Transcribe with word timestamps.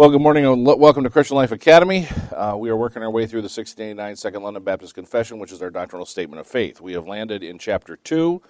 Well, 0.00 0.08
good 0.08 0.22
morning 0.22 0.46
and 0.46 0.64
welcome 0.64 1.04
to 1.04 1.10
Christian 1.10 1.36
Life 1.36 1.52
Academy. 1.52 2.08
Uh, 2.34 2.56
we 2.56 2.70
are 2.70 2.76
working 2.76 3.02
our 3.02 3.10
way 3.10 3.26
through 3.26 3.42
the 3.42 3.52
1689 3.52 4.16
Second 4.16 4.42
London 4.42 4.64
Baptist 4.64 4.94
Confession, 4.94 5.38
which 5.38 5.52
is 5.52 5.60
our 5.60 5.68
doctrinal 5.68 6.06
statement 6.06 6.40
of 6.40 6.46
faith. 6.46 6.80
We 6.80 6.94
have 6.94 7.06
landed 7.06 7.42
in 7.42 7.58
chapter 7.58 7.96
2, 7.96 8.40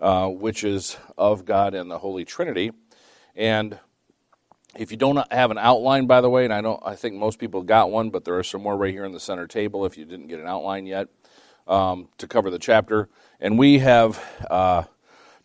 uh, 0.00 0.26
which 0.26 0.64
is 0.64 0.96
of 1.16 1.44
God 1.44 1.74
and 1.74 1.88
the 1.88 1.98
Holy 1.98 2.24
Trinity. 2.24 2.72
And 3.36 3.78
if 4.76 4.90
you 4.90 4.96
don't 4.96 5.24
have 5.32 5.52
an 5.52 5.58
outline, 5.58 6.06
by 6.08 6.20
the 6.20 6.28
way, 6.28 6.42
and 6.42 6.52
I 6.52 6.62
don't, 6.62 6.82
I 6.84 6.96
think 6.96 7.14
most 7.14 7.38
people 7.38 7.62
got 7.62 7.92
one, 7.92 8.10
but 8.10 8.24
there 8.24 8.36
are 8.36 8.42
some 8.42 8.62
more 8.62 8.76
right 8.76 8.92
here 8.92 9.04
in 9.04 9.12
the 9.12 9.20
center 9.20 9.46
table 9.46 9.86
if 9.86 9.96
you 9.96 10.04
didn't 10.04 10.26
get 10.26 10.40
an 10.40 10.48
outline 10.48 10.84
yet 10.84 11.06
um, 11.68 12.08
to 12.18 12.26
cover 12.26 12.50
the 12.50 12.58
chapter. 12.58 13.08
And 13.38 13.56
we 13.56 13.78
have 13.78 14.20
uh, 14.50 14.82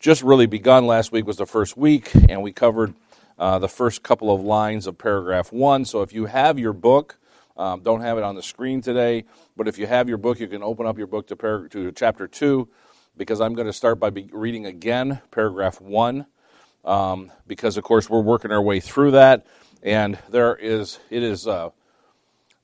just 0.00 0.24
really 0.24 0.46
begun. 0.46 0.88
Last 0.88 1.12
week 1.12 1.28
was 1.28 1.36
the 1.36 1.46
first 1.46 1.76
week, 1.76 2.12
and 2.28 2.42
we 2.42 2.50
covered 2.50 2.94
uh, 3.38 3.58
the 3.58 3.68
first 3.68 4.02
couple 4.02 4.34
of 4.34 4.42
lines 4.42 4.86
of 4.86 4.98
paragraph 4.98 5.52
one. 5.52 5.84
So 5.84 6.02
if 6.02 6.12
you 6.12 6.26
have 6.26 6.58
your 6.58 6.72
book, 6.72 7.18
um, 7.56 7.80
don't 7.80 8.00
have 8.00 8.18
it 8.18 8.24
on 8.24 8.34
the 8.34 8.42
screen 8.42 8.80
today, 8.80 9.24
but 9.56 9.68
if 9.68 9.78
you 9.78 9.86
have 9.86 10.08
your 10.08 10.18
book, 10.18 10.40
you 10.40 10.48
can 10.48 10.62
open 10.62 10.86
up 10.86 10.98
your 10.98 11.06
book 11.06 11.28
to, 11.28 11.68
to 11.68 11.92
chapter 11.92 12.26
two, 12.26 12.68
because 13.16 13.40
I'm 13.40 13.54
going 13.54 13.68
to 13.68 13.72
start 13.72 14.00
by 14.00 14.10
reading 14.32 14.66
again 14.66 15.20
paragraph 15.30 15.80
one, 15.80 16.26
um, 16.84 17.30
because 17.46 17.76
of 17.76 17.84
course 17.84 18.10
we're 18.10 18.20
working 18.20 18.50
our 18.50 18.62
way 18.62 18.80
through 18.80 19.12
that, 19.12 19.46
and 19.84 20.18
there 20.30 20.56
is 20.56 20.98
it 21.10 21.22
is 21.22 21.46
uh, 21.46 21.70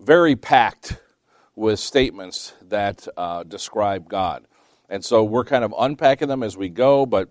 very 0.01 0.35
packed 0.35 0.97
with 1.55 1.79
statements 1.79 2.53
that 2.63 3.07
uh, 3.17 3.45
describe 3.45 4.09
God, 4.09 4.45
and 4.89 5.05
so 5.05 5.23
we're 5.23 5.45
kind 5.45 5.63
of 5.63 5.73
unpacking 5.79 6.27
them 6.27 6.43
as 6.43 6.57
we 6.57 6.69
go, 6.69 7.07
but 7.07 7.29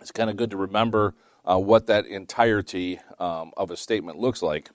it's 0.00 0.10
kind 0.10 0.28
of 0.28 0.36
good 0.36 0.50
to 0.50 0.56
remember 0.56 1.14
uh, 1.44 1.58
what 1.58 1.86
that 1.86 2.06
entirety 2.06 3.00
um, 3.18 3.52
of 3.56 3.70
a 3.70 3.76
statement 3.76 4.18
looks 4.18 4.42
like. 4.42 4.70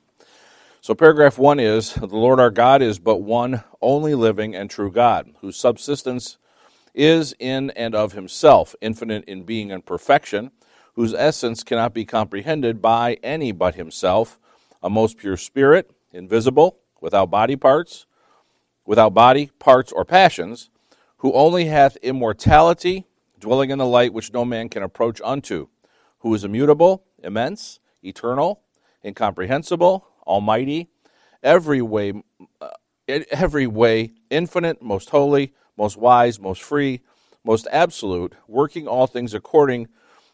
So, 0.81 0.95
paragraph 0.95 1.37
one 1.37 1.59
is 1.59 1.93
The 1.93 2.07
Lord 2.07 2.39
our 2.39 2.49
God 2.49 2.81
is 2.81 2.99
but 2.99 3.17
one 3.17 3.63
only 3.81 4.15
living 4.15 4.55
and 4.55 4.69
true 4.69 4.91
God, 4.91 5.33
whose 5.41 5.57
subsistence 5.57 6.37
is 6.93 7.35
in 7.39 7.69
and 7.71 7.93
of 7.93 8.13
himself, 8.13 8.75
infinite 8.81 9.25
in 9.25 9.43
being 9.43 9.71
and 9.71 9.85
perfection, 9.85 10.51
whose 10.93 11.13
essence 11.13 11.63
cannot 11.63 11.93
be 11.93 12.05
comprehended 12.05 12.81
by 12.81 13.17
any 13.23 13.51
but 13.51 13.75
himself, 13.75 14.39
a 14.81 14.89
most 14.89 15.17
pure 15.17 15.37
spirit, 15.37 15.91
invisible, 16.11 16.77
without 17.01 17.29
body 17.29 17.55
parts, 17.55 18.05
without 18.85 19.13
body, 19.13 19.51
parts, 19.59 19.91
or 19.91 20.05
passions, 20.05 20.69
who 21.17 21.33
only 21.33 21.65
hath 21.65 21.95
immortality, 21.97 23.05
dwelling 23.39 23.69
in 23.69 23.77
the 23.77 23.85
light 23.85 24.13
which 24.13 24.33
no 24.33 24.43
man 24.45 24.69
can 24.69 24.83
approach 24.83 25.21
unto 25.23 25.67
who 26.19 26.33
is 26.33 26.43
immutable, 26.43 27.03
immense, 27.23 27.79
eternal, 28.03 28.61
incomprehensible, 29.03 30.07
almighty, 30.25 30.89
every 31.43 31.81
way, 31.81 32.13
uh, 32.61 32.69
every 33.07 33.67
way 33.67 34.11
infinite, 34.29 34.81
most 34.81 35.09
holy, 35.09 35.53
most 35.77 35.97
wise, 35.97 36.39
most 36.39 36.61
free, 36.61 37.01
most 37.43 37.67
absolute, 37.71 38.33
working 38.47 38.87
all 38.87 39.07
things 39.07 39.33
according 39.33 39.87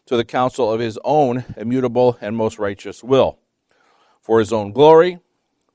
to 0.06 0.16
the 0.16 0.24
counsel 0.24 0.70
of 0.70 0.80
his 0.80 0.98
own 1.04 1.44
immutable 1.56 2.18
and 2.20 2.36
most 2.36 2.58
righteous 2.58 3.02
will. 3.02 3.38
For 4.20 4.38
his 4.38 4.52
own 4.52 4.72
glory, 4.72 5.20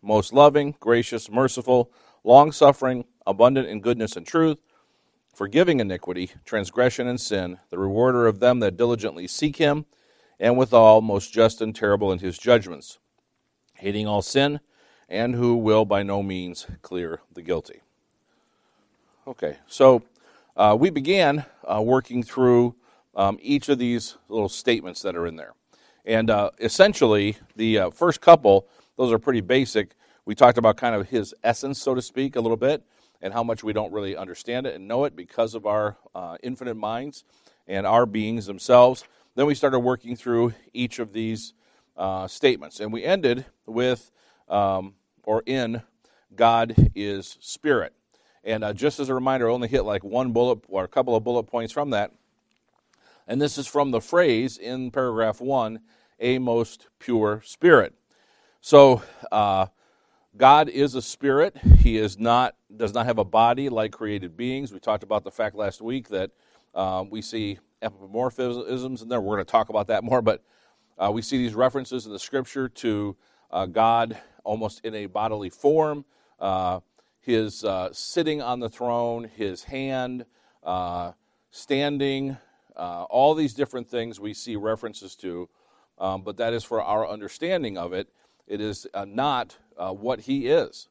most 0.02 0.34
loving, 0.34 0.76
gracious, 0.80 1.30
merciful, 1.30 1.92
long 2.23 2.52
suffering, 2.52 3.06
abundant 3.26 3.67
in 3.67 3.82
goodness 3.82 4.16
and 4.16 4.26
truth, 4.26 4.59
forgiving 5.34 5.80
iniquity, 5.80 6.32
transgression, 6.44 7.08
and 7.08 7.20
sin, 7.20 7.59
the 7.70 7.78
rewarder 7.80 8.28
of 8.28 8.39
them 8.39 8.59
that 8.59 8.78
diligently 8.78 9.28
seek 9.28 9.58
him 9.58 9.86
and 10.42 10.58
withal 10.58 11.02
most 11.02 11.31
just 11.31 11.61
and 11.61 11.73
terrible 11.73 12.11
in 12.11 12.20
his 12.20 12.38
judgments, 12.38 12.97
hating 13.75 14.08
all 14.08 14.23
sin, 14.23 14.59
and 15.08 15.36
who 15.36 15.56
will 15.56 15.86
by 15.86 16.02
no 16.02 16.23
means 16.23 16.66
clear 16.81 17.22
the 17.31 17.44
guilty. 17.44 17.81
Okay, 19.28 19.58
so 19.67 20.02
uh, 20.58 20.75
we 20.78 20.89
began 20.89 21.45
uh, 21.64 21.80
working 21.82 22.23
through 22.23 22.76
um, 23.15 23.38
each 23.39 23.70
of 23.70 23.77
these 23.77 24.17
little 24.30 24.49
statements 24.49 25.04
that 25.04 25.15
are 25.15 25.27
in 25.27 25.36
there. 25.36 25.54
And 26.05 26.32
uh, 26.32 26.49
essentially, 26.60 27.38
the 27.55 27.77
uh, 27.77 27.89
first 27.92 28.20
couple, 28.20 28.67
those 28.98 29.11
are 29.11 29.20
pretty 29.20 29.42
basic. 29.42 29.95
We 30.26 30.33
talked 30.33 30.58
about 30.58 30.76
kind 30.76 30.95
of 30.95 31.10
his 31.10 31.36
essence, 31.44 31.80
so 31.80 31.94
to 31.94 32.02
speak, 32.02 32.36
a 32.36 32.42
little 32.42 32.58
bit, 32.58 32.83
and 33.21 33.32
how 33.32 33.44
much 33.44 33.64
we 33.64 33.73
don't 33.73 33.94
really 33.94 34.17
understand 34.17 34.65
it 34.65 34.73
and 34.73 34.88
know 34.88 35.04
it 35.04 35.15
because 35.15 35.54
of 35.54 35.67
our 35.67 35.98
uh, 36.15 36.38
infinite 36.42 36.76
minds 36.76 37.26
and 37.67 37.86
our 37.86 38.08
beings 38.08 38.48
themselves. 38.48 39.04
Then 39.36 39.45
we 39.45 39.55
started 39.55 39.80
working 39.80 40.15
through 40.15 40.53
each 40.73 40.99
of 40.99 41.14
these 41.14 41.53
uh, 41.95 42.27
statements, 42.27 42.80
and 42.80 42.92
we 42.92 43.03
ended 43.03 43.45
with, 43.65 44.11
um, 44.49 44.95
or 45.23 45.43
in, 45.45 45.81
God 46.36 46.92
is 46.95 47.37
spirit. 47.39 47.93
And 48.43 48.64
uh, 48.64 48.73
just 48.73 48.99
as 48.99 49.09
a 49.09 49.14
reminder, 49.14 49.49
I 49.49 49.53
only 49.53 49.67
hit 49.67 49.83
like 49.83 50.03
one 50.03 50.31
bullet 50.31 50.59
or 50.67 50.83
a 50.83 50.87
couple 50.87 51.15
of 51.15 51.23
bullet 51.23 51.43
points 51.43 51.71
from 51.71 51.91
that. 51.91 52.11
And 53.27 53.41
this 53.41 53.58
is 53.58 53.67
from 53.67 53.91
the 53.91 54.02
phrase 54.02 54.58
in 54.58 54.91
paragraph 54.91 55.39
one, 55.39 55.81
a 56.20 56.39
most 56.39 56.87
pure 56.99 57.41
spirit. 57.45 57.93
So, 58.59 59.03
uh, 59.31 59.67
God 60.36 60.70
is 60.70 60.95
a 60.95 61.02
spirit. 61.02 61.58
He 61.80 61.97
is 61.97 62.17
not 62.17 62.55
does 62.75 62.93
not 62.93 63.05
have 63.05 63.17
a 63.17 63.25
body 63.25 63.67
like 63.67 63.91
created 63.91 64.37
beings. 64.37 64.71
We 64.71 64.80
talked 64.80 65.03
about 65.03 65.23
the 65.23 65.31
fact 65.31 65.55
last 65.55 65.81
week 65.81 66.08
that 66.08 66.31
uh, 66.73 67.03
we 67.09 67.21
see 67.21 67.59
anthropomorphisms 67.81 69.02
in 69.02 69.09
there. 69.09 69.19
We're 69.19 69.36
going 69.36 69.45
to 69.45 69.52
talk 69.52 69.69
about 69.69 69.87
that 69.87 70.03
more, 70.03 70.21
but 70.21 70.43
uh, 70.97 71.11
we 71.11 71.21
see 71.21 71.37
these 71.37 71.55
references 71.55 72.05
in 72.05 72.11
the 72.11 72.19
scripture 72.19 72.69
to 72.69 73.15
uh, 73.49 73.65
God 73.65 74.17
almost 74.43 74.81
in 74.83 74.95
a 74.95 75.05
bodily 75.08 75.49
form, 75.49 76.05
uh, 76.39 76.80
his 77.20 77.64
uh, 77.64 77.89
sitting 77.91 78.41
on 78.41 78.59
the 78.59 78.70
throne, 78.70 79.30
his 79.36 79.64
hand, 79.64 80.25
uh, 80.64 81.11
standing, 81.52 82.37
uh, 82.75 83.03
all 83.03 83.36
these 83.36 83.53
different 83.53 83.87
things 83.89 84.20
we 84.20 84.33
see 84.33 84.55
references 84.55 85.15
to, 85.15 85.49
um, 85.99 86.23
but 86.23 86.37
that 86.37 86.53
is 86.53 86.64
for 86.64 86.81
our 86.81 87.08
understanding 87.08 87.77
of 87.77 87.93
it. 87.93 88.08
It 88.47 88.61
is 88.61 88.87
not 89.08 89.58
what 89.77 90.21
he 90.21 90.47
is. 90.47 90.87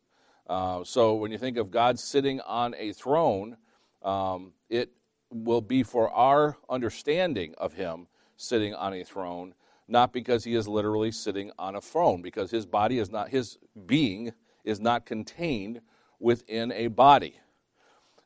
so 0.49 1.15
when 1.15 1.31
you 1.31 1.39
think 1.39 1.57
of 1.57 1.71
God 1.71 1.99
sitting 1.99 2.41
on 2.41 2.75
a 2.79 2.93
throne, 2.93 3.57
um, 4.03 4.53
it 4.69 4.91
will 5.31 5.61
be 5.61 5.83
for 5.83 6.11
our 6.11 6.57
understanding 6.69 7.55
of 7.59 7.75
him 7.75 8.07
sitting 8.37 8.75
on 8.75 8.93
a 8.95 9.05
throne, 9.05 9.55
not 9.89 10.13
because 10.13 10.45
he 10.45 10.55
is 10.55 10.67
literally 10.67 11.13
sitting 11.13 11.51
on 11.59 11.77
a 11.77 11.81
throne, 11.81 12.23
because 12.23 12.51
his 12.51 12.67
body 12.67 12.99
is 12.99 13.11
not, 13.11 13.29
his 13.29 13.59
being 13.87 14.33
is 14.65 14.81
not 14.81 15.07
contained 15.07 15.81
within 16.19 16.73
a 16.73 16.89
body. 16.89 17.39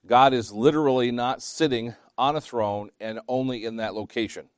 God 0.06 0.34
is 0.34 0.53
literally 0.53 1.10
not 1.10 1.42
sitting 1.42 1.94
on 2.19 2.37
a 2.37 2.41
throne 2.41 2.91
and 3.00 3.21
only 3.28 3.65
in 3.65 3.76
that 3.76 3.94
location. 3.94 4.48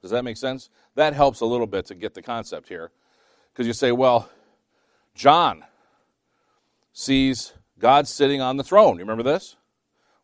Does 0.00 0.10
that 0.10 0.24
make 0.24 0.36
sense? 0.36 0.70
That 0.94 1.14
helps 1.14 1.40
a 1.40 1.46
little 1.46 1.66
bit 1.66 1.86
to 1.86 1.94
get 1.94 2.14
the 2.14 2.22
concept 2.22 2.68
here. 2.68 2.90
Because 3.52 3.66
you 3.66 3.72
say, 3.72 3.92
well, 3.92 4.28
John 5.14 5.64
sees 6.92 7.52
God 7.78 8.08
sitting 8.08 8.40
on 8.40 8.56
the 8.56 8.64
throne. 8.64 8.94
You 8.96 9.04
remember 9.04 9.22
this? 9.22 9.56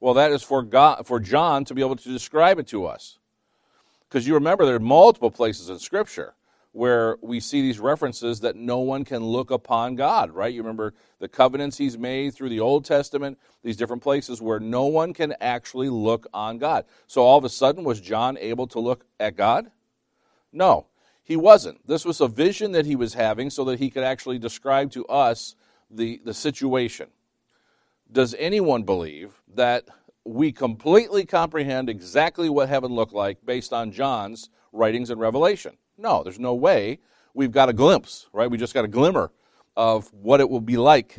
Well, 0.00 0.14
that 0.14 0.32
is 0.32 0.42
for 0.42 0.62
God, 0.62 1.06
for 1.06 1.18
John 1.18 1.64
to 1.64 1.74
be 1.74 1.80
able 1.80 1.96
to 1.96 2.08
describe 2.08 2.58
it 2.58 2.68
to 2.68 2.86
us. 2.86 3.18
Because 4.08 4.26
you 4.26 4.34
remember 4.34 4.64
there 4.64 4.76
are 4.76 4.80
multiple 4.80 5.30
places 5.30 5.68
in 5.68 5.78
Scripture 5.78 6.34
where 6.72 7.16
we 7.22 7.40
see 7.40 7.60
these 7.60 7.80
references 7.80 8.40
that 8.40 8.54
no 8.54 8.78
one 8.78 9.04
can 9.04 9.24
look 9.24 9.50
upon 9.50 9.96
God, 9.96 10.30
right? 10.30 10.52
You 10.52 10.62
remember 10.62 10.94
the 11.18 11.28
covenants 11.28 11.78
he's 11.78 11.98
made 11.98 12.34
through 12.34 12.50
the 12.50 12.60
Old 12.60 12.84
Testament, 12.84 13.38
these 13.64 13.76
different 13.76 14.02
places 14.02 14.40
where 14.40 14.60
no 14.60 14.84
one 14.84 15.12
can 15.12 15.34
actually 15.40 15.88
look 15.88 16.26
on 16.32 16.58
God. 16.58 16.84
So 17.06 17.22
all 17.22 17.38
of 17.38 17.44
a 17.44 17.48
sudden, 17.48 17.84
was 17.84 18.00
John 18.00 18.38
able 18.38 18.66
to 18.68 18.80
look 18.80 19.04
at 19.18 19.36
God? 19.36 19.70
No, 20.52 20.86
he 21.22 21.36
wasn't. 21.36 21.86
This 21.86 22.04
was 22.04 22.20
a 22.20 22.28
vision 22.28 22.72
that 22.72 22.86
he 22.86 22.96
was 22.96 23.14
having 23.14 23.50
so 23.50 23.64
that 23.64 23.78
he 23.78 23.90
could 23.90 24.04
actually 24.04 24.38
describe 24.38 24.90
to 24.92 25.04
us 25.06 25.56
the, 25.90 26.20
the 26.24 26.34
situation 26.34 27.08
does 28.10 28.34
anyone 28.38 28.82
believe 28.82 29.40
that 29.54 29.84
we 30.24 30.52
completely 30.52 31.24
comprehend 31.24 31.88
exactly 31.88 32.48
what 32.48 32.68
heaven 32.68 32.92
looked 32.92 33.12
like 33.12 33.44
based 33.44 33.72
on 33.72 33.92
John's 33.92 34.50
writings 34.72 35.10
and 35.10 35.20
revelation? 35.20 35.76
No, 35.96 36.22
there's 36.22 36.38
no 36.38 36.54
way. 36.54 36.98
We've 37.34 37.52
got 37.52 37.68
a 37.68 37.72
glimpse, 37.72 38.26
right? 38.32 38.50
We 38.50 38.56
just 38.56 38.74
got 38.74 38.84
a 38.84 38.88
glimmer 38.88 39.30
of 39.76 40.12
what 40.12 40.40
it 40.40 40.48
will 40.48 40.60
be 40.60 40.76
like. 40.76 41.16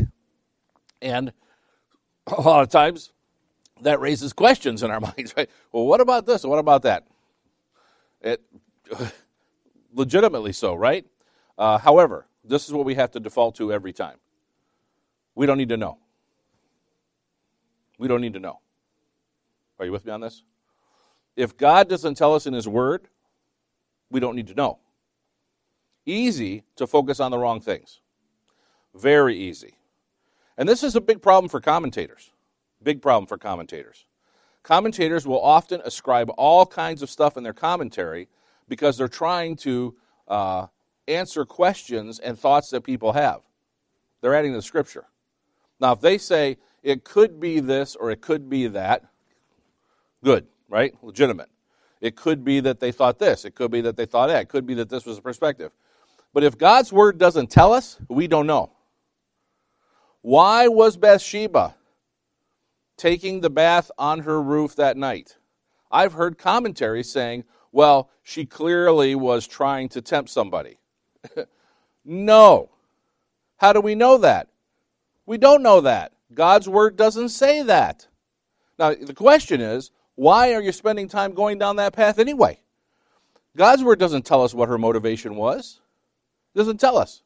And 1.01 1.31
a 2.27 2.41
lot 2.41 2.61
of 2.61 2.69
times 2.69 3.11
that 3.81 3.99
raises 3.99 4.33
questions 4.33 4.83
in 4.83 4.91
our 4.91 4.99
minds, 5.17 5.33
right? 5.37 5.49
Well, 5.71 5.85
what 5.85 6.01
about 6.01 6.25
this? 6.25 6.43
What 6.43 6.59
about 6.59 6.83
that? 6.83 7.07
It 8.21 8.41
legitimately 9.93 10.53
so, 10.53 10.75
right? 10.75 11.05
Uh, 11.57 11.77
however, 11.77 12.27
this 12.43 12.67
is 12.67 12.73
what 12.73 12.85
we 12.85 12.95
have 12.95 13.11
to 13.11 13.19
default 13.19 13.55
to 13.55 13.71
every 13.71 13.93
time. 13.93 14.17
We 15.35 15.45
don't 15.45 15.57
need 15.57 15.69
to 15.69 15.77
know. 15.77 15.99
We 17.99 18.07
don't 18.07 18.21
need 18.21 18.33
to 18.33 18.39
know. 18.39 18.59
Are 19.77 19.85
you 19.85 19.91
with 19.91 20.05
me 20.05 20.11
on 20.11 20.21
this? 20.21 20.43
If 21.35 21.55
God 21.55 21.87
doesn't 21.87 22.15
tell 22.15 22.33
us 22.33 22.47
in 22.47 22.53
His 22.53 22.67
Word, 22.67 23.07
we 24.09 24.19
don't 24.19 24.35
need 24.35 24.47
to 24.47 24.55
know. 24.55 24.79
Easy 26.05 26.63
to 26.77 26.87
focus 26.87 27.19
on 27.19 27.29
the 27.29 27.37
wrong 27.37 27.61
things. 27.61 27.99
Very 28.95 29.37
easy. 29.37 29.75
And 30.57 30.67
this 30.67 30.81
is 30.81 30.95
a 30.95 31.01
big 31.01 31.21
problem 31.21 31.49
for 31.49 31.61
commentators. 31.61 32.31
Big 32.81 33.01
problem 33.01 33.27
for 33.27 33.37
commentators. 33.37 34.05
Commentators 34.63 35.27
will 35.27 35.41
often 35.41 35.81
ascribe 35.85 36.29
all 36.37 36.65
kinds 36.65 37.01
of 37.01 37.09
stuff 37.09 37.37
in 37.37 37.43
their 37.43 37.53
commentary 37.53 38.27
because 38.67 38.97
they're 38.97 39.07
trying 39.07 39.55
to 39.57 39.95
uh, 40.27 40.67
answer 41.07 41.45
questions 41.45 42.19
and 42.19 42.37
thoughts 42.37 42.69
that 42.69 42.81
people 42.81 43.13
have. 43.13 43.41
They're 44.21 44.35
adding 44.35 44.51
to 44.51 44.57
the 44.57 44.61
scripture. 44.61 45.05
Now, 45.79 45.93
if 45.93 46.01
they 46.01 46.17
say 46.17 46.57
it 46.83 47.03
could 47.03 47.39
be 47.39 47.59
this 47.59 47.95
or 47.95 48.11
it 48.11 48.21
could 48.21 48.49
be 48.49 48.67
that, 48.67 49.03
good, 50.23 50.47
right? 50.67 50.93
Legitimate. 51.01 51.49
It 52.01 52.15
could 52.15 52.45
be 52.45 52.59
that 52.61 52.79
they 52.79 52.91
thought 52.91 53.19
this. 53.19 53.45
It 53.45 53.55
could 53.55 53.71
be 53.71 53.81
that 53.81 53.97
they 53.97 54.05
thought 54.05 54.27
that. 54.27 54.43
It 54.43 54.49
could 54.49 54.65
be 54.65 54.75
that 54.75 54.89
this 54.89 55.05
was 55.05 55.17
a 55.17 55.21
perspective. 55.21 55.71
But 56.33 56.43
if 56.43 56.57
God's 56.57 56.93
word 56.93 57.17
doesn't 57.17 57.49
tell 57.49 57.73
us, 57.73 57.97
we 58.07 58.27
don't 58.27 58.47
know. 58.47 58.71
Why 60.21 60.67
was 60.67 60.97
Bathsheba 60.97 61.75
taking 62.97 63.41
the 63.41 63.49
bath 63.49 63.89
on 63.97 64.19
her 64.21 64.41
roof 64.41 64.75
that 64.75 64.97
night? 64.97 65.37
I've 65.91 66.13
heard 66.13 66.37
commentaries 66.37 67.11
saying, 67.11 67.45
well, 67.71 68.09
she 68.23 68.45
clearly 68.45 69.15
was 69.15 69.47
trying 69.47 69.89
to 69.89 70.01
tempt 70.01 70.29
somebody. 70.29 70.77
no. 72.05 72.69
How 73.57 73.73
do 73.73 73.81
we 73.81 73.95
know 73.95 74.17
that? 74.19 74.47
We 75.25 75.37
don't 75.37 75.63
know 75.63 75.81
that. 75.81 76.13
God's 76.33 76.69
word 76.69 76.95
doesn't 76.95 77.29
say 77.29 77.63
that. 77.63 78.07
Now, 78.77 78.93
the 78.93 79.13
question 79.13 79.61
is, 79.61 79.91
why 80.15 80.53
are 80.53 80.61
you 80.61 80.71
spending 80.71 81.07
time 81.07 81.33
going 81.33 81.57
down 81.57 81.77
that 81.77 81.93
path 81.93 82.19
anyway? 82.19 82.59
God's 83.57 83.83
word 83.83 83.99
doesn't 83.99 84.25
tell 84.25 84.43
us 84.43 84.53
what 84.53 84.69
her 84.69 84.77
motivation 84.77 85.35
was. 85.35 85.79
It 86.53 86.57
doesn't 86.57 86.79
tell 86.79 86.97
us. 86.97 87.23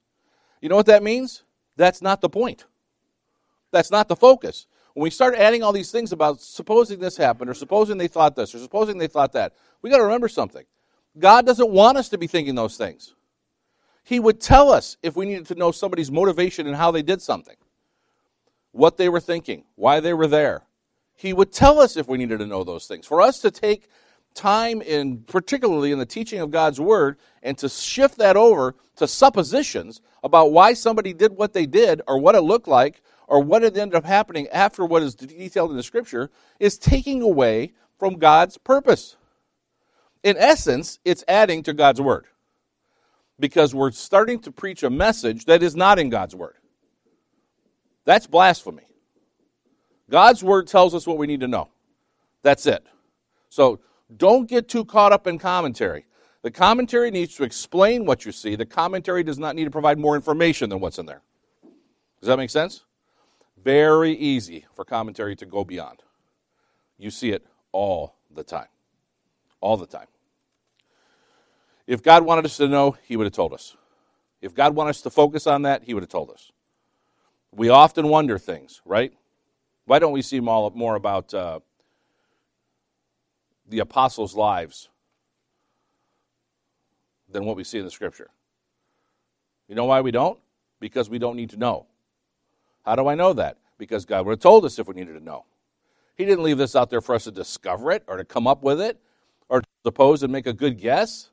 You 0.62 0.70
know 0.70 0.76
what 0.76 0.86
that 0.86 1.04
means? 1.04 1.44
That's 1.76 2.02
not 2.02 2.22
the 2.22 2.30
point. 2.30 2.66
That's 3.72 3.92
not 3.92 4.08
the 4.08 4.16
focus. 4.16 4.68
When 4.94 5.04
we 5.04 5.10
start 5.10 5.36
adding 5.36 5.64
all 5.64 5.74
these 5.74 5.92
things 5.92 6.12
about 6.12 6.40
supposing 6.40 7.00
this 7.00 7.18
happened, 7.18 7.50
or 7.50 7.54
supposing 7.54 7.98
they 7.98 8.08
thought 8.08 8.36
this, 8.36 8.54
or 8.54 8.60
supposing 8.60 8.98
they 8.98 9.08
thought 9.08 9.34
that, 9.34 9.54
we 9.82 9.90
got 9.90 9.98
to 9.98 10.04
remember 10.04 10.28
something. 10.28 10.64
God 11.18 11.46
doesn't 11.46 11.70
want 11.70 11.98
us 11.98 12.10
to 12.10 12.18
be 12.18 12.28
thinking 12.28 12.56
those 12.56 12.78
things. 12.78 13.16
He 14.04 14.20
would 14.20 14.40
tell 14.40 14.72
us 14.72 14.98
if 15.02 15.16
we 15.16 15.26
needed 15.26 15.48
to 15.48 15.56
know 15.56 15.72
somebody's 15.72 16.12
motivation 16.12 16.68
and 16.68 16.76
how 16.76 16.92
they 16.92 17.02
did 17.02 17.22
something, 17.22 17.56
what 18.74 18.98
they 18.98 19.08
were 19.08 19.22
thinking, 19.22 19.64
why 19.76 20.02
they 20.02 20.14
were 20.14 20.28
there. 20.28 20.64
He 21.16 21.32
would 21.32 21.54
tell 21.54 21.80
us 21.80 21.96
if 21.96 22.08
we 22.08 22.18
needed 22.18 22.40
to 22.40 22.48
know 22.48 22.64
those 22.64 22.86
things. 22.86 23.08
For 23.08 23.22
us 23.22 23.40
to 23.40 23.52
take 23.52 23.88
time 24.34 24.82
in 24.82 25.20
particularly 25.22 25.92
in 25.92 26.00
the 26.00 26.06
teaching 26.06 26.40
of 26.40 26.52
God's 26.52 26.82
word 26.82 27.18
and 27.42 27.58
to 27.60 27.70
shift 27.70 28.18
that 28.18 28.36
over 28.36 28.76
to 28.96 29.08
suppositions 29.08 30.02
about 30.24 30.52
why 30.52 30.74
somebody 30.74 31.14
did 31.14 31.38
what 31.38 31.54
they 31.54 31.66
did 31.66 32.02
or 32.08 32.20
what 32.20 32.36
it 32.36 32.42
looked 32.42 32.68
like 32.68 33.02
or 33.28 33.40
what 33.42 33.64
it 33.64 33.78
ended 33.78 33.96
up 33.96 34.06
happening 34.06 34.48
after 34.50 34.84
what 34.86 35.04
is 35.04 35.16
detailed 35.16 35.72
in 35.72 35.78
the 35.78 35.84
scripture 35.84 36.30
is 36.60 36.78
taking 36.78 37.22
away 37.22 37.72
from 37.98 38.16
God's 38.16 38.58
purpose. 38.58 39.16
In 40.24 40.36
essence, 40.38 41.00
it's 41.06 41.24
adding 41.28 41.64
to 41.64 41.74
God's 41.74 42.02
word 42.02 42.26
because 43.40 43.76
we're 43.76 43.92
starting 43.92 44.40
to 44.40 44.52
preach 44.52 44.84
a 44.84 44.90
message 44.90 45.46
that 45.46 45.62
is 45.62 45.76
not 45.76 46.00
in 46.00 46.10
God's 46.10 46.36
word. 46.36 46.56
That's 48.06 48.28
blasphemy. 48.28 48.84
God's 50.10 50.44
word 50.44 50.68
tells 50.68 50.94
us 50.94 51.08
what 51.08 51.18
we 51.18 51.28
need 51.28 51.40
to 51.40 51.48
know. 51.48 51.70
That's 52.42 52.66
it. 52.66 52.86
So 53.50 53.80
don't 54.16 54.50
get 54.50 54.68
too 54.68 54.86
caught 54.86 55.14
up 55.14 55.28
in 55.28 55.40
commentary. 55.40 56.06
The 56.42 56.52
commentary 56.52 57.10
needs 57.10 57.36
to 57.36 57.44
explain 57.44 58.06
what 58.06 58.26
you 58.26 58.32
see. 58.32 58.56
The 58.56 58.66
commentary 58.66 59.24
does 59.24 59.40
not 59.40 59.56
need 59.56 59.64
to 59.66 59.72
provide 59.72 59.98
more 59.98 60.16
information 60.16 60.70
than 60.70 60.82
what's 60.82 61.00
in 61.00 61.06
there. 61.06 61.22
Does 62.20 62.28
that 62.28 62.38
make 62.38 62.50
sense? 62.50 62.84
Very 63.64 64.14
easy 64.14 64.66
for 64.76 64.84
commentary 64.84 65.36
to 65.38 65.46
go 65.46 65.64
beyond. 65.64 66.04
You 66.98 67.12
see 67.12 67.32
it 67.32 67.46
all 67.72 68.16
the 68.34 68.44
time. 68.44 68.68
All 69.62 69.78
the 69.78 69.88
time. 69.88 70.08
If 71.88 72.02
God 72.02 72.24
wanted 72.24 72.46
us 72.46 72.58
to 72.58 72.68
know, 72.68 72.98
He 73.04 73.18
would 73.18 73.26
have 73.26 73.34
told 73.34 73.54
us. 73.54 73.76
If 74.42 74.54
God 74.54 74.76
wanted 74.76 74.92
us 74.92 75.02
to 75.02 75.10
focus 75.10 75.48
on 75.48 75.64
that, 75.64 75.84
He 75.84 75.94
would 75.94 76.04
have 76.04 76.10
told 76.10 76.30
us. 76.30 76.53
We 77.56 77.70
often 77.70 78.08
wonder 78.08 78.40
things, 78.40 78.82
right? 78.84 79.14
Why 79.86 80.00
don't 80.00 80.12
we 80.12 80.22
see 80.22 80.40
more 80.40 80.96
about 80.96 81.34
uh, 81.34 81.60
the 83.68 83.80
apostles' 83.80 84.36
lives 84.36 84.90
than 87.30 87.46
what 87.46 87.56
we 87.56 87.64
see 87.64 87.78
in 87.78 87.86
the 87.86 87.92
Scripture? 87.92 88.32
You 89.68 89.76
know 89.76 89.86
why 89.86 90.02
we 90.02 90.12
don't? 90.12 90.40
Because 90.80 91.10
we 91.10 91.20
don't 91.20 91.36
need 91.36 91.52
to 91.52 91.58
know. 91.58 91.86
How 92.86 92.96
do 92.96 93.08
I 93.08 93.16
know 93.16 93.34
that? 93.34 93.58
Because 93.78 94.06
God 94.06 94.26
would 94.26 94.34
have 94.34 94.40
told 94.40 94.66
us 94.66 94.80
if 94.80 94.88
we 94.88 94.96
needed 94.96 95.14
to 95.14 95.24
know. 95.24 95.46
He 96.16 96.26
didn't 96.26 96.44
leave 96.44 96.58
this 96.58 96.76
out 96.76 96.90
there 96.90 97.02
for 97.02 97.16
us 97.16 97.26
to 97.26 97.32
discover 97.32 97.92
it 97.92 98.04
or 98.08 98.18
to 98.18 98.26
come 98.26 98.48
up 98.48 98.64
with 98.64 98.82
it 98.82 99.00
or 99.48 99.62
to 99.62 99.68
suppose 99.86 100.24
and 100.24 100.32
make 100.32 100.48
a 100.48 100.54
good 100.54 100.80
guess. 100.80 101.30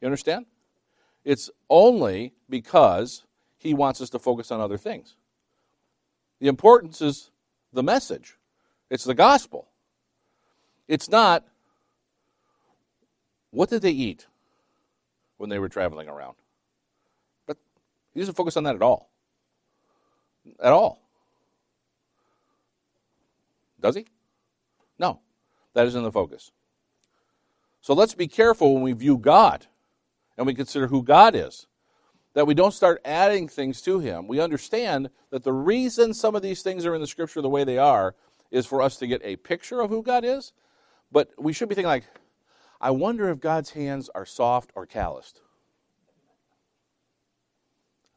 You 0.00 0.06
understand? 0.06 0.46
It's 1.24 1.50
only 1.68 2.32
because 2.48 3.24
He 3.56 3.74
wants 3.74 4.00
us 4.00 4.10
to 4.10 4.18
focus 4.18 4.50
on 4.50 4.60
other 4.60 4.76
things. 4.76 5.16
The 6.44 6.50
importance 6.50 7.00
is 7.00 7.30
the 7.72 7.82
message, 7.82 8.36
it's 8.90 9.04
the 9.04 9.14
gospel. 9.14 9.66
It's 10.86 11.08
not 11.08 11.42
what 13.50 13.70
did 13.70 13.80
they 13.80 13.92
eat 13.92 14.26
when 15.38 15.48
they 15.48 15.58
were 15.58 15.70
traveling 15.70 16.06
around. 16.06 16.36
But 17.46 17.56
he 18.12 18.20
doesn't 18.20 18.34
focus 18.34 18.58
on 18.58 18.64
that 18.64 18.74
at 18.74 18.82
all. 18.82 19.08
At 20.62 20.74
all. 20.74 21.00
Does 23.80 23.94
he? 23.94 24.04
No. 24.98 25.20
That 25.72 25.86
isn't 25.86 26.02
the 26.02 26.12
focus. 26.12 26.50
So 27.80 27.94
let's 27.94 28.14
be 28.14 28.28
careful 28.28 28.74
when 28.74 28.82
we 28.82 28.92
view 28.92 29.16
God 29.16 29.66
and 30.36 30.46
we 30.46 30.52
consider 30.52 30.88
who 30.88 31.02
God 31.02 31.34
is. 31.34 31.66
That 32.34 32.46
we 32.46 32.54
don't 32.54 32.74
start 32.74 33.00
adding 33.04 33.48
things 33.48 33.80
to 33.82 34.00
him. 34.00 34.26
We 34.28 34.40
understand 34.40 35.10
that 35.30 35.44
the 35.44 35.52
reason 35.52 36.14
some 36.14 36.34
of 36.34 36.42
these 36.42 36.62
things 36.62 36.84
are 36.84 36.94
in 36.94 37.00
the 37.00 37.06
scripture 37.06 37.40
the 37.40 37.48
way 37.48 37.64
they 37.64 37.78
are 37.78 38.14
is 38.50 38.66
for 38.66 38.82
us 38.82 38.96
to 38.98 39.06
get 39.06 39.20
a 39.24 39.36
picture 39.36 39.80
of 39.80 39.90
who 39.90 40.02
God 40.02 40.24
is. 40.24 40.52
But 41.12 41.30
we 41.38 41.52
should 41.52 41.68
be 41.68 41.74
thinking 41.74 41.88
like, 41.88 42.04
I 42.80 42.90
wonder 42.90 43.30
if 43.30 43.40
God's 43.40 43.70
hands 43.70 44.10
are 44.14 44.26
soft 44.26 44.70
or 44.74 44.84
calloused. 44.84 45.40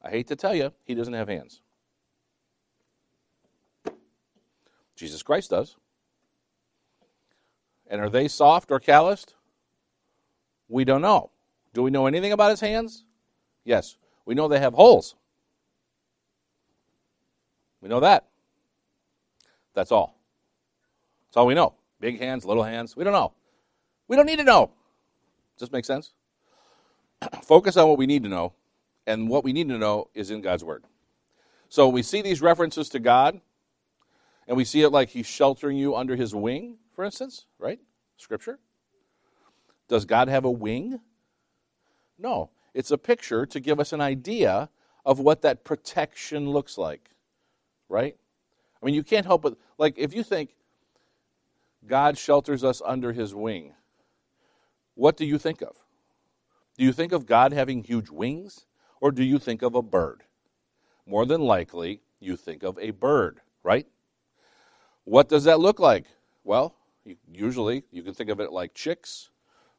I 0.02 0.10
hate 0.10 0.28
to 0.28 0.36
tell 0.36 0.56
you, 0.56 0.74
he 0.84 0.96
doesn't 0.96 1.14
have 1.14 1.28
hands. 1.28 1.62
Jesus 4.96 5.22
Christ 5.22 5.52
does. 5.52 5.76
And 7.90 8.02
are 8.02 8.10
they 8.10 8.28
soft 8.28 8.72
or 8.72 8.80
calloused? 8.80 9.36
We 10.68 10.84
don't 10.84 11.02
know. 11.02 11.32
Do 11.74 11.84
we 11.84 11.92
know 11.92 12.08
anything 12.08 12.32
about 12.32 12.50
his 12.50 12.60
hands? 12.60 13.06
Yes. 13.64 13.96
We 14.28 14.36
know 14.36 14.50
they 14.50 14.60
have 14.60 14.74
holes. 14.74 15.16
We 17.80 17.88
know 17.88 18.02
that. 18.02 18.26
That's 19.74 19.90
all. 19.90 20.20
That's 21.28 21.38
all 21.38 21.48
we 21.48 21.54
know. 21.54 21.76
Big 22.02 22.20
hands, 22.20 22.44
little 22.44 22.64
hands. 22.64 22.94
We 22.94 23.06
don't 23.06 23.14
know. 23.14 23.32
We 24.10 24.18
don't 24.18 24.26
need 24.26 24.40
to 24.40 24.44
know. 24.44 24.72
Does 25.56 25.70
this 25.70 25.72
make 25.72 25.86
sense? 25.86 26.12
Focus 27.42 27.78
on 27.78 27.88
what 27.88 27.98
we 27.98 28.06
need 28.06 28.24
to 28.24 28.30
know, 28.30 28.52
and 29.06 29.30
what 29.30 29.46
we 29.46 29.54
need 29.54 29.70
to 29.70 29.78
know 29.78 30.10
is 30.14 30.30
in 30.30 30.42
God's 30.42 30.64
Word. 30.64 30.84
So 31.70 31.88
we 31.88 32.04
see 32.04 32.22
these 32.22 32.42
references 32.42 32.90
to 32.90 33.00
God, 33.00 33.40
and 34.46 34.58
we 34.58 34.66
see 34.66 34.82
it 34.82 34.90
like 34.90 35.08
He's 35.08 35.26
sheltering 35.26 35.78
you 35.78 35.96
under 35.96 36.18
His 36.18 36.36
wing, 36.36 36.80
for 36.94 37.06
instance, 37.06 37.46
right? 37.60 37.80
Scripture. 38.18 38.60
Does 39.88 40.04
God 40.04 40.28
have 40.28 40.44
a 40.44 40.52
wing? 40.52 41.00
No. 42.20 42.50
It's 42.78 42.92
a 42.92 42.98
picture 43.00 43.48
to 43.48 43.60
give 43.60 43.80
us 43.80 43.92
an 43.92 44.02
idea 44.02 44.70
of 45.04 45.20
what 45.20 45.42
that 45.42 45.64
protection 45.64 46.52
looks 46.52 46.78
like, 46.78 47.10
right? 47.90 48.16
I 48.80 48.86
mean, 48.86 48.94
you 48.94 49.02
can't 49.02 49.26
help 49.26 49.42
but, 49.42 49.58
like, 49.80 49.96
if 49.98 50.14
you 50.14 50.22
think 50.22 50.52
God 51.88 52.20
shelters 52.20 52.64
us 52.64 52.80
under 52.86 53.14
His 53.14 53.34
wing, 53.34 53.74
what 54.94 55.18
do 55.18 55.26
you 55.26 55.40
think 55.40 55.64
of? 55.64 55.76
Do 56.78 56.84
you 56.84 56.94
think 56.94 57.14
of 57.14 57.26
God 57.26 57.52
having 57.52 57.84
huge 57.84 58.12
wings, 58.12 58.68
or 59.02 59.12
do 59.12 59.24
you 59.24 59.40
think 59.40 59.64
of 59.64 59.74
a 59.74 59.82
bird? 59.82 60.22
More 61.08 61.26
than 61.26 61.42
likely, 61.42 62.02
you 62.20 62.38
think 62.38 62.62
of 62.62 62.78
a 62.78 62.92
bird, 62.92 63.42
right? 63.64 63.88
What 65.04 65.30
does 65.30 65.46
that 65.46 65.60
look 65.60 65.80
like? 65.80 66.06
Well, 66.44 66.76
usually 67.34 67.86
you 67.92 68.04
can 68.04 68.14
think 68.14 68.30
of 68.30 68.40
it 68.40 68.52
like 68.52 68.76
chicks, 68.76 69.32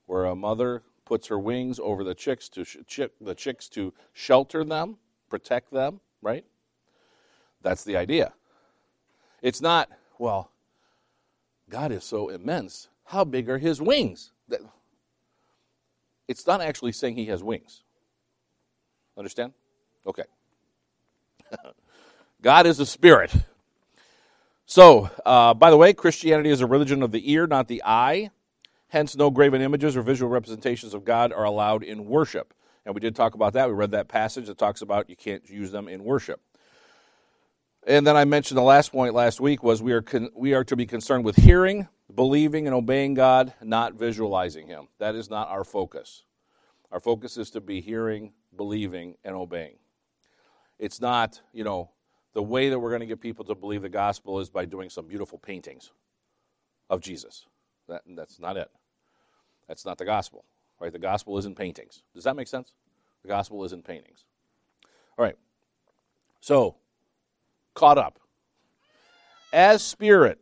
where 0.07 0.25
a 0.25 0.35
mother 0.35 0.83
puts 1.09 1.29
her 1.29 1.39
wings 1.39 1.81
over 1.83 2.05
the 2.05 2.15
chicks 2.15 2.51
to 2.51 2.65
sh- 2.65 2.77
chick, 2.87 3.13
the 3.19 3.35
chicks 3.35 3.67
to 3.71 3.95
shelter 4.13 4.63
them, 4.63 4.99
protect 5.31 5.73
them, 5.73 6.01
right? 6.21 6.45
That's 7.63 7.83
the 7.83 7.97
idea. 7.97 8.35
It's 9.41 9.63
not, 9.63 9.89
well, 10.19 10.51
God 11.71 11.93
is 11.93 12.05
so 12.05 12.29
immense. 12.29 12.89
How 13.05 13.25
big 13.25 13.49
are 13.49 13.57
his 13.57 13.81
wings? 13.81 14.33
It's 16.29 16.47
not 16.47 16.61
actually 16.61 16.93
saying 16.93 17.17
he 17.17 17.27
has 17.27 17.43
wings. 17.43 17.85
Understand? 19.17 19.55
Okay. 20.07 20.25
God 22.43 22.67
is 22.67 22.81
a 22.81 22.87
spirit. 22.87 23.35
So, 24.67 25.09
uh, 25.25 25.55
by 25.55 25.71
the 25.71 25.79
way, 25.79 25.95
Christianity 25.95 26.51
is 26.51 26.61
a 26.61 26.67
religion 26.67 27.03
of 27.03 27.13
the 27.13 27.33
ear, 27.33 27.47
not 27.47 27.67
the 27.67 27.83
eye. 27.87 28.31
Hence, 28.89 29.17
no 29.17 29.31
graven 29.31 29.61
images 29.61 29.97
or 29.97 30.03
visual 30.03 30.31
representations 30.31 30.95
of 30.95 31.05
God 31.05 31.33
are 31.33 31.45
allowed 31.45 31.83
in 31.83 32.07
worship. 32.07 32.55
And 32.87 32.95
we 32.95 33.01
did 33.01 33.15
talk 33.15 33.35
about 33.35 33.53
that. 33.53 33.69
We 33.69 33.75
read 33.75 33.91
that 33.91 34.09
passage 34.09 34.47
that 34.47 34.57
talks 34.57 34.81
about 34.81 35.11
you 35.11 35.17
can't 35.17 35.49
use 35.49 35.71
them 35.71 35.89
in 35.89 36.05
worship. 36.05 36.41
And 37.87 38.07
then 38.07 38.17
I 38.17 38.25
mentioned 38.25 38.57
the 38.57 38.63
last 38.63 38.93
point 38.93 39.15
last 39.15 39.41
week 39.41 39.63
was 39.63 39.83
we 39.83 39.93
are 39.93 40.03
con- 40.03 40.31
we 40.35 40.55
are 40.55 40.65
to 40.65 40.77
be 40.77 40.87
concerned 40.87 41.25
with 41.25 41.37
hearing, 41.37 41.89
believing, 42.15 42.67
and 42.67 42.75
obeying 42.75 43.15
God, 43.15 43.53
not 43.63 43.95
visualizing 43.95 44.67
Him. 44.67 44.89
That 44.99 45.15
is 45.15 45.31
not 45.31 45.49
our 45.49 45.65
focus. 45.65 46.25
Our 46.91 47.01
focus 47.01 47.37
is 47.37 47.51
to 47.51 47.61
be 47.61 47.81
hearing, 47.81 48.33
believing, 48.57 49.17
and 49.25 49.35
obeying. 49.35 49.77
It's 50.79 51.01
not, 51.01 51.41
you 51.53 51.65
know, 51.65 51.91
the 52.33 52.43
way 52.43 52.71
that 52.71 52.79
we're 52.79 52.91
going 52.91 53.01
to 53.01 53.07
get 53.07 53.21
people 53.21 53.45
to 53.47 53.55
believe 53.55 53.83
the 53.83 53.89
gospel 53.89 54.41
is 54.41 54.49
by 54.49 54.65
doing 54.65 54.91
some 54.91 55.07
beautiful 55.07 55.39
paintings 55.39 55.91
of 56.89 57.01
Jesus. 57.01 57.48
That, 57.89 58.03
that's 58.07 58.39
not 58.39 58.57
it. 58.57 58.71
That's 59.67 59.85
not 59.85 59.99
the 59.99 60.05
gospel, 60.05 60.45
right? 60.81 60.93
The 60.93 60.99
gospel 60.99 61.37
isn't 61.39 61.57
paintings. 61.57 62.03
Does 62.15 62.25
that 62.25 62.37
make 62.37 62.49
sense? 62.49 62.73
The 63.23 63.29
gospel 63.29 63.65
isn't 63.65 63.85
paintings. 63.85 64.25
All 65.17 65.25
right. 65.25 65.37
So, 66.41 66.77
caught 67.75 67.99
up. 67.99 68.19
As 69.53 69.83
spirit, 69.83 70.41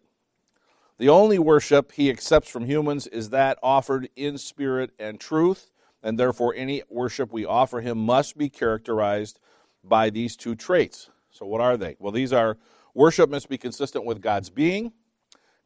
the 0.99 1.09
only 1.09 1.39
worship 1.39 1.93
he 1.93 2.11
accepts 2.11 2.49
from 2.49 2.65
humans 2.65 3.07
is 3.07 3.31
that 3.31 3.59
offered 3.63 4.09
in 4.17 4.39
spirit 4.39 4.91
and 4.99 5.21
truth, 5.21 5.71
and 6.03 6.19
therefore 6.19 6.55
any 6.57 6.83
worship 6.89 7.33
we 7.33 7.45
offer 7.45 7.81
him 7.81 7.99
must 7.99 8.37
be 8.37 8.49
characterized 8.49 9.39
by 9.85 10.11
these 10.11 10.37
two 10.37 10.55
traits. 10.55 11.11
So, 11.31 11.47
what 11.47 11.61
are 11.61 11.77
they? 11.77 11.97
Well, 11.99 12.13
these 12.13 12.33
are 12.33 12.57
worship 12.95 13.31
must 13.31 13.49
be 13.49 13.59
consistent 13.59 14.05
with 14.05 14.21
God's 14.21 14.51
being, 14.51 14.93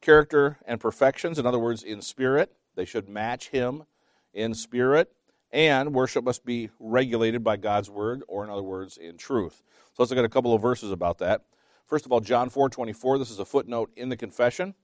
character, 0.00 0.58
and 0.64 0.80
perfections. 0.80 1.38
In 1.38 1.46
other 1.46 1.58
words, 1.58 1.82
in 1.82 2.02
spirit, 2.02 2.52
they 2.74 2.84
should 2.84 3.08
match 3.08 3.48
him 3.48 3.84
in 4.32 4.54
spirit, 4.54 5.12
and 5.52 5.92
worship 5.92 6.24
must 6.24 6.44
be 6.44 6.70
regulated 6.78 7.42
by 7.42 7.56
God's 7.56 7.90
word, 7.90 8.22
or 8.28 8.44
in 8.44 8.50
other 8.50 8.62
words, 8.62 8.96
in 8.96 9.16
truth. 9.16 9.62
So, 9.92 10.02
let's 10.02 10.10
look 10.10 10.18
at 10.18 10.24
a 10.24 10.28
couple 10.28 10.54
of 10.54 10.62
verses 10.62 10.92
about 10.92 11.18
that. 11.18 11.42
First 11.86 12.06
of 12.06 12.12
all, 12.12 12.20
John 12.20 12.50
4 12.50 12.68
24, 12.68 13.18
this 13.18 13.30
is 13.30 13.38
a 13.38 13.44
footnote 13.44 13.90
in 13.96 14.08
the 14.08 14.16
confession, 14.16 14.74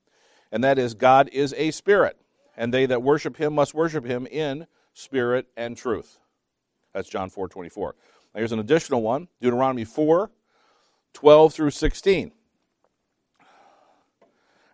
and 0.50 0.64
that 0.64 0.78
is 0.78 0.94
God 0.94 1.28
is 1.32 1.54
a 1.56 1.70
spirit, 1.70 2.18
and 2.56 2.74
they 2.74 2.86
that 2.86 3.02
worship 3.02 3.36
him 3.36 3.54
must 3.54 3.74
worship 3.74 4.04
him 4.04 4.26
in 4.26 4.66
spirit 4.92 5.46
and 5.56 5.76
truth. 5.76 6.18
That's 6.92 7.08
John 7.08 7.30
4 7.30 7.48
24. 7.48 7.94
Now, 8.34 8.38
here's 8.38 8.52
an 8.52 8.58
additional 8.58 9.02
one 9.02 9.28
Deuteronomy 9.40 9.84
4 9.84 10.30
12 11.12 11.54
through 11.54 11.70
16. 11.70 12.32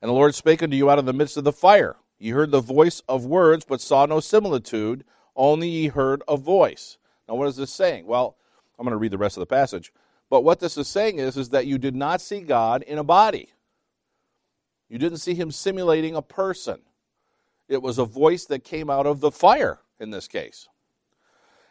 And 0.02 0.08
the 0.08 0.14
Lord 0.14 0.34
spake 0.34 0.62
unto 0.62 0.76
you 0.76 0.90
out 0.90 0.98
of 0.98 1.06
the 1.06 1.12
midst 1.12 1.36
of 1.36 1.44
the 1.44 1.52
fire. 1.52 1.96
Ye 2.18 2.30
heard 2.30 2.50
the 2.50 2.60
voice 2.60 3.02
of 3.08 3.24
words, 3.24 3.64
but 3.64 3.80
saw 3.80 4.04
no 4.04 4.20
similitude, 4.20 5.04
only 5.34 5.68
ye 5.68 5.86
heard 5.88 6.22
a 6.28 6.36
voice. 6.36 6.98
Now, 7.28 7.36
what 7.36 7.48
is 7.48 7.56
this 7.56 7.72
saying? 7.72 8.06
Well, 8.06 8.36
I'm 8.78 8.84
going 8.84 8.92
to 8.92 8.98
read 8.98 9.12
the 9.12 9.18
rest 9.18 9.36
of 9.36 9.40
the 9.40 9.46
passage. 9.46 9.92
But 10.28 10.42
what 10.42 10.60
this 10.60 10.76
is 10.76 10.88
saying 10.88 11.18
is, 11.18 11.36
is 11.36 11.50
that 11.50 11.66
you 11.66 11.78
did 11.78 11.94
not 11.94 12.20
see 12.20 12.40
God 12.40 12.82
in 12.82 12.98
a 12.98 13.04
body. 13.04 13.50
You 14.88 14.98
didn't 14.98 15.18
see 15.18 15.34
him 15.34 15.50
simulating 15.50 16.16
a 16.16 16.22
person. 16.22 16.80
It 17.68 17.80
was 17.80 17.98
a 17.98 18.04
voice 18.04 18.44
that 18.46 18.64
came 18.64 18.90
out 18.90 19.06
of 19.06 19.20
the 19.20 19.30
fire 19.30 19.80
in 20.00 20.10
this 20.10 20.26
case. 20.26 20.68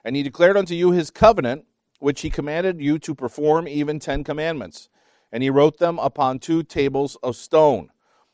And 0.04 0.16
he 0.16 0.24
declared 0.24 0.58
unto 0.58 0.74
you 0.74 0.92
his 0.92 1.12
covenant, 1.12 1.66
which 2.00 2.22
he 2.22 2.30
commanded 2.30 2.82
you 2.82 2.98
to 3.00 3.14
perform, 3.14 3.68
even 3.68 4.00
ten 4.00 4.24
commandments. 4.24 4.90
And 5.32 5.44
he 5.44 5.50
wrote 5.50 5.80
them 5.80 6.00
upon 6.00 6.40
two 6.40 6.64
tables 6.64 7.18
of 7.22 7.36
stone. 7.36 7.90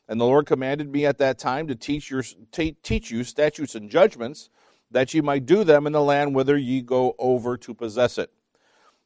And 0.08 0.20
the 0.20 0.24
Lord 0.24 0.46
commanded 0.46 0.90
me 0.90 1.04
at 1.04 1.18
that 1.18 1.38
time 1.38 1.68
to 1.68 1.74
teach, 1.74 2.10
your, 2.10 2.22
t- 2.50 2.76
teach 2.82 3.10
you 3.10 3.24
statutes 3.24 3.74
and 3.74 3.90
judgments, 3.90 4.48
that 4.90 5.12
ye 5.12 5.20
might 5.20 5.44
do 5.44 5.64
them 5.64 5.86
in 5.86 5.92
the 5.92 6.02
land 6.02 6.34
whither 6.34 6.56
ye 6.56 6.80
go 6.80 7.14
over 7.18 7.58
to 7.58 7.74
possess 7.74 8.16
it. 8.16 8.32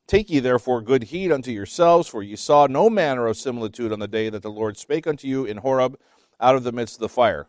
Take 0.07 0.31
ye 0.31 0.39
therefore 0.39 0.81
good 0.81 1.05
heed 1.05 1.33
unto 1.33 1.51
yourselves, 1.51 2.09
for 2.09 2.23
ye 2.23 2.37
saw 2.37 2.67
no 2.67 2.89
manner 2.89 3.27
of 3.27 3.37
similitude 3.37 3.93
on 3.93 3.99
the 3.99 4.09
day 4.09 4.29
that 4.29 4.43
the 4.43 4.51
Lord 4.51 4.77
spake 4.77 5.07
unto 5.07 5.27
you 5.27 5.45
in 5.45 5.59
Horeb 5.59 5.99
out 6.41 6.55
of 6.55 6.65
the 6.65 6.73
midst 6.73 6.97
of 6.97 7.01
the 7.01 7.09
fire, 7.09 7.49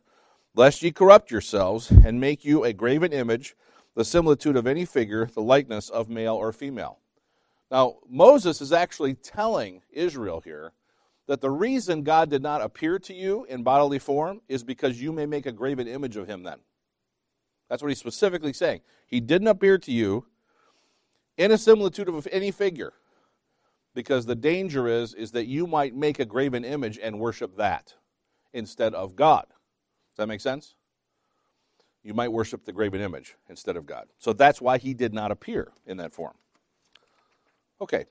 lest 0.56 0.82
ye 0.82 0.92
corrupt 0.92 1.30
yourselves, 1.30 1.92
and 1.92 2.20
make 2.20 2.44
you 2.44 2.64
a 2.64 2.74
graven 2.74 3.14
image, 3.14 3.56
the 3.96 4.06
similitude 4.06 4.56
of 4.56 4.66
any 4.66 4.86
figure, 4.86 5.28
the 5.28 5.42
likeness 5.42 5.90
of 5.90 6.10
male 6.10 6.36
or 6.36 6.52
female. 6.52 7.00
Now, 7.70 7.98
Moses 8.08 8.62
is 8.62 8.72
actually 8.72 9.14
telling 9.16 9.82
Israel 9.92 10.42
here 10.42 10.74
that 11.34 11.42
the 11.42 11.50
reason 11.50 12.04
God 12.04 12.30
did 12.30 12.44
not 12.44 12.62
appear 12.62 13.00
to 13.00 13.12
you 13.12 13.44
in 13.46 13.63
bodily 13.63 13.98
form 13.98 14.42
is 14.48 14.63
because 14.63 15.02
you 15.02 15.12
may 15.12 15.25
make 15.25 15.48
a 15.48 15.52
graven 15.52 15.88
image 15.88 16.16
of 16.16 16.28
him 16.28 16.44
then. 16.44 16.60
That's 17.68 17.82
what 17.82 17.90
he's 17.90 17.98
specifically 17.98 18.54
saying. 18.54 18.82
He 19.08 19.20
didn't 19.20 19.48
appear 19.48 19.80
to 19.80 19.92
you 19.92 20.28
in 21.36 21.50
a 21.50 21.58
similitude 21.58 22.08
of 22.08 22.28
any 22.32 22.52
figure 22.52 22.94
because 23.96 24.28
the 24.28 24.36
danger 24.36 24.88
is 24.88 25.16
is 25.16 25.32
that 25.32 25.48
you 25.48 25.66
might 25.66 25.96
make 25.96 26.20
a 26.20 26.25
graven 26.25 26.63
image 26.63 27.00
and 27.02 27.20
worship 27.20 27.58
that 27.58 27.96
instead 28.54 28.94
of 28.94 29.16
God. 29.16 29.46
Does 29.48 30.18
that 30.18 30.28
make 30.28 30.40
sense? 30.40 30.75
You 32.04 32.13
might 32.13 32.32
worship 32.32 32.63
the 32.63 32.74
graven 32.74 33.02
image 33.02 33.38
instead 33.50 33.75
of 33.75 33.88
God. 33.88 34.06
So 34.20 34.34
that's 34.34 34.62
why 34.62 34.78
he 34.78 34.94
did 34.94 35.16
not 35.16 35.32
appear 35.32 35.72
in 35.88 35.98
that 35.98 36.13
form. 36.13 36.36
Okay. 37.82 38.06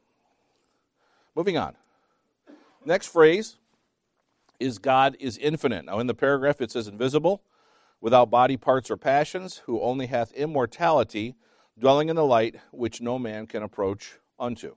Moving 1.37 1.57
on. 1.57 1.77
Next 2.85 3.09
phrase 3.09 3.57
is 4.59 4.79
God 4.79 5.17
is 5.21 5.39
infinite. 5.39 5.85
Now, 5.85 5.99
in 6.01 6.07
the 6.07 6.15
paragraph, 6.15 6.61
it 6.61 6.71
says 6.71 6.89
invisible, 6.89 7.43
without 8.01 8.31
body 8.31 8.57
parts 8.57 8.91
or 8.91 8.97
passions, 8.97 9.63
who 9.67 9.81
only 9.81 10.07
hath 10.07 10.33
immortality, 10.33 11.37
dwelling 11.79 12.09
in 12.09 12.17
the 12.17 12.25
light, 12.25 12.57
which 12.73 13.01
no 13.01 13.19
man 13.19 13.47
can 13.47 13.63
approach 13.63 14.19
unto. 14.39 14.75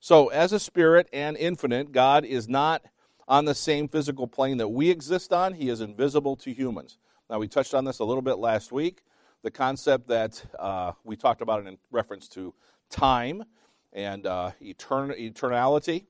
So, 0.00 0.28
as 0.28 0.52
a 0.52 0.60
spirit 0.60 1.08
and 1.12 1.36
infinite, 1.36 1.90
God 1.90 2.24
is 2.24 2.48
not 2.48 2.82
on 3.26 3.46
the 3.46 3.54
same 3.54 3.88
physical 3.88 4.26
plane 4.26 4.58
that 4.58 4.68
we 4.68 4.90
exist 4.90 5.32
on. 5.32 5.54
He 5.54 5.68
is 5.68 5.80
invisible 5.80 6.36
to 6.36 6.52
humans. 6.52 6.98
Now, 7.30 7.38
we 7.38 7.48
touched 7.48 7.74
on 7.74 7.84
this 7.84 7.98
a 7.98 8.04
little 8.04 8.22
bit 8.22 8.38
last 8.38 8.72
week. 8.72 9.02
The 9.42 9.50
concept 9.50 10.08
that 10.08 10.42
uh, 10.58 10.92
we 11.04 11.16
talked 11.16 11.40
about 11.40 11.66
in 11.66 11.78
reference 11.90 12.28
to 12.30 12.54
time 12.90 13.44
and 13.92 14.26
uh, 14.26 14.50
etern- 14.62 15.18
eternality, 15.18 16.06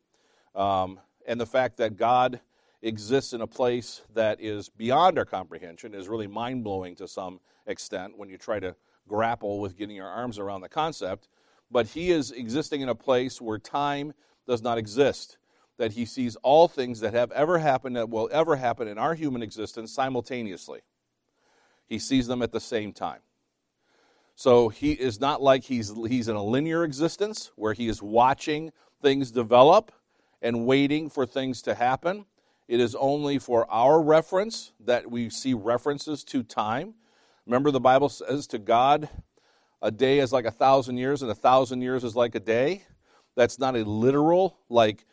um, 0.54 0.98
and 1.28 1.38
the 1.38 1.46
fact 1.46 1.76
that 1.76 1.96
God 1.96 2.40
exists 2.80 3.32
in 3.32 3.42
a 3.42 3.46
place 3.46 4.00
that 4.14 4.40
is 4.40 4.70
beyond 4.70 5.18
our 5.18 5.24
comprehension 5.24 5.94
is 5.94 6.08
really 6.08 6.26
mind 6.26 6.64
blowing 6.64 6.96
to 6.96 7.06
some 7.06 7.38
extent 7.66 8.16
when 8.16 8.30
you 8.30 8.38
try 8.38 8.58
to 8.58 8.74
grapple 9.06 9.60
with 9.60 9.76
getting 9.76 9.94
your 9.94 10.08
arms 10.08 10.38
around 10.38 10.62
the 10.62 10.68
concept. 10.68 11.28
But 11.70 11.88
He 11.88 12.10
is 12.10 12.30
existing 12.30 12.80
in 12.80 12.88
a 12.88 12.94
place 12.94 13.40
where 13.40 13.58
time 13.58 14.14
does 14.46 14.62
not 14.62 14.78
exist, 14.78 15.36
that 15.76 15.92
He 15.92 16.06
sees 16.06 16.34
all 16.36 16.66
things 16.66 17.00
that 17.00 17.12
have 17.12 17.30
ever 17.32 17.58
happened, 17.58 17.96
that 17.96 18.08
will 18.08 18.30
ever 18.32 18.56
happen 18.56 18.88
in 18.88 18.96
our 18.96 19.14
human 19.14 19.42
existence 19.42 19.92
simultaneously. 19.92 20.80
He 21.86 21.98
sees 21.98 22.26
them 22.26 22.40
at 22.40 22.52
the 22.52 22.60
same 22.60 22.92
time. 22.92 23.20
So 24.34 24.68
he 24.68 24.92
is 24.92 25.20
not 25.20 25.42
like 25.42 25.64
he's, 25.64 25.92
he's 26.06 26.28
in 26.28 26.36
a 26.36 26.44
linear 26.44 26.84
existence 26.84 27.50
where 27.56 27.72
he 27.72 27.88
is 27.88 28.00
watching 28.00 28.70
things 29.02 29.32
develop 29.32 29.90
and 30.42 30.66
waiting 30.66 31.10
for 31.10 31.26
things 31.26 31.62
to 31.62 31.74
happen. 31.74 32.26
It 32.68 32.80
is 32.80 32.94
only 32.94 33.38
for 33.38 33.70
our 33.70 34.00
reference 34.02 34.72
that 34.80 35.10
we 35.10 35.30
see 35.30 35.54
references 35.54 36.22
to 36.24 36.42
time. 36.42 36.94
Remember, 37.46 37.70
the 37.70 37.80
Bible 37.80 38.08
says 38.08 38.46
to 38.48 38.58
God, 38.58 39.08
a 39.80 39.90
day 39.90 40.18
is 40.18 40.32
like 40.32 40.44
a 40.44 40.50
thousand 40.50 40.98
years, 40.98 41.22
and 41.22 41.30
a 41.30 41.34
thousand 41.34 41.82
years 41.82 42.04
is 42.04 42.14
like 42.14 42.34
a 42.34 42.40
day. 42.40 42.84
That's 43.36 43.58
not 43.58 43.76
a 43.76 43.84
literal, 43.84 44.58
like, 44.68 45.06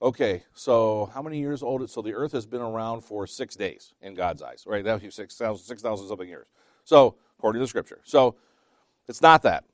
okay, 0.00 0.42
so 0.54 1.10
how 1.12 1.22
many 1.22 1.38
years 1.38 1.62
old? 1.62 1.88
So 1.90 2.02
the 2.02 2.14
earth 2.14 2.32
has 2.32 2.46
been 2.46 2.62
around 2.62 3.02
for 3.02 3.26
six 3.26 3.54
days 3.54 3.92
in 4.00 4.14
God's 4.14 4.42
eyes, 4.42 4.64
right? 4.66 4.82
That 4.82 4.94
would 4.94 5.02
be 5.02 5.10
6,000 5.10 5.64
6, 5.64 5.82
something 5.82 6.28
years. 6.28 6.46
So, 6.84 7.16
according 7.38 7.60
to 7.60 7.64
the 7.64 7.68
scripture. 7.68 8.00
So, 8.04 8.36
it's 9.06 9.22
not 9.22 9.42
that. 9.42 9.64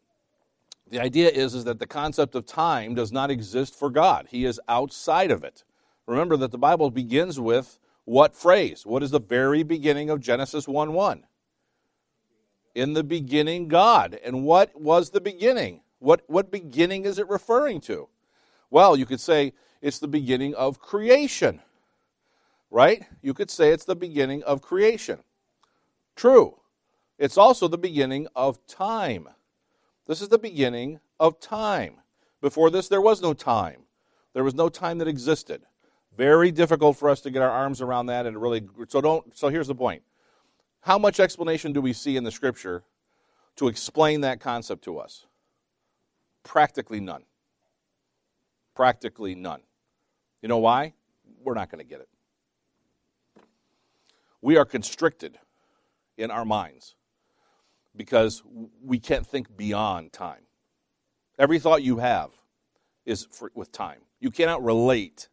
The 0.90 1.00
idea 1.00 1.30
is, 1.30 1.54
is 1.54 1.64
that 1.64 1.78
the 1.78 1.86
concept 1.86 2.34
of 2.34 2.46
time 2.46 2.94
does 2.94 3.10
not 3.10 3.30
exist 3.30 3.74
for 3.74 3.90
God. 3.90 4.26
He 4.30 4.44
is 4.44 4.60
outside 4.68 5.30
of 5.30 5.42
it. 5.42 5.64
Remember 6.06 6.36
that 6.36 6.50
the 6.50 6.58
Bible 6.58 6.90
begins 6.90 7.40
with 7.40 7.78
what 8.04 8.36
phrase? 8.36 8.84
What 8.84 9.02
is 9.02 9.10
the 9.10 9.20
very 9.20 9.62
beginning 9.62 10.10
of 10.10 10.20
Genesis 10.20 10.68
1 10.68 10.92
1? 10.92 11.24
In 12.74 12.92
the 12.92 13.04
beginning, 13.04 13.68
God. 13.68 14.18
And 14.24 14.44
what 14.44 14.78
was 14.78 15.10
the 15.10 15.20
beginning? 15.20 15.80
What, 16.00 16.22
what 16.26 16.50
beginning 16.50 17.06
is 17.06 17.18
it 17.18 17.28
referring 17.28 17.80
to? 17.82 18.08
Well, 18.70 18.96
you 18.96 19.06
could 19.06 19.20
say 19.20 19.54
it's 19.80 19.98
the 19.98 20.08
beginning 20.08 20.54
of 20.54 20.80
creation, 20.80 21.60
right? 22.70 23.04
You 23.22 23.32
could 23.32 23.50
say 23.50 23.70
it's 23.70 23.84
the 23.84 23.96
beginning 23.96 24.42
of 24.42 24.60
creation. 24.60 25.20
True. 26.16 26.60
It's 27.18 27.38
also 27.38 27.68
the 27.68 27.78
beginning 27.78 28.26
of 28.34 28.66
time. 28.66 29.28
This 30.06 30.20
is 30.20 30.28
the 30.28 30.38
beginning 30.38 31.00
of 31.18 31.40
time. 31.40 31.96
Before 32.40 32.70
this, 32.70 32.88
there 32.88 33.00
was 33.00 33.22
no 33.22 33.32
time. 33.32 33.84
There 34.34 34.44
was 34.44 34.54
no 34.54 34.68
time 34.68 34.98
that 34.98 35.08
existed. 35.08 35.62
Very 36.16 36.50
difficult 36.50 36.96
for 36.96 37.08
us 37.08 37.20
to 37.22 37.30
get 37.30 37.42
our 37.42 37.50
arms 37.50 37.80
around 37.80 38.06
that 38.06 38.26
and 38.26 38.40
really 38.40 38.68
so 38.88 39.00
don't 39.00 39.36
so 39.36 39.48
here's 39.48 39.68
the 39.68 39.74
point. 39.74 40.02
How 40.82 40.98
much 40.98 41.18
explanation 41.18 41.72
do 41.72 41.80
we 41.80 41.92
see 41.92 42.16
in 42.16 42.24
the 42.24 42.30
scripture 42.30 42.84
to 43.56 43.68
explain 43.68 44.20
that 44.20 44.40
concept 44.40 44.84
to 44.84 44.98
us? 44.98 45.26
Practically 46.42 47.00
none. 47.00 47.24
Practically 48.74 49.34
none. 49.34 49.62
You 50.42 50.48
know 50.48 50.58
why? 50.58 50.92
We're 51.42 51.54
not 51.54 51.70
going 51.70 51.82
to 51.82 51.88
get 51.88 52.00
it. 52.00 52.08
We 54.42 54.58
are 54.58 54.66
constricted 54.66 55.38
in 56.18 56.30
our 56.30 56.44
minds 56.44 56.94
because 57.96 58.42
we 58.82 58.98
can't 58.98 59.26
think 59.26 59.56
beyond 59.56 60.12
time. 60.12 60.42
Every 61.38 61.58
thought 61.58 61.82
you 61.82 61.98
have 61.98 62.30
is 63.04 63.26
for, 63.30 63.50
with 63.54 63.72
time. 63.72 64.00
You 64.20 64.30
cannot 64.30 64.64
relate 64.64 65.28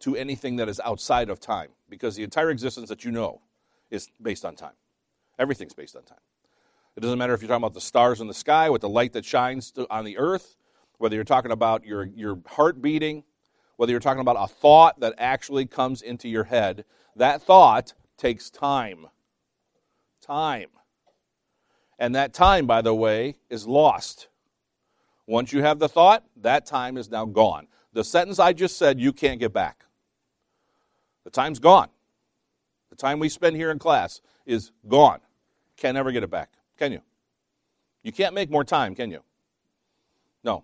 to 0.00 0.16
anything 0.16 0.56
that 0.56 0.68
is 0.68 0.80
outside 0.80 1.30
of 1.30 1.40
time 1.40 1.70
because 1.88 2.16
the 2.16 2.22
entire 2.22 2.50
existence 2.50 2.88
that 2.88 3.04
you 3.04 3.10
know 3.10 3.40
is 3.90 4.08
based 4.20 4.44
on 4.44 4.54
time. 4.54 4.74
Everything's 5.38 5.74
based 5.74 5.96
on 5.96 6.02
time. 6.02 6.18
It 6.96 7.00
doesn't 7.00 7.18
matter 7.18 7.34
if 7.34 7.42
you're 7.42 7.48
talking 7.48 7.62
about 7.62 7.74
the 7.74 7.80
stars 7.80 8.20
in 8.20 8.26
the 8.26 8.34
sky 8.34 8.70
with 8.70 8.80
the 8.80 8.88
light 8.88 9.12
that 9.12 9.24
shines 9.24 9.72
on 9.90 10.04
the 10.04 10.16
earth, 10.16 10.56
whether 10.98 11.14
you're 11.14 11.24
talking 11.24 11.52
about 11.52 11.84
your, 11.84 12.04
your 12.04 12.40
heart 12.46 12.80
beating, 12.80 13.24
whether 13.76 13.90
you're 13.90 14.00
talking 14.00 14.20
about 14.20 14.36
a 14.38 14.46
thought 14.46 15.00
that 15.00 15.14
actually 15.18 15.66
comes 15.66 16.00
into 16.00 16.28
your 16.28 16.44
head. 16.44 16.84
That 17.14 17.42
thought 17.42 17.92
takes 18.16 18.48
time. 18.48 19.06
Time. 20.22 20.68
And 21.98 22.14
that 22.14 22.34
time, 22.34 22.66
by 22.66 22.82
the 22.82 22.94
way, 22.94 23.36
is 23.48 23.66
lost. 23.66 24.28
Once 25.26 25.52
you 25.52 25.62
have 25.62 25.78
the 25.78 25.88
thought, 25.88 26.24
that 26.36 26.66
time 26.66 26.96
is 26.96 27.10
now 27.10 27.24
gone. 27.24 27.66
The 27.92 28.04
sentence 28.04 28.38
I 28.38 28.52
just 28.52 28.76
said, 28.76 29.00
you 29.00 29.12
can't 29.12 29.40
get 29.40 29.52
back. 29.52 29.84
The 31.24 31.30
time's 31.30 31.58
gone. 31.58 31.88
The 32.90 32.96
time 32.96 33.18
we 33.18 33.28
spend 33.28 33.56
here 33.56 33.70
in 33.70 33.78
class 33.78 34.20
is 34.44 34.70
gone. 34.86 35.18
Can't 35.76 35.96
ever 35.96 36.12
get 36.12 36.22
it 36.22 36.30
back, 36.30 36.50
can 36.78 36.92
you? 36.92 37.00
You 38.04 38.12
can't 38.12 38.34
make 38.34 38.50
more 38.50 38.62
time, 38.62 38.94
can 38.94 39.10
you? 39.10 39.24
No. 40.44 40.62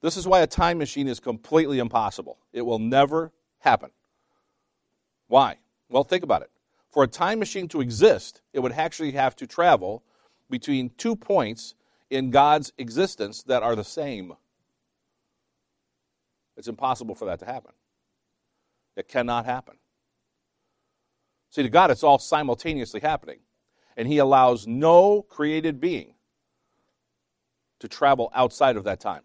This 0.00 0.16
is 0.16 0.26
why 0.26 0.42
a 0.42 0.46
time 0.46 0.78
machine 0.78 1.08
is 1.08 1.18
completely 1.18 1.80
impossible. 1.80 2.38
It 2.52 2.62
will 2.62 2.78
never 2.78 3.32
happen. 3.58 3.90
Why? 5.26 5.56
Well, 5.88 6.04
think 6.04 6.22
about 6.22 6.42
it. 6.42 6.50
For 6.92 7.02
a 7.02 7.08
time 7.08 7.38
machine 7.38 7.68
to 7.68 7.80
exist, 7.80 8.42
it 8.52 8.60
would 8.60 8.72
actually 8.72 9.12
have 9.12 9.34
to 9.36 9.46
travel 9.46 10.02
between 10.50 10.90
two 10.98 11.16
points 11.16 11.74
in 12.10 12.30
God's 12.30 12.72
existence 12.76 13.42
that 13.44 13.62
are 13.62 13.74
the 13.74 13.82
same. 13.82 14.34
It's 16.56 16.68
impossible 16.68 17.14
for 17.14 17.24
that 17.24 17.38
to 17.38 17.46
happen. 17.46 17.72
It 18.94 19.08
cannot 19.08 19.46
happen. 19.46 19.76
See, 21.48 21.62
to 21.62 21.70
God, 21.70 21.90
it's 21.90 22.02
all 22.02 22.18
simultaneously 22.18 23.00
happening. 23.00 23.38
And 23.96 24.06
He 24.06 24.18
allows 24.18 24.66
no 24.66 25.22
created 25.22 25.80
being 25.80 26.14
to 27.80 27.88
travel 27.88 28.30
outside 28.34 28.76
of 28.76 28.84
that 28.84 29.00
time. 29.00 29.22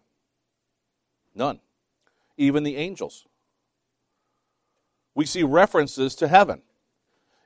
None. 1.34 1.60
Even 2.38 2.62
the 2.62 2.76
angels. 2.76 3.26
We 5.14 5.26
see 5.26 5.42
references 5.42 6.14
to 6.16 6.28
heaven. 6.28 6.62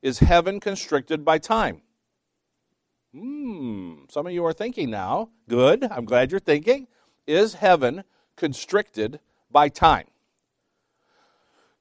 Is 0.02 0.18
heaven 0.18 0.58
constricted 0.58 1.24
by 1.24 1.38
time? 1.38 1.82
Hmm, 3.14 4.04
some 4.10 4.26
of 4.26 4.32
you 4.32 4.44
are 4.44 4.52
thinking 4.52 4.90
now. 4.90 5.30
Good, 5.48 5.84
I'm 5.84 6.04
glad 6.04 6.32
you're 6.32 6.40
thinking. 6.40 6.88
Is 7.26 7.54
heaven 7.54 8.02
constricted 8.36 9.20
by 9.50 9.68
time? 9.68 10.06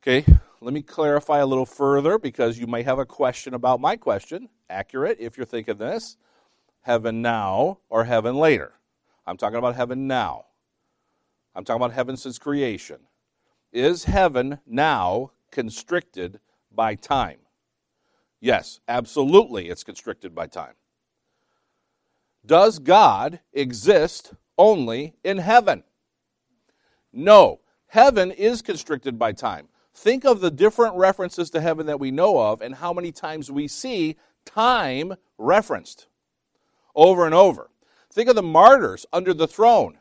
Okay, 0.03 0.25
let 0.59 0.73
me 0.73 0.83
clarify 0.83 1.39
a 1.39 1.46
little 1.46 1.65
further 1.65 2.19
because 2.19 2.59
you 2.59 2.67
may 2.67 2.83
have 2.83 3.00
a 3.00 3.05
question 3.05 3.55
about 3.55 3.79
my 3.79 3.96
question. 3.96 4.50
Accurate 4.69 5.17
if 5.19 5.37
you're 5.37 5.46
thinking 5.46 5.77
this. 5.77 6.17
Heaven 6.81 7.22
now 7.22 7.79
or 7.89 8.03
heaven 8.03 8.35
later? 8.35 8.74
I'm 9.25 9.37
talking 9.37 9.57
about 9.57 9.75
heaven 9.75 10.05
now. 10.07 10.46
I'm 11.55 11.63
talking 11.63 11.81
about 11.81 11.93
heaven 11.93 12.17
since 12.17 12.37
creation. 12.37 13.00
Is 13.72 14.03
heaven 14.03 14.59
now 14.67 15.31
constricted 15.51 16.39
by 16.72 16.96
time? 16.96 17.37
Yes, 18.41 18.79
absolutely, 18.87 19.69
it's 19.69 19.83
constricted 19.83 20.33
by 20.33 20.47
time. 20.47 20.73
Does 22.43 22.79
God 22.79 23.39
exist 23.53 24.33
only 24.57 25.13
in 25.23 25.37
heaven? 25.37 25.83
No. 27.13 27.59
Heaven 27.87 28.31
is 28.31 28.61
constricted 28.61 29.19
by 29.19 29.33
time. 29.33 29.67
Think 29.93 30.25
of 30.25 30.41
the 30.41 30.49
different 30.49 30.95
references 30.95 31.49
to 31.51 31.61
heaven 31.61 31.85
that 31.85 31.99
we 31.99 32.09
know 32.09 32.39
of 32.39 32.61
and 32.61 32.73
how 32.73 32.93
many 32.93 33.11
times 33.11 33.51
we 33.51 33.67
see 33.67 34.15
time 34.45 35.13
referenced 35.37 36.07
over 36.95 37.25
and 37.25 37.35
over. 37.35 37.69
Think 38.11 38.29
of 38.29 38.35
the 38.35 38.41
martyrs 38.41 39.05
under 39.13 39.33
the 39.33 39.47
throne. 39.47 39.97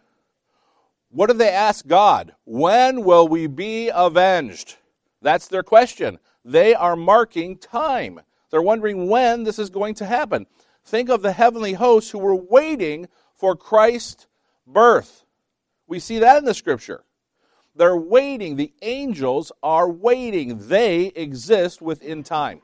What 1.11 1.27
do 1.27 1.35
they 1.35 1.51
ask 1.51 1.87
God? 1.87 2.35
When 2.45 3.05
will 3.05 3.27
we 3.29 3.49
be 3.49 3.91
avenged? 3.93 4.77
That's 5.21 5.49
their 5.49 5.65
question. 5.65 6.19
They 6.45 6.75
are 6.75 6.97
marking 6.97 7.59
time. 7.59 8.21
They're 8.51 8.63
wondering 8.63 9.09
when 9.09 9.45
this 9.45 9.59
is 9.59 9.71
going 9.71 9.95
to 9.97 10.07
happen. 10.07 10.47
Think 10.85 11.09
of 11.09 11.23
the 11.23 11.33
heavenly 11.33 11.75
hosts 11.75 12.11
who 12.11 12.19
were 12.19 12.35
waiting 12.35 13.09
for 13.37 13.57
Christ's 13.57 14.27
birth. 14.67 15.25
We 15.87 15.99
see 15.99 16.19
that 16.19 16.39
in 16.39 16.45
the 16.45 16.55
scripture. 16.55 17.05
They're 17.77 17.97
waiting. 17.97 18.57
The 18.57 18.73
angels 18.83 19.53
are 19.63 19.89
waiting. 19.89 20.69
They 20.69 21.07
exist 21.07 21.81
within 21.81 22.23
time. 22.23 22.61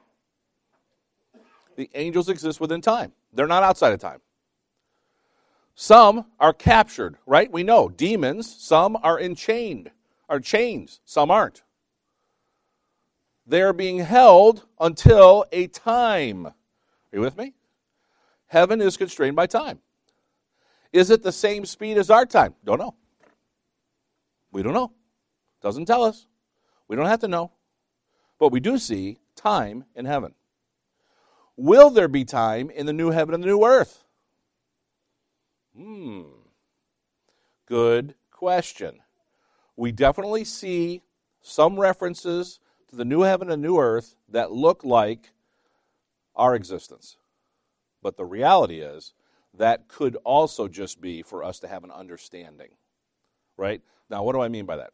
The 1.77 1.91
angels 1.95 2.29
exist 2.29 2.61
within 2.61 2.81
time. 2.81 3.13
They're 3.33 3.47
not 3.47 3.63
outside 3.63 3.93
of 3.93 4.01
time. 4.01 4.21
Some 5.75 6.25
are 6.41 6.55
captured, 6.55 7.17
right? 7.27 7.53
We 7.53 7.63
know 7.63 7.91
demons, 7.91 8.51
some 8.51 8.97
are 9.03 9.21
enchained, 9.21 9.91
are 10.27 10.41
chains, 10.41 11.01
some 11.05 11.31
aren't. 11.31 11.63
They're 13.47 13.73
being 13.73 13.99
held 13.99 14.67
until 14.81 15.45
a 15.53 15.69
time. 15.69 16.47
Are 16.47 16.55
you 17.13 17.21
with 17.21 17.37
me? 17.37 17.55
Heaven 18.49 18.81
is 18.81 18.97
constrained 18.97 19.37
by 19.37 19.47
time. 19.47 19.81
Is 20.93 21.11
it 21.11 21.23
the 21.23 21.33
same 21.33 21.65
speed 21.65 21.99
as 21.99 22.11
our 22.11 22.27
time? 22.27 22.55
Don't 22.65 22.79
know. 22.79 22.95
We 24.51 24.63
don't 24.63 24.75
know. 24.75 24.93
Doesn't 25.63 25.87
tell 25.87 26.03
us. 26.03 26.27
We 26.89 26.97
don't 26.97 27.07
have 27.07 27.21
to 27.21 27.29
know. 27.29 27.53
But 28.39 28.53
we 28.53 28.61
do 28.61 28.79
see 28.79 29.19
time 29.35 29.85
in 29.95 30.07
heaven. 30.07 30.35
Will 31.57 31.91
there 31.91 32.09
be 32.09 32.25
time 32.25 32.71
in 32.71 32.87
the 32.87 32.93
new 32.93 33.11
heaven 33.11 33.35
and 33.35 33.43
the 33.43 33.49
new 33.49 33.65
earth? 33.65 34.05
Hmm. 35.77 36.23
Good 37.67 38.15
question. 38.31 39.01
We 39.77 39.93
definitely 39.93 40.45
see 40.45 41.03
some 41.43 41.79
references 41.79 42.61
the 42.97 43.05
new 43.05 43.23
heaven 43.23 43.51
and 43.51 43.63
new 43.63 43.79
earth 43.79 44.17
that 44.29 44.53
look 44.53 44.85
like 44.85 45.33
our 46.35 46.55
existence. 46.55 47.17
But 48.03 48.17
the 48.17 48.25
reality 48.25 48.81
is 48.81 49.15
that 49.55 49.89
could 49.89 50.17
also 50.25 50.69
just 50.69 51.01
be 51.01 51.23
for 51.23 51.43
us 51.43 51.59
to 51.61 51.69
have 51.69 51.85
an 51.85 51.91
understanding. 51.91 52.71
Right? 53.57 53.81
Now, 54.11 54.23
what 54.23 54.35
do 54.35 54.41
I 54.41 54.49
mean 54.49 54.67
by 54.67 54.77
that? 54.77 54.91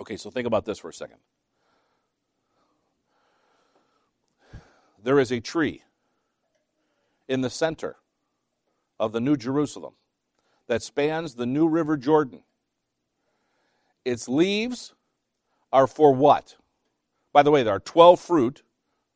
Okay, 0.00 0.16
so 0.16 0.30
think 0.30 0.46
about 0.46 0.64
this 0.64 0.78
for 0.78 0.88
a 0.88 0.92
second. 0.92 1.18
There 5.02 5.20
is 5.20 5.30
a 5.30 5.40
tree 5.40 5.82
in 7.28 7.40
the 7.40 7.50
center 7.50 7.96
of 8.98 9.12
the 9.12 9.20
New 9.20 9.36
Jerusalem 9.36 9.94
that 10.66 10.82
spans 10.82 11.34
the 11.34 11.46
New 11.46 11.68
River 11.68 11.96
Jordan. 11.96 12.42
Its 14.04 14.28
leaves 14.28 14.94
are 15.72 15.86
for 15.86 16.14
what? 16.14 16.56
By 17.38 17.44
the 17.44 17.52
way, 17.52 17.62
there 17.62 17.76
are 17.76 17.78
12 17.78 18.18
fruit 18.18 18.64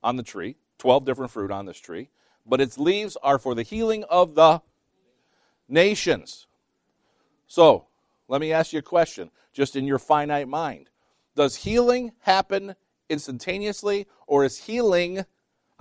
on 0.00 0.14
the 0.14 0.22
tree, 0.22 0.54
12 0.78 1.04
different 1.04 1.32
fruit 1.32 1.50
on 1.50 1.66
this 1.66 1.80
tree, 1.80 2.08
but 2.46 2.60
its 2.60 2.78
leaves 2.78 3.16
are 3.20 3.36
for 3.36 3.52
the 3.52 3.64
healing 3.64 4.04
of 4.04 4.36
the 4.36 4.62
nations. 5.68 6.46
So, 7.48 7.88
let 8.28 8.40
me 8.40 8.52
ask 8.52 8.72
you 8.72 8.78
a 8.78 8.82
question, 8.82 9.32
just 9.52 9.74
in 9.74 9.88
your 9.88 9.98
finite 9.98 10.46
mind. 10.46 10.88
Does 11.34 11.56
healing 11.56 12.12
happen 12.20 12.76
instantaneously, 13.10 14.06
or 14.28 14.44
is 14.44 14.56
healing, 14.56 15.24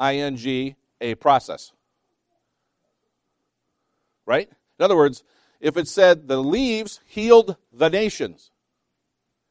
ing, 0.01 0.75
a 0.99 1.13
process? 1.13 1.73
right? 4.25 4.49
In 4.79 4.83
other 4.83 4.97
words, 4.97 5.23
if 5.59 5.77
it 5.77 5.87
said 5.87 6.27
the 6.27 6.41
leaves 6.41 7.01
healed 7.05 7.57
the 7.71 7.91
nations, 7.91 8.49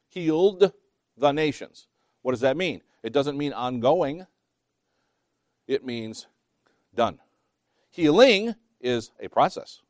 healed 0.09 0.73
the 1.15 1.31
nations, 1.31 1.87
what 2.21 2.31
does 2.31 2.41
that 2.41 2.57
mean? 2.57 2.81
It 3.03 3.13
doesn't 3.13 3.37
mean 3.37 3.53
ongoing, 3.53 4.27
it 5.67 5.85
means 5.85 6.27
done. 6.93 7.19
Healing 7.89 8.55
is 8.79 9.11
a 9.19 9.27
process. 9.27 9.81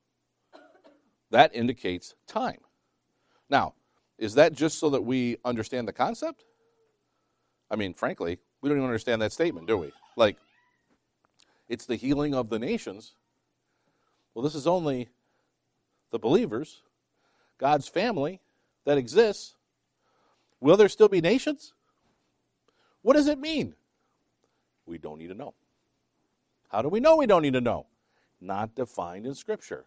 That 1.30 1.56
indicates 1.56 2.15
time. 2.28 2.60
Now, 3.50 3.74
is 4.17 4.36
that 4.36 4.54
just 4.54 4.80
so 4.80 4.89
that 4.91 5.04
we 5.04 5.38
understand 5.44 5.88
the 5.88 5.94
concept? 5.94 6.46
I 7.70 7.76
mean, 7.76 7.94
frankly, 7.94 8.39
we 8.62 8.70
don't 8.70 8.78
even 8.78 8.88
understand 8.88 9.22
that 9.22 9.32
statement, 9.32 9.67
do 9.67 9.78
we? 9.78 9.91
Like, 10.15 10.38
it's 11.67 11.86
the 11.86 11.96
healing 11.96 12.36
of 12.36 12.50
the 12.50 12.60
nations. 12.60 13.13
Well, 14.34 14.44
this 14.44 14.56
is 14.56 14.67
only 14.67 15.10
the 16.12 16.20
believers, 16.20 16.82
God's 17.58 17.88
family 17.88 18.41
that 18.86 18.98
exists. 18.98 19.56
Will 20.60 20.78
there 20.78 20.89
still 20.89 21.08
be 21.08 21.22
nations? 21.22 21.74
What 23.01 23.15
does 23.15 23.27
it 23.27 23.39
mean? 23.39 23.75
We 24.85 24.97
don't 24.97 25.19
need 25.19 25.27
to 25.27 25.33
know. 25.33 25.53
How 26.69 26.81
do 26.81 26.89
we 26.89 26.99
know 26.99 27.17
we 27.17 27.27
don't 27.27 27.41
need 27.41 27.53
to 27.53 27.61
know? 27.61 27.87
Not 28.39 28.75
defined 28.75 29.25
in 29.25 29.35
Scripture. 29.35 29.85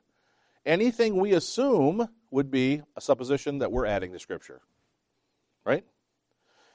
Anything 0.66 1.16
we 1.16 1.32
assume 1.32 2.08
would 2.30 2.50
be 2.50 2.82
a 2.96 3.00
supposition 3.00 3.58
that 3.58 3.72
we're 3.72 3.86
adding 3.86 4.12
to 4.12 4.18
Scripture. 4.18 4.60
Right? 5.64 5.84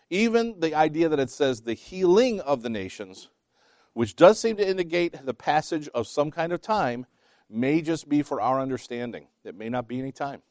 Even 0.09 0.59
the 0.59 0.75
idea 0.75 1.09
that 1.09 1.19
it 1.19 1.29
says 1.29 1.61
the 1.61 1.73
healing 1.73 2.39
of 2.41 2.61
the 2.61 2.69
nations, 2.69 3.29
which 3.93 4.15
does 4.15 4.39
seem 4.39 4.57
to 4.57 4.67
indicate 4.67 5.25
the 5.25 5.33
passage 5.33 5.87
of 5.89 6.07
some 6.07 6.31
kind 6.31 6.51
of 6.51 6.61
time, 6.61 7.05
may 7.49 7.81
just 7.81 8.07
be 8.07 8.21
for 8.21 8.41
our 8.41 8.59
understanding. 8.59 9.27
It 9.43 9.55
may 9.55 9.69
not 9.69 9.87
be 9.87 9.99
any 9.99 10.11
time. 10.11 10.41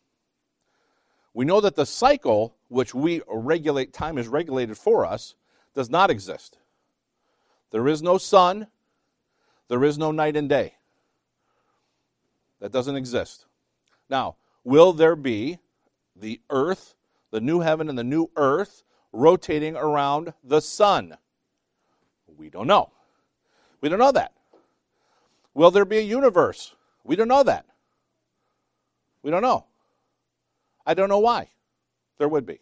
We 1.35 1.44
know 1.44 1.61
that 1.61 1.77
the 1.77 1.87
cycle, 1.87 2.57
which 2.68 2.94
we 2.94 3.22
regulate, 3.29 3.92
time 3.92 4.18
is 4.18 4.27
regulated 4.27 4.77
for 4.77 5.05
us, 5.07 5.35
does 5.79 5.88
not 5.88 6.11
exist. 6.11 6.59
There 7.71 7.87
is 7.87 8.03
no 8.03 8.19
sun, 8.19 8.67
there 9.69 9.85
is 9.85 9.97
no 9.97 10.11
night 10.11 10.37
and 10.37 10.49
day. 10.49 10.75
That 12.59 12.73
doesn't 12.73 12.97
exist. 12.97 13.47
Now, 14.11 14.35
will 14.64 14.93
there 14.93 15.14
be 15.14 15.61
the 16.17 16.41
earth, 16.51 16.97
the 17.31 17.41
new 17.41 17.61
heaven 17.61 17.88
and 17.88 17.97
the 17.97 18.03
new 18.03 18.29
earth 18.35 18.83
rotating 19.12 19.77
around 19.77 20.35
the 20.43 20.61
sun? 20.61 21.17
We 22.37 22.51
don't 22.51 22.67
know. 22.67 22.91
We 23.81 23.88
don't 23.88 24.01
know 24.01 24.11
that. 24.11 24.33
Will 25.55 25.71
there 25.71 25.85
be 25.85 25.99
a 25.99 26.03
universe? 26.03 26.75
We 27.05 27.14
don't 27.14 27.29
know 27.29 27.45
that. 27.45 27.67
We 29.23 29.31
don't 29.31 29.43
know. 29.43 29.67
I 30.85 30.95
don't 30.95 31.09
know 31.09 31.21
why 31.21 31.51
there 32.19 32.29
would 32.29 32.47
be. 32.47 32.59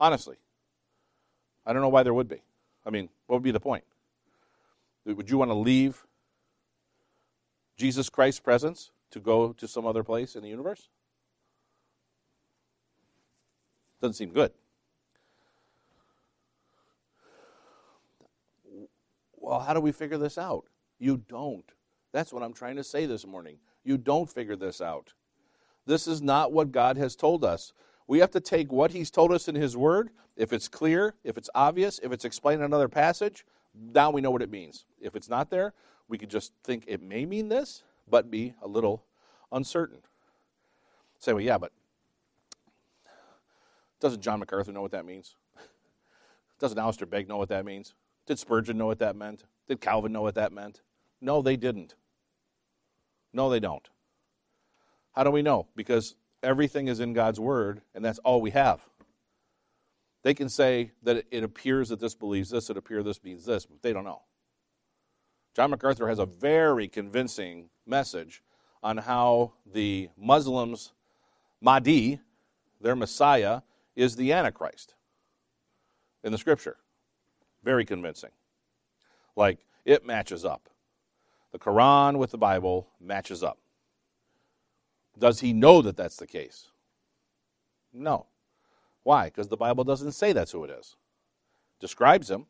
Honestly. 0.00 0.41
I 1.64 1.72
don't 1.72 1.82
know 1.82 1.88
why 1.88 2.02
there 2.02 2.14
would 2.14 2.28
be. 2.28 2.42
I 2.84 2.90
mean, 2.90 3.08
what 3.26 3.36
would 3.36 3.42
be 3.42 3.50
the 3.50 3.60
point? 3.60 3.84
Would 5.04 5.30
you 5.30 5.38
want 5.38 5.50
to 5.50 5.56
leave 5.56 6.04
Jesus 7.76 8.08
Christ's 8.08 8.40
presence 8.40 8.90
to 9.10 9.20
go 9.20 9.52
to 9.52 9.68
some 9.68 9.86
other 9.86 10.02
place 10.02 10.36
in 10.36 10.42
the 10.42 10.48
universe? 10.48 10.88
Doesn't 14.00 14.14
seem 14.14 14.32
good. 14.32 14.52
Well, 19.36 19.60
how 19.60 19.74
do 19.74 19.80
we 19.80 19.92
figure 19.92 20.18
this 20.18 20.38
out? 20.38 20.64
You 20.98 21.16
don't. 21.28 21.64
That's 22.12 22.32
what 22.32 22.42
I'm 22.42 22.52
trying 22.52 22.76
to 22.76 22.84
say 22.84 23.06
this 23.06 23.26
morning. 23.26 23.56
You 23.84 23.98
don't 23.98 24.30
figure 24.30 24.56
this 24.56 24.80
out. 24.80 25.14
This 25.84 26.06
is 26.06 26.22
not 26.22 26.52
what 26.52 26.70
God 26.70 26.96
has 26.96 27.16
told 27.16 27.44
us. 27.44 27.72
We 28.12 28.18
have 28.18 28.32
to 28.32 28.40
take 28.40 28.70
what 28.70 28.90
He's 28.90 29.10
told 29.10 29.32
us 29.32 29.48
in 29.48 29.54
His 29.54 29.74
Word. 29.74 30.10
If 30.36 30.52
it's 30.52 30.68
clear, 30.68 31.14
if 31.24 31.38
it's 31.38 31.48
obvious, 31.54 31.98
if 32.02 32.12
it's 32.12 32.26
explained 32.26 32.60
in 32.60 32.66
another 32.66 32.86
passage, 32.86 33.46
now 33.74 34.10
we 34.10 34.20
know 34.20 34.30
what 34.30 34.42
it 34.42 34.50
means. 34.50 34.84
If 35.00 35.16
it's 35.16 35.30
not 35.30 35.48
there, 35.48 35.72
we 36.08 36.18
could 36.18 36.28
just 36.28 36.52
think 36.62 36.84
it 36.86 37.00
may 37.00 37.24
mean 37.24 37.48
this, 37.48 37.84
but 38.06 38.30
be 38.30 38.52
a 38.60 38.68
little 38.68 39.02
uncertain. 39.50 40.00
Say, 41.20 41.32
well, 41.32 41.40
yeah, 41.40 41.56
but 41.56 41.72
doesn't 43.98 44.20
John 44.20 44.40
MacArthur 44.40 44.72
know 44.72 44.82
what 44.82 44.92
that 44.92 45.06
means? 45.06 45.36
Doesn't 46.60 46.78
Alistair 46.78 47.06
Begg 47.06 47.30
know 47.30 47.38
what 47.38 47.48
that 47.48 47.64
means? 47.64 47.94
Did 48.26 48.38
Spurgeon 48.38 48.76
know 48.76 48.88
what 48.88 48.98
that 48.98 49.16
meant? 49.16 49.44
Did 49.68 49.80
Calvin 49.80 50.12
know 50.12 50.20
what 50.20 50.34
that 50.34 50.52
meant? 50.52 50.82
No, 51.22 51.40
they 51.40 51.56
didn't. 51.56 51.94
No, 53.32 53.48
they 53.48 53.58
don't. 53.58 53.88
How 55.12 55.24
do 55.24 55.30
we 55.30 55.40
know? 55.40 55.68
Because 55.74 56.14
everything 56.42 56.88
is 56.88 57.00
in 57.00 57.12
God's 57.12 57.40
Word, 57.40 57.82
and 57.94 58.04
that's 58.04 58.18
all 58.20 58.40
we 58.40 58.50
have. 58.50 58.80
They 60.22 60.34
can 60.34 60.48
say 60.48 60.92
that 61.02 61.24
it 61.30 61.42
appears 61.42 61.88
that 61.88 62.00
this 62.00 62.14
believes 62.14 62.50
this, 62.50 62.70
it 62.70 62.76
appears 62.76 63.04
this 63.04 63.22
means 63.24 63.44
this, 63.44 63.66
but 63.66 63.82
they 63.82 63.92
don't 63.92 64.04
know. 64.04 64.22
John 65.54 65.70
MacArthur 65.70 66.08
has 66.08 66.18
a 66.18 66.26
very 66.26 66.88
convincing 66.88 67.68
message 67.86 68.42
on 68.82 68.98
how 68.98 69.52
the 69.70 70.08
Muslims, 70.16 70.92
Mahdi, 71.60 72.20
their 72.80 72.96
Messiah, 72.96 73.60
is 73.94 74.16
the 74.16 74.32
Antichrist 74.32 74.94
in 76.24 76.32
the 76.32 76.38
Scripture. 76.38 76.76
Very 77.62 77.84
convincing. 77.84 78.30
Like, 79.36 79.58
it 79.84 80.04
matches 80.06 80.44
up. 80.44 80.68
The 81.52 81.58
Quran 81.58 82.16
with 82.16 82.30
the 82.30 82.38
Bible 82.38 82.88
matches 83.00 83.42
up. 83.42 83.58
Does 85.18 85.40
he 85.40 85.52
know 85.52 85.82
that 85.82 85.96
that's 85.96 86.16
the 86.16 86.26
case? 86.26 86.68
No. 87.92 88.26
Why? 89.02 89.26
Because 89.26 89.48
the 89.48 89.56
Bible 89.56 89.84
doesn't 89.84 90.12
say 90.12 90.32
that's 90.32 90.52
who 90.52 90.64
it 90.64 90.70
is. 90.70 90.96
Describes 91.80 92.30
him, 92.30 92.46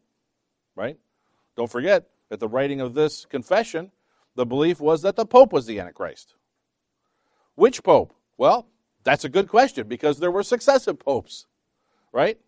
right? 0.76 0.98
Don't 1.56 1.70
forget, 1.70 2.08
at 2.30 2.40
the 2.40 2.48
writing 2.48 2.80
of 2.80 2.94
this 2.94 3.24
confession, 3.24 3.90
the 4.34 4.46
belief 4.46 4.80
was 4.80 5.02
that 5.02 5.16
the 5.16 5.26
Pope 5.26 5.52
was 5.52 5.66
the 5.66 5.80
Antichrist. 5.80 6.34
Which 7.54 7.82
Pope? 7.82 8.14
Well, 8.36 8.66
that's 9.04 9.24
a 9.24 9.28
good 9.28 9.48
question 9.48 9.88
because 9.88 10.18
there 10.18 10.30
were 10.30 10.42
successive 10.42 10.98
popes, 10.98 11.46
right? 12.12 12.38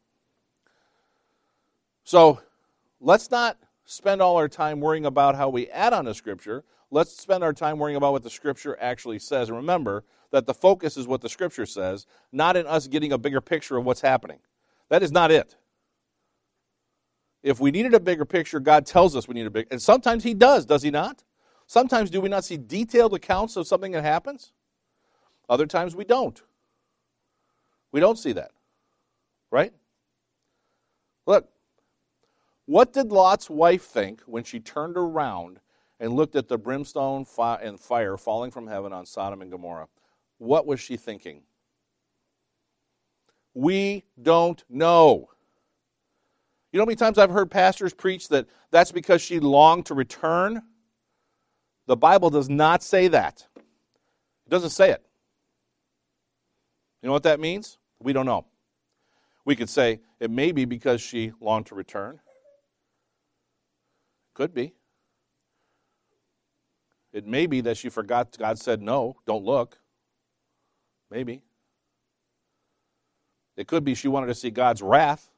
So 2.05 2.41
let's 3.01 3.31
not 3.31 3.59
spend 3.85 4.23
all 4.23 4.37
our 4.37 4.49
time 4.49 4.81
worrying 4.81 5.07
about 5.07 5.35
how 5.35 5.49
we 5.49 5.69
add 5.69 5.93
on 5.93 6.05
to 6.07 6.15
Scripture. 6.15 6.65
Let's 6.91 7.17
spend 7.17 7.45
our 7.45 7.53
time 7.53 7.79
worrying 7.79 7.97
about 7.97 8.13
what 8.13 8.23
the 8.23 8.31
Scripture 8.31 8.77
actually 8.81 9.19
says. 9.19 9.49
And 9.49 9.57
remember 9.57 10.05
that 10.31 10.47
the 10.47 10.55
focus 10.55 10.97
is 10.97 11.07
what 11.07 11.21
the 11.21 11.29
Scripture 11.29 11.67
says, 11.67 12.07
not 12.33 12.57
in 12.57 12.67
us 12.67 12.87
getting 12.87 13.13
a 13.13 13.19
bigger 13.19 13.41
picture 13.41 13.77
of 13.77 13.85
what's 13.85 14.01
happening. 14.01 14.39
That 14.89 15.03
is 15.03 15.13
not 15.13 15.31
it. 15.31 15.57
If 17.43 17.61
we 17.61 17.71
needed 17.71 17.95
a 17.95 18.01
bigger 18.01 18.25
picture, 18.25 18.59
God 18.59 18.87
tells 18.87 19.15
us 19.15 19.29
we 19.29 19.35
need 19.35 19.47
a 19.47 19.51
big, 19.51 19.67
and 19.71 19.81
sometimes 19.81 20.25
He 20.25 20.35
does, 20.35 20.65
does 20.65 20.83
He 20.83 20.91
not? 20.91 21.23
Sometimes 21.67 22.11
do 22.11 22.21
we 22.21 22.29
not 22.29 22.45
see 22.45 22.57
detailed 22.57 23.15
accounts 23.15 23.57
of 23.57 23.67
something 23.67 23.93
that 23.93 24.03
happens? 24.03 24.53
Other 25.49 25.67
times 25.67 25.95
we 25.95 26.05
don't. 26.05 26.41
We 27.93 28.01
don't 28.01 28.19
see 28.19 28.33
that. 28.33 28.51
Right? 29.51 29.73
Look, 31.27 31.49
what 32.67 32.93
did 32.93 33.13
Lot's 33.13 33.51
wife 33.51 33.83
think 33.83 34.23
when 34.27 34.45
she 34.45 34.61
turned 34.61 34.97
around 34.97 35.61
and 36.01 36.13
looked 36.13 36.37
at 36.37 36.49
the 36.49 36.59
brimstone 36.59 37.27
and 37.39 37.79
fire 37.79 38.17
falling 38.17 38.51
from 38.51 38.67
heaven 38.67 38.93
on 38.93 39.07
Sodom 39.07 39.43
and 39.43 39.51
Gomorrah? 39.51 39.89
What 40.39 40.67
was 40.67 40.81
she 40.81 40.97
thinking? 40.97 41.43
We 43.55 44.05
don't 44.21 44.63
know. 44.69 45.29
You 46.73 46.79
know 46.79 46.85
how 46.85 46.87
many 46.87 46.97
times 46.97 47.19
I've 47.19 47.31
heard 47.31 47.51
pastors 47.51 47.95
preach 47.95 48.29
that 48.29 48.47
that's 48.73 48.91
because 48.91 49.23
she 49.23 49.39
longed 49.39 49.87
to 49.87 49.95
return? 49.95 50.63
The 51.87 51.97
Bible 51.97 52.31
does 52.31 52.49
not 52.49 52.83
say 52.83 53.09
that. 53.09 53.47
It 53.57 54.51
doesn't 54.51 54.71
say 54.71 54.91
it. 54.91 55.05
You 57.01 57.09
know 57.09 57.13
what 57.13 57.23
that 57.25 57.39
means? 57.39 57.79
We 58.01 58.13
don't 58.13 58.27
know. 58.27 58.47
We 59.45 59.55
could 59.55 59.69
say 59.69 60.01
it 60.19 60.31
may 60.31 60.51
be 60.51 60.65
because 60.65 61.01
she 61.01 61.33
longed 61.41 61.67
to 61.67 61.75
return. 61.75 62.21
Could 64.35 64.53
be. 64.53 64.75
It 67.13 67.27
may 67.27 67.47
be 67.47 67.61
that 67.61 67.77
she 67.77 67.89
forgot 67.89 68.37
God 68.37 68.59
said 68.59 68.83
no, 68.83 69.17
don't 69.25 69.45
look. 69.45 69.79
Maybe. 71.11 71.43
It 73.57 73.69
could 73.69 73.85
be 73.85 73.95
she 73.95 74.09
wanted 74.09 74.27
to 74.27 74.35
see 74.35 74.51
God's 74.51 74.83
wrath 74.83 75.31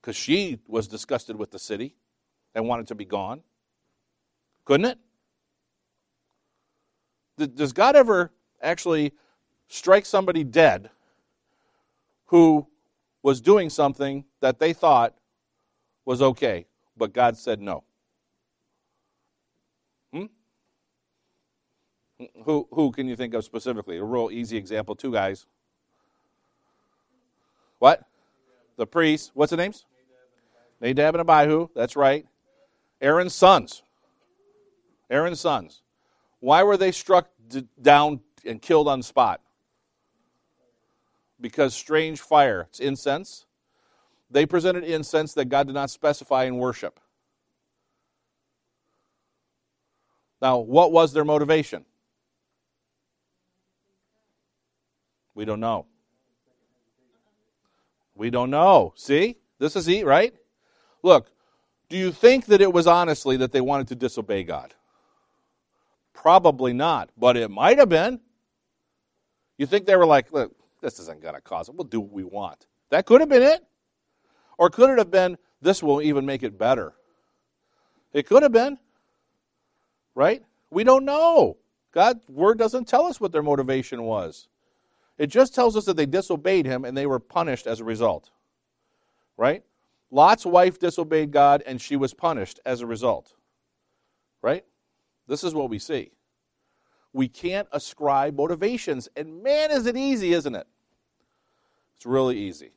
because 0.00 0.16
she 0.16 0.58
was 0.66 0.88
disgusted 0.88 1.36
with 1.36 1.52
the 1.52 1.60
city 1.60 1.94
and 2.54 2.66
wanted 2.66 2.88
to 2.88 2.96
be 2.96 3.04
gone. 3.04 3.42
Couldn't 4.64 4.98
it? 7.38 7.54
Does 7.54 7.72
God 7.72 7.94
ever 7.94 8.32
actually 8.60 9.12
strike 9.68 10.04
somebody 10.04 10.42
dead 10.44 10.90
who 12.26 12.66
was 13.22 13.40
doing 13.40 13.70
something 13.70 14.24
that 14.40 14.58
they 14.58 14.72
thought 14.72 15.14
was 16.04 16.20
okay, 16.20 16.66
but 17.02 17.12
God 17.12 17.36
said 17.36 17.60
no? 17.60 17.82
Hmm? 20.12 20.26
Who, 22.44 22.68
who 22.70 22.92
can 22.92 23.08
you 23.08 23.16
think 23.16 23.34
of 23.34 23.44
specifically? 23.44 23.98
A 23.98 24.04
real 24.04 24.30
easy 24.30 24.56
example 24.56 24.94
two 24.94 25.10
guys. 25.10 25.46
What? 27.80 28.04
The 28.76 28.86
priests. 28.86 29.32
What's 29.34 29.50
the 29.50 29.56
names? 29.56 29.84
Nadab 30.80 31.16
and 31.16 31.28
Abihu. 31.28 31.70
That's 31.74 31.96
right. 31.96 32.24
Aaron's 33.00 33.34
sons. 33.34 33.82
Aaron's 35.10 35.40
sons. 35.40 35.82
Why 36.38 36.62
were 36.62 36.76
they 36.76 36.92
struck 36.92 37.30
down 37.82 38.20
and 38.46 38.62
killed 38.62 38.86
on 38.86 39.00
the 39.00 39.04
spot? 39.04 39.40
because 41.40 41.74
strange 41.74 42.20
fire, 42.20 42.68
it's 42.70 42.78
incense. 42.78 43.46
They 44.32 44.46
presented 44.46 44.84
incense 44.84 45.34
that 45.34 45.46
God 45.46 45.66
did 45.66 45.74
not 45.74 45.90
specify 45.90 46.44
in 46.44 46.56
worship. 46.56 46.98
Now, 50.40 50.58
what 50.58 50.90
was 50.90 51.12
their 51.12 51.24
motivation? 51.24 51.84
We 55.34 55.44
don't 55.44 55.60
know. 55.60 55.86
We 58.14 58.30
don't 58.30 58.50
know. 58.50 58.94
See? 58.96 59.36
This 59.58 59.76
is 59.76 59.86
it, 59.86 60.04
right? 60.04 60.34
Look, 61.02 61.30
do 61.88 61.96
you 61.96 62.10
think 62.10 62.46
that 62.46 62.60
it 62.60 62.72
was 62.72 62.86
honestly 62.86 63.36
that 63.36 63.52
they 63.52 63.60
wanted 63.60 63.88
to 63.88 63.94
disobey 63.94 64.44
God? 64.44 64.74
Probably 66.14 66.72
not, 66.72 67.10
but 67.16 67.36
it 67.36 67.50
might 67.50 67.78
have 67.78 67.88
been. 67.88 68.20
You 69.58 69.66
think 69.66 69.86
they 69.86 69.96
were 69.96 70.06
like, 70.06 70.32
look, 70.32 70.54
this 70.80 70.98
isn't 70.98 71.22
going 71.22 71.34
to 71.34 71.40
cause 71.40 71.68
it. 71.68 71.74
We'll 71.74 71.84
do 71.84 72.00
what 72.00 72.12
we 72.12 72.24
want. 72.24 72.66
That 72.90 73.06
could 73.06 73.20
have 73.20 73.28
been 73.28 73.42
it. 73.42 73.64
Or 74.62 74.70
could 74.70 74.90
it 74.90 74.98
have 74.98 75.10
been, 75.10 75.38
this 75.60 75.82
will 75.82 76.00
even 76.00 76.24
make 76.24 76.44
it 76.44 76.56
better? 76.56 76.92
It 78.12 78.28
could 78.28 78.44
have 78.44 78.52
been. 78.52 78.78
Right? 80.14 80.44
We 80.70 80.84
don't 80.84 81.04
know. 81.04 81.56
God's 81.90 82.28
word 82.28 82.58
doesn't 82.58 82.86
tell 82.86 83.06
us 83.06 83.20
what 83.20 83.32
their 83.32 83.42
motivation 83.42 84.04
was. 84.04 84.46
It 85.18 85.26
just 85.26 85.52
tells 85.52 85.76
us 85.76 85.86
that 85.86 85.96
they 85.96 86.06
disobeyed 86.06 86.64
him 86.64 86.84
and 86.84 86.96
they 86.96 87.06
were 87.06 87.18
punished 87.18 87.66
as 87.66 87.80
a 87.80 87.84
result. 87.84 88.30
Right? 89.36 89.64
Lot's 90.12 90.46
wife 90.46 90.78
disobeyed 90.78 91.32
God 91.32 91.64
and 91.66 91.80
she 91.80 91.96
was 91.96 92.14
punished 92.14 92.60
as 92.64 92.82
a 92.82 92.86
result. 92.86 93.34
Right? 94.42 94.64
This 95.26 95.42
is 95.42 95.54
what 95.54 95.70
we 95.70 95.80
see. 95.80 96.12
We 97.12 97.26
can't 97.26 97.66
ascribe 97.72 98.36
motivations. 98.36 99.08
And 99.16 99.42
man, 99.42 99.72
is 99.72 99.86
it 99.86 99.96
easy, 99.96 100.32
isn't 100.34 100.54
it? 100.54 100.68
It's 101.96 102.06
really 102.06 102.38
easy. 102.38 102.70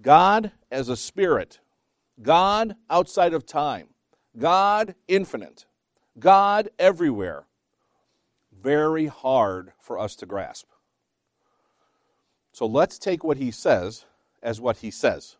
God 0.00 0.52
as 0.70 0.88
a 0.88 0.96
spirit, 0.96 1.60
God 2.22 2.76
outside 2.88 3.34
of 3.34 3.46
time, 3.46 3.88
God 4.36 4.94
infinite, 5.08 5.66
God 6.18 6.70
everywhere. 6.78 7.44
Very 8.52 9.06
hard 9.06 9.72
for 9.80 9.98
us 9.98 10.16
to 10.16 10.26
grasp. 10.26 10.66
So 12.52 12.66
let's 12.66 12.98
take 12.98 13.22
what 13.22 13.36
he 13.36 13.50
says 13.50 14.04
as 14.42 14.60
what 14.60 14.78
he 14.78 14.90
says 14.90 15.36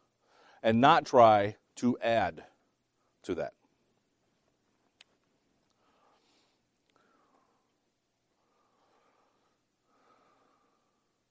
and 0.62 0.80
not 0.80 1.04
try 1.04 1.56
to 1.76 1.98
add 2.00 2.44
to 3.24 3.34
that. 3.34 3.54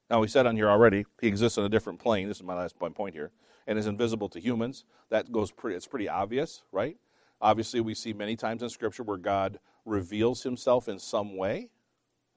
Now, 0.09 0.21
we 0.21 0.27
said 0.27 0.45
on 0.45 0.55
here 0.55 0.69
already, 0.69 1.05
he 1.21 1.27
exists 1.27 1.57
on 1.57 1.65
a 1.65 1.69
different 1.69 1.99
plane. 1.99 2.27
This 2.27 2.37
is 2.37 2.43
my 2.43 2.55
last 2.55 2.77
point 2.79 3.13
here. 3.13 3.31
And 3.65 3.77
is 3.77 3.87
invisible 3.87 4.29
to 4.29 4.39
humans. 4.39 4.85
That 5.09 5.31
goes 5.31 5.51
pretty, 5.51 5.75
it's 5.75 5.87
pretty 5.87 6.07
obvious, 6.07 6.63
right? 6.71 6.97
Obviously, 7.41 7.81
we 7.81 7.93
see 7.93 8.13
many 8.13 8.37
times 8.37 8.63
in 8.63 8.69
Scripture 8.69 9.03
where 9.03 9.17
God 9.17 9.59
reveals 9.85 10.43
himself 10.43 10.87
in 10.87 10.99
some 10.99 11.35
way, 11.35 11.69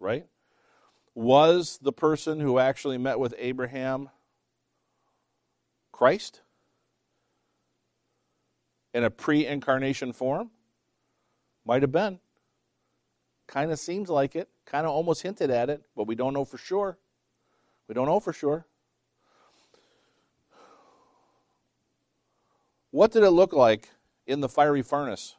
right? 0.00 0.26
Was 1.14 1.78
the 1.80 1.92
person 1.92 2.40
who 2.40 2.59
actually 2.59 2.98
met 2.98 3.18
with 3.18 3.35
Abraham 3.38 4.11
Christ 5.92 6.40
in 8.92 9.04
a 9.04 9.11
pre 9.11 9.46
incarnation 9.46 10.12
form? 10.12 10.50
Might 11.64 11.83
have 11.83 11.92
been. 11.92 12.18
Kind 13.46 13.70
of 13.70 13.78
seems 13.78 14.09
like 14.09 14.35
it, 14.35 14.48
kind 14.66 14.87
of 14.87 14.92
almost 14.92 15.22
hinted 15.22 15.50
at 15.50 15.70
it, 15.70 15.83
but 15.96 16.06
we 16.06 16.14
don't 16.14 16.35
know 16.35 16.44
for 16.44 16.59
sure. 16.59 16.98
We 17.90 17.94
don't 17.94 18.07
know 18.07 18.20
for 18.20 18.33
sure. 18.33 18.64
What 22.92 23.11
did 23.11 23.24
it 23.24 23.31
look 23.31 23.53
like 23.53 23.88
in 24.29 24.38
the 24.38 24.48
fiery 24.48 24.83
furnace 24.83 25.35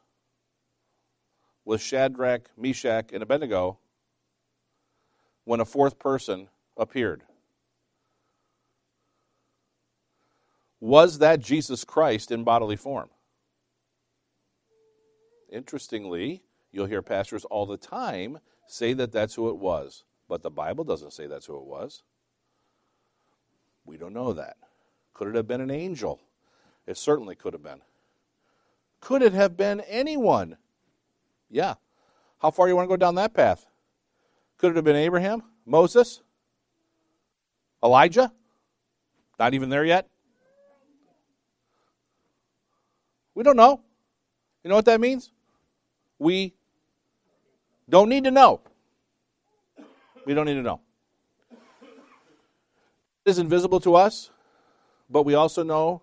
with 1.63 1.79
Shadrach, 1.79 2.49
Meshach, 2.57 3.13
and 3.13 3.23
Abednego 3.23 3.79
when 5.45 5.61
a 5.61 5.65
fourth 5.65 5.97
person 5.97 6.49
appeared? 6.75 7.23
Was 10.81 11.19
that 11.19 11.39
Jesus 11.39 11.85
Christ 11.85 12.31
in 12.31 12.43
bodily 12.43 12.75
form? 12.75 13.07
Interestingly, 15.49 16.43
you'll 16.73 16.87
hear 16.87 17.01
pastors 17.01 17.45
all 17.45 17.65
the 17.65 17.77
time 17.77 18.39
say 18.67 18.91
that 18.91 19.13
that's 19.13 19.35
who 19.35 19.47
it 19.47 19.55
was, 19.55 20.03
but 20.27 20.41
the 20.41 20.51
Bible 20.51 20.83
doesn't 20.83 21.13
say 21.13 21.27
that's 21.27 21.45
who 21.45 21.55
it 21.55 21.63
was. 21.63 22.03
We 23.85 23.97
don't 23.97 24.13
know 24.13 24.33
that. 24.33 24.57
Could 25.13 25.27
it 25.27 25.35
have 25.35 25.47
been 25.47 25.61
an 25.61 25.71
angel? 25.71 26.21
It 26.87 26.97
certainly 26.97 27.35
could 27.35 27.53
have 27.53 27.63
been. 27.63 27.81
Could 28.99 29.21
it 29.21 29.33
have 29.33 29.57
been 29.57 29.81
anyone? 29.81 30.57
Yeah. 31.49 31.75
How 32.39 32.51
far 32.51 32.65
do 32.65 32.71
you 32.71 32.75
want 32.75 32.87
to 32.87 32.93
go 32.93 32.97
down 32.97 33.15
that 33.15 33.33
path? 33.33 33.65
Could 34.57 34.71
it 34.71 34.75
have 34.75 34.85
been 34.85 34.95
Abraham? 34.95 35.43
Moses? 35.65 36.21
Elijah? 37.83 38.31
Not 39.39 39.53
even 39.53 39.69
there 39.69 39.85
yet? 39.85 40.07
We 43.33 43.43
don't 43.43 43.57
know. 43.57 43.81
You 44.63 44.69
know 44.69 44.75
what 44.75 44.85
that 44.85 45.01
means? 45.01 45.31
We 46.19 46.53
don't 47.89 48.09
need 48.09 48.25
to 48.25 48.31
know. 48.31 48.61
We 50.25 50.35
don't 50.35 50.45
need 50.45 50.55
to 50.55 50.61
know 50.61 50.81
is 53.25 53.39
invisible 53.39 53.79
to 53.81 53.95
us, 53.95 54.29
but 55.09 55.23
we 55.23 55.33
also 55.33 55.63
know 55.63 56.01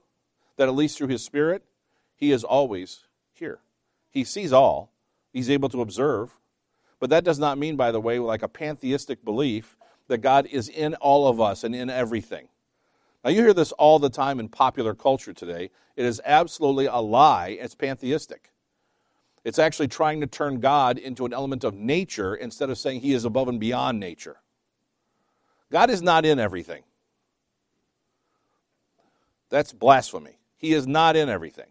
that 0.57 0.69
at 0.69 0.75
least 0.75 0.99
through 0.99 1.09
his 1.09 1.25
spirit, 1.25 1.65
he 2.15 2.33
is 2.33 2.45
always 2.45 3.07
here. 3.33 3.61
He 4.11 4.25
sees 4.25 4.53
all, 4.53 4.93
he's 5.33 5.51
able 5.51 5.69
to 5.71 5.81
observe. 5.81 6.37
But 7.01 7.11
that 7.11 7.25
does 7.25 7.39
not 7.39 7.59
mean, 7.59 7.77
by 7.77 7.93
the 7.93 8.01
way, 8.01 8.19
like 8.19 8.43
a 8.43 8.49
pantheistic 8.49 9.25
belief 9.25 9.77
that 10.09 10.19
God 10.19 10.47
is 10.47 10.69
in 10.69 10.95
all 10.97 11.29
of 11.29 11.41
us 11.41 11.63
and 11.63 11.75
in 11.75 11.89
everything. 11.91 12.49
Now, 13.25 13.31
you 13.31 13.43
hear 13.43 13.55
this 13.55 13.73
all 13.73 13.99
the 13.99 14.11
time 14.11 14.41
in 14.41 14.49
popular 14.49 14.95
culture 14.95 15.33
today. 15.33 15.71
It 15.97 16.05
is 16.05 16.21
absolutely 16.25 16.87
a 16.87 16.97
lie. 16.97 17.59
It's 17.61 17.75
pantheistic. 17.75 18.51
It's 19.45 19.59
actually 19.59 19.89
trying 19.89 20.21
to 20.21 20.27
turn 20.27 20.61
God 20.61 20.99
into 20.99 21.25
an 21.25 21.33
element 21.33 21.65
of 21.65 21.75
nature 21.75 22.35
instead 22.35 22.71
of 22.71 22.79
saying 22.79 23.01
he 23.01 23.13
is 23.13 23.25
above 23.25 23.49
and 23.49 23.61
beyond 23.61 24.01
nature. 24.01 24.37
God 25.71 25.91
is 25.91 26.03
not 26.03 26.25
in 26.25 26.39
everything. 26.39 26.83
That's 29.51 29.73
blasphemy. 29.73 30.39
He 30.57 30.73
is 30.73 30.87
not 30.87 31.17
in 31.17 31.29
everything. 31.29 31.71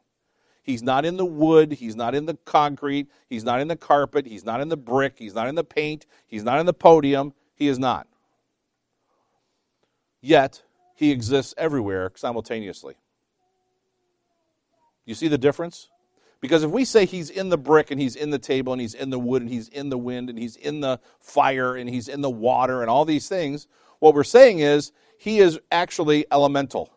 He's 0.64 0.84
not 0.84 1.06
in 1.06 1.18
the 1.18 1.26
wood. 1.26 1.74
He's 1.74 1.96
not 1.96 2.14
in 2.14 2.26
the 2.26 2.36
concrete. 2.46 3.08
He's 3.30 3.44
not 3.44 3.62
in 3.62 3.68
the 3.68 3.76
carpet. 3.76 4.26
He's 4.26 4.44
not 4.44 4.60
in 4.60 4.70
the 4.70 4.78
brick. 4.78 5.16
He's 5.18 5.34
not 5.34 5.48
in 5.48 5.56
the 5.56 5.64
paint. 5.64 6.06
He's 6.28 6.44
not 6.44 6.60
in 6.60 6.66
the 6.66 6.74
podium. 6.74 7.34
He 7.56 7.68
is 7.68 7.80
not. 7.80 8.08
Yet, 10.22 10.64
he 10.96 11.12
exists 11.12 11.54
everywhere 11.58 12.12
simultaneously. 12.16 12.96
You 15.06 15.16
see 15.16 15.28
the 15.30 15.38
difference? 15.38 15.90
Because 16.42 16.64
if 16.64 16.70
we 16.70 16.86
say 16.86 17.06
he's 17.06 17.30
in 17.30 17.50
the 17.50 17.58
brick 17.58 17.92
and 17.92 18.00
he's 18.00 18.16
in 18.16 18.30
the 18.30 18.40
table 18.40 18.74
and 18.74 18.82
he's 18.82 18.94
in 18.94 19.10
the 19.10 19.20
wood 19.20 19.42
and 19.42 19.50
he's 19.50 19.70
in 19.70 19.90
the 19.90 19.98
wind 19.98 20.30
and 20.30 20.38
he's 20.38 20.56
in 20.56 20.82
the 20.82 21.00
fire 21.20 21.76
and 21.76 21.90
he's 21.90 22.08
in 22.08 22.22
the 22.22 22.30
water 22.30 22.82
and 22.82 22.90
all 22.90 23.06
these 23.06 23.30
things, 23.30 23.68
what 24.00 24.14
we're 24.14 24.24
saying 24.24 24.60
is 24.60 24.92
he 25.18 25.40
is 25.40 25.60
actually 25.72 26.26
elemental. 26.32 26.92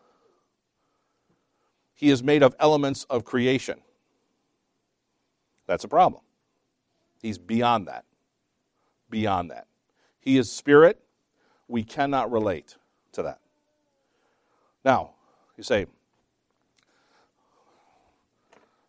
He 2.01 2.09
is 2.09 2.23
made 2.23 2.41
of 2.41 2.55
elements 2.59 3.03
of 3.11 3.25
creation. 3.25 3.79
That's 5.67 5.83
a 5.83 5.87
problem. 5.87 6.23
He's 7.21 7.37
beyond 7.37 7.87
that. 7.87 8.05
Beyond 9.11 9.51
that. 9.51 9.67
He 10.19 10.39
is 10.39 10.51
spirit. 10.51 10.99
We 11.67 11.83
cannot 11.83 12.31
relate 12.31 12.75
to 13.11 13.21
that. 13.21 13.39
Now, 14.83 15.11
you 15.55 15.63
say, 15.63 15.85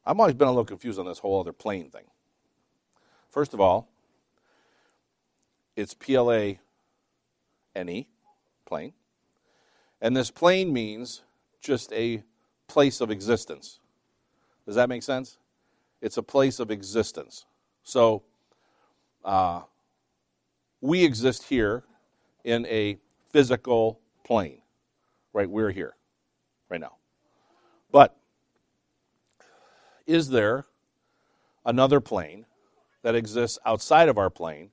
I've 0.06 0.18
always 0.18 0.34
been 0.34 0.48
a 0.48 0.50
little 0.50 0.64
confused 0.64 0.98
on 0.98 1.04
this 1.04 1.18
whole 1.18 1.38
other 1.38 1.52
plane 1.52 1.90
thing. 1.90 2.04
First 3.28 3.52
of 3.52 3.60
all, 3.60 3.90
it's 5.76 5.92
P 5.92 6.14
L 6.14 6.32
A 6.32 6.58
N 7.76 7.88
E, 7.90 8.08
plane. 8.64 8.94
And 10.00 10.16
this 10.16 10.30
plane 10.30 10.72
means 10.72 11.20
just 11.60 11.92
a 11.92 12.22
place 12.72 13.02
of 13.02 13.10
existence. 13.10 13.80
Does 14.64 14.76
that 14.76 14.88
make 14.88 15.02
sense? 15.02 15.36
It's 16.00 16.16
a 16.16 16.22
place 16.22 16.58
of 16.58 16.70
existence. 16.70 17.44
So, 17.82 18.22
uh, 19.22 19.60
we 20.80 21.04
exist 21.04 21.44
here 21.44 21.84
in 22.44 22.64
a 22.66 22.96
physical 23.28 24.00
plane, 24.24 24.62
right? 25.34 25.48
We're 25.48 25.70
here 25.70 25.94
right 26.70 26.80
now. 26.80 26.96
But 27.90 28.16
is 30.06 30.30
there 30.30 30.64
another 31.66 32.00
plane 32.00 32.46
that 33.02 33.14
exists 33.14 33.58
outside 33.66 34.08
of 34.08 34.16
our 34.16 34.30
plane 34.30 34.70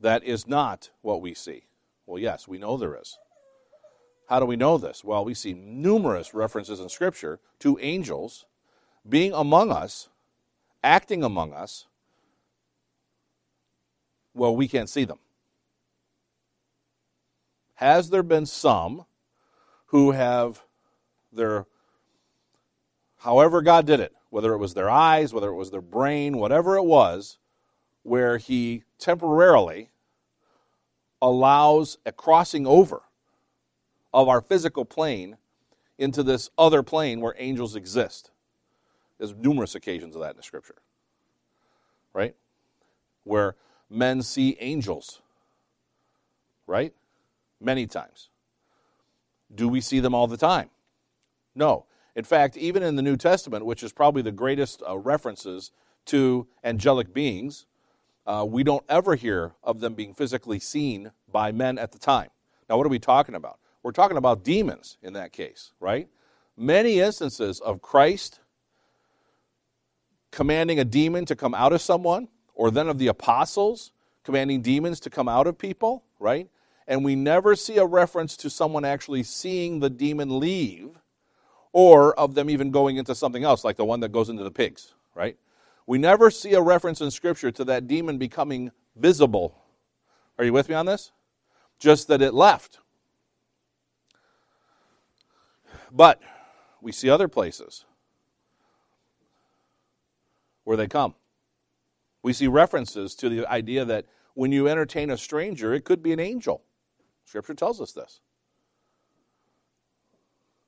that 0.00 0.22
is 0.22 0.46
not 0.46 0.90
what 1.00 1.22
we 1.22 1.32
see? 1.32 1.64
Well, 2.04 2.18
yes, 2.18 2.46
we 2.46 2.58
know 2.58 2.76
there 2.76 2.94
is. 3.00 3.18
How 4.30 4.38
do 4.38 4.46
we 4.46 4.54
know 4.54 4.78
this? 4.78 5.02
Well, 5.02 5.24
we 5.24 5.34
see 5.34 5.54
numerous 5.54 6.32
references 6.34 6.78
in 6.78 6.88
Scripture 6.88 7.40
to 7.58 7.76
angels 7.80 8.46
being 9.06 9.32
among 9.32 9.72
us, 9.72 10.08
acting 10.84 11.24
among 11.24 11.52
us. 11.52 11.88
Well, 14.32 14.54
we 14.54 14.68
can't 14.68 14.88
see 14.88 15.04
them. 15.04 15.18
Has 17.74 18.10
there 18.10 18.22
been 18.22 18.46
some 18.46 19.04
who 19.86 20.12
have 20.12 20.62
their, 21.32 21.66
however 23.16 23.62
God 23.62 23.84
did 23.84 23.98
it, 23.98 24.14
whether 24.28 24.52
it 24.52 24.58
was 24.58 24.74
their 24.74 24.88
eyes, 24.88 25.34
whether 25.34 25.48
it 25.48 25.56
was 25.56 25.72
their 25.72 25.80
brain, 25.80 26.36
whatever 26.36 26.76
it 26.76 26.84
was, 26.84 27.38
where 28.04 28.38
He 28.38 28.84
temporarily 28.96 29.90
allows 31.20 31.98
a 32.06 32.12
crossing 32.12 32.64
over 32.64 33.02
of 34.12 34.28
our 34.28 34.40
physical 34.40 34.84
plane 34.84 35.36
into 35.98 36.22
this 36.22 36.50
other 36.56 36.82
plane 36.82 37.20
where 37.20 37.34
angels 37.38 37.76
exist. 37.76 38.30
There's 39.18 39.34
numerous 39.34 39.74
occasions 39.74 40.14
of 40.14 40.22
that 40.22 40.30
in 40.30 40.36
the 40.36 40.42
scripture. 40.42 40.76
Right? 42.12 42.34
Where 43.24 43.54
men 43.88 44.22
see 44.22 44.56
angels. 44.60 45.20
Right? 46.66 46.94
Many 47.60 47.86
times. 47.86 48.30
Do 49.54 49.68
we 49.68 49.80
see 49.80 50.00
them 50.00 50.14
all 50.14 50.26
the 50.26 50.36
time? 50.36 50.70
No. 51.54 51.86
In 52.16 52.24
fact, 52.24 52.56
even 52.56 52.82
in 52.82 52.96
the 52.96 53.02
New 53.02 53.16
Testament, 53.16 53.64
which 53.64 53.82
is 53.82 53.92
probably 53.92 54.22
the 54.22 54.32
greatest 54.32 54.82
uh, 54.88 54.96
references 54.96 55.70
to 56.06 56.46
angelic 56.64 57.12
beings, 57.12 57.66
uh, 58.26 58.44
we 58.48 58.64
don't 58.64 58.84
ever 58.88 59.16
hear 59.16 59.52
of 59.62 59.80
them 59.80 59.94
being 59.94 60.14
physically 60.14 60.58
seen 60.58 61.12
by 61.30 61.52
men 61.52 61.78
at 61.78 61.92
the 61.92 61.98
time. 61.98 62.30
Now, 62.68 62.76
what 62.76 62.86
are 62.86 62.90
we 62.90 62.98
talking 62.98 63.34
about? 63.34 63.59
We're 63.82 63.92
talking 63.92 64.16
about 64.16 64.44
demons 64.44 64.98
in 65.02 65.14
that 65.14 65.32
case, 65.32 65.72
right? 65.80 66.08
Many 66.56 67.00
instances 67.00 67.60
of 67.60 67.80
Christ 67.80 68.40
commanding 70.30 70.78
a 70.78 70.84
demon 70.84 71.24
to 71.26 71.34
come 71.34 71.54
out 71.54 71.72
of 71.72 71.80
someone, 71.80 72.28
or 72.54 72.70
then 72.70 72.88
of 72.88 72.98
the 72.98 73.08
apostles 73.08 73.92
commanding 74.22 74.60
demons 74.60 75.00
to 75.00 75.10
come 75.10 75.28
out 75.28 75.46
of 75.46 75.58
people, 75.58 76.04
right? 76.18 76.48
And 76.86 77.04
we 77.04 77.16
never 77.16 77.56
see 77.56 77.78
a 77.78 77.86
reference 77.86 78.36
to 78.38 78.50
someone 78.50 78.84
actually 78.84 79.22
seeing 79.22 79.80
the 79.80 79.90
demon 79.90 80.38
leave, 80.38 80.90
or 81.72 82.18
of 82.18 82.34
them 82.34 82.50
even 82.50 82.70
going 82.70 82.96
into 82.96 83.14
something 83.14 83.44
else, 83.44 83.64
like 83.64 83.76
the 83.76 83.84
one 83.84 84.00
that 84.00 84.12
goes 84.12 84.28
into 84.28 84.44
the 84.44 84.50
pigs, 84.50 84.94
right? 85.14 85.36
We 85.86 85.98
never 85.98 86.30
see 86.30 86.52
a 86.52 86.60
reference 86.60 87.00
in 87.00 87.10
Scripture 87.10 87.50
to 87.52 87.64
that 87.64 87.86
demon 87.86 88.18
becoming 88.18 88.72
visible. 88.94 89.56
Are 90.38 90.44
you 90.44 90.52
with 90.52 90.68
me 90.68 90.74
on 90.74 90.86
this? 90.86 91.12
Just 91.78 92.08
that 92.08 92.22
it 92.22 92.34
left. 92.34 92.78
But 95.92 96.20
we 96.80 96.92
see 96.92 97.10
other 97.10 97.28
places 97.28 97.84
where 100.64 100.76
they 100.76 100.86
come. 100.86 101.14
We 102.22 102.32
see 102.32 102.46
references 102.46 103.14
to 103.16 103.28
the 103.28 103.46
idea 103.46 103.84
that 103.84 104.06
when 104.34 104.52
you 104.52 104.68
entertain 104.68 105.10
a 105.10 105.16
stranger, 105.16 105.74
it 105.74 105.84
could 105.84 106.02
be 106.02 106.12
an 106.12 106.20
angel. 106.20 106.62
Scripture 107.24 107.54
tells 107.54 107.80
us 107.80 107.92
this. 107.92 108.20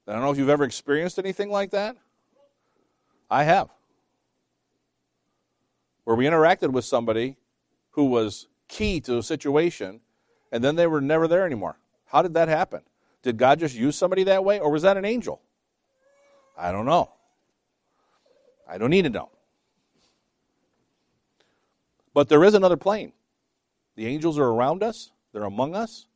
I 0.07 0.13
don't 0.13 0.23
know 0.23 0.33
if 0.33 0.39
you've 0.39 0.49
ever 0.49 0.65
experienced 0.65 1.19
anything 1.19 1.51
like 1.51 1.71
that. 1.71 1.97
I 3.31 3.45
have. 3.45 3.69
Where 6.05 6.17
we 6.17 6.25
interacted 6.27 6.73
with 6.73 6.85
somebody 6.85 7.37
who 7.91 8.07
was 8.07 8.49
key 8.69 9.01
to 9.03 9.19
a 9.19 9.23
situation, 9.23 10.01
and 10.51 10.65
then 10.65 10.77
they 10.77 10.87
were 10.87 11.01
never 11.01 11.29
there 11.29 11.47
anymore. 11.47 11.79
How 12.07 12.23
did 12.23 12.35
that 12.35 12.49
happen? 12.49 12.83
Did 13.23 13.37
God 13.37 13.61
just 13.61 13.75
use 13.75 13.97
somebody 13.97 14.25
that 14.25 14.45
way, 14.45 14.59
or 14.59 14.71
was 14.71 14.83
that 14.83 14.97
an 14.97 15.05
angel? 15.05 15.41
I 16.59 16.73
don't 16.73 16.87
know. 16.87 17.13
I 18.69 18.79
don't 18.79 18.91
need 18.91 19.03
to 19.03 19.11
know. 19.11 19.31
But 22.15 22.29
there 22.29 22.45
is 22.45 22.55
another 22.55 22.77
plane. 22.77 23.13
The 23.97 24.07
angels 24.07 24.39
are 24.39 24.45
around 24.47 24.83
us, 24.83 25.11
they're 25.33 25.45
among 25.45 25.75
us, 25.75 26.07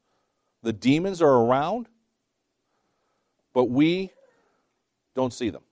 the 0.62 0.72
demons 0.72 1.20
are 1.20 1.44
around, 1.44 1.88
but 3.52 3.64
we 3.64 4.12
don't 5.14 5.32
see 5.32 5.50
them. 5.50 5.62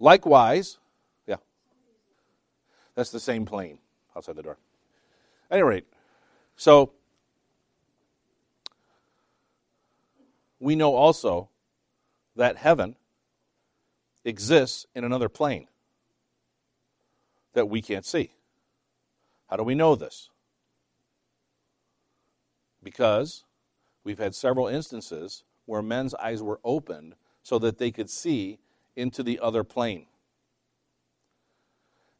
Likewise, 0.00 0.78
yeah, 1.26 1.36
that's 2.94 3.10
the 3.10 3.20
same 3.20 3.44
plane 3.44 3.78
outside 4.16 4.36
the 4.36 4.42
door. 4.42 4.58
At 5.50 5.54
any 5.56 5.62
rate, 5.62 5.86
so 6.56 6.92
we 10.60 10.76
know 10.76 10.94
also 10.94 11.48
that 12.36 12.56
heaven 12.56 12.96
exists 14.24 14.86
in 14.94 15.04
another 15.04 15.28
plane 15.28 15.68
that 17.54 17.68
we 17.68 17.82
can't 17.82 18.06
see. 18.06 18.30
How 19.48 19.56
do 19.56 19.62
we 19.62 19.74
know 19.74 19.94
this? 19.94 20.30
Because 22.82 23.44
we've 24.04 24.18
had 24.18 24.34
several 24.34 24.68
instances 24.68 25.42
where 25.66 25.82
men's 25.82 26.14
eyes 26.14 26.42
were 26.42 26.60
opened 26.64 27.14
so 27.42 27.58
that 27.58 27.78
they 27.78 27.90
could 27.90 28.10
see 28.10 28.58
into 28.94 29.22
the 29.22 29.40
other 29.40 29.64
plane. 29.64 30.06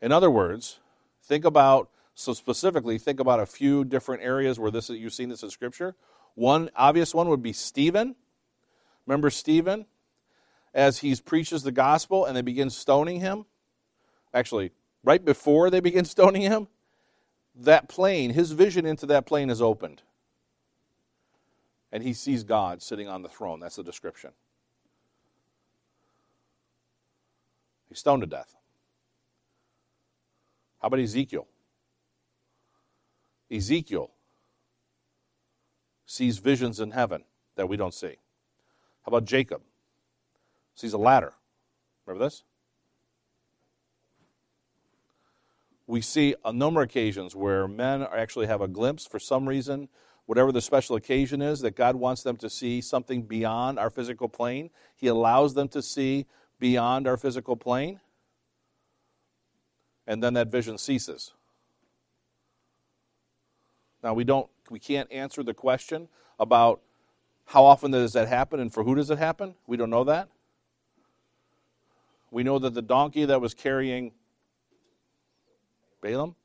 In 0.00 0.12
other 0.12 0.30
words, 0.30 0.78
think 1.22 1.44
about 1.44 1.90
so 2.14 2.34
specifically 2.34 2.98
think 2.98 3.20
about 3.20 3.38
a 3.38 3.46
few 3.46 3.84
different 3.84 4.24
areas 4.24 4.58
where 4.58 4.72
this 4.72 4.90
you've 4.90 5.12
seen 5.12 5.28
this 5.28 5.44
in 5.44 5.50
scripture. 5.50 5.94
One 6.34 6.68
obvious 6.74 7.14
one 7.14 7.28
would 7.28 7.42
be 7.42 7.52
Stephen. 7.52 8.16
Remember 9.08 9.30
Stephen 9.30 9.86
as 10.74 10.98
he 10.98 11.16
preaches 11.16 11.62
the 11.62 11.72
gospel 11.72 12.26
and 12.26 12.36
they 12.36 12.42
begin 12.42 12.68
stoning 12.68 13.20
him? 13.20 13.46
Actually, 14.34 14.70
right 15.02 15.24
before 15.24 15.70
they 15.70 15.80
begin 15.80 16.04
stoning 16.04 16.42
him, 16.42 16.68
that 17.54 17.88
plane, 17.88 18.30
his 18.30 18.52
vision 18.52 18.84
into 18.84 19.06
that 19.06 19.24
plane 19.24 19.48
is 19.48 19.62
opened. 19.62 20.02
And 21.90 22.02
he 22.02 22.12
sees 22.12 22.44
God 22.44 22.82
sitting 22.82 23.08
on 23.08 23.22
the 23.22 23.30
throne. 23.30 23.60
That's 23.60 23.76
the 23.76 23.82
description. 23.82 24.32
He's 27.88 28.00
stoned 28.00 28.20
to 28.20 28.26
death. 28.26 28.54
How 30.82 30.88
about 30.88 31.00
Ezekiel? 31.00 31.48
Ezekiel 33.50 34.10
sees 36.04 36.36
visions 36.36 36.78
in 36.78 36.90
heaven 36.90 37.24
that 37.56 37.70
we 37.70 37.78
don't 37.78 37.94
see. 37.94 38.18
How 39.04 39.10
about 39.10 39.24
Jacob? 39.24 39.62
Sees 40.74 40.92
a 40.92 40.98
ladder. 40.98 41.34
Remember 42.06 42.24
this? 42.24 42.44
we 45.88 46.02
see 46.02 46.34
a 46.44 46.52
number 46.52 46.82
of 46.82 46.90
occasions 46.90 47.34
where 47.34 47.66
men 47.66 48.06
actually 48.14 48.46
have 48.46 48.60
a 48.60 48.68
glimpse 48.68 49.06
for 49.06 49.18
some 49.18 49.48
reason, 49.48 49.88
whatever 50.26 50.52
the 50.52 50.60
special 50.60 50.94
occasion 50.96 51.40
is, 51.40 51.60
that 51.60 51.74
God 51.74 51.96
wants 51.96 52.22
them 52.22 52.36
to 52.36 52.50
see 52.50 52.82
something 52.82 53.22
beyond 53.22 53.78
our 53.78 53.88
physical 53.88 54.28
plane. 54.28 54.68
He 54.94 55.06
allows 55.06 55.54
them 55.54 55.66
to 55.68 55.80
see 55.80 56.26
beyond 56.60 57.08
our 57.08 57.16
physical 57.16 57.56
plane. 57.56 58.00
And 60.06 60.22
then 60.22 60.34
that 60.34 60.48
vision 60.48 60.76
ceases. 60.76 61.32
Now 64.04 64.12
we 64.12 64.24
don't 64.24 64.48
we 64.70 64.78
can't 64.78 65.10
answer 65.10 65.42
the 65.42 65.54
question 65.54 66.08
about 66.38 66.82
how 67.48 67.64
often 67.64 67.90
does 67.90 68.12
that 68.12 68.28
happen 68.28 68.60
and 68.60 68.72
for 68.72 68.84
who 68.84 68.94
does 68.94 69.10
it 69.10 69.18
happen? 69.18 69.54
We 69.66 69.78
don't 69.78 69.88
know 69.88 70.04
that. 70.04 70.28
We 72.30 72.42
know 72.42 72.58
that 72.58 72.74
the 72.74 72.82
donkey 72.82 73.24
that 73.24 73.40
was 73.40 73.54
carrying 73.54 74.12
Balaam 76.02 76.36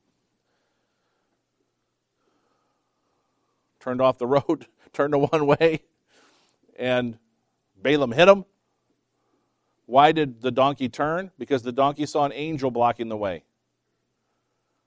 turned 3.82 4.02
off 4.02 4.18
the 4.18 4.26
road, 4.28 4.68
turned 4.94 5.12
to 5.12 5.18
one 5.18 5.46
way, 5.46 5.82
and 6.80 7.18
Balaam 7.76 8.14
hit 8.14 8.30
him. 8.30 8.46
Why 9.86 10.14
did 10.14 10.42
the 10.42 10.52
donkey 10.52 10.88
turn? 10.88 11.32
Because 11.38 11.64
the 11.64 11.74
donkey 11.74 12.06
saw 12.06 12.24
an 12.24 12.32
angel 12.32 12.72
blocking 12.72 13.10
the 13.10 13.18
way. 13.18 13.44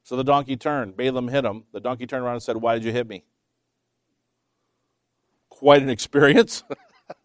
So 0.03 0.17
the 0.17 0.25
donkey 0.25 0.57
turned. 0.57 0.97
Balaam 0.97 1.29
hit 1.29 1.45
him. 1.45 1.65
The 1.73 1.81
donkey 1.81 2.07
turned 2.07 2.25
around 2.25 2.37
and 2.37 2.43
said, 2.43 2.57
Why 2.57 2.73
did 2.75 2.85
you 2.85 2.93
hit 2.93 3.07
me? 3.07 3.25
Quite 5.57 5.81
an 5.81 5.89
experience. 5.89 6.65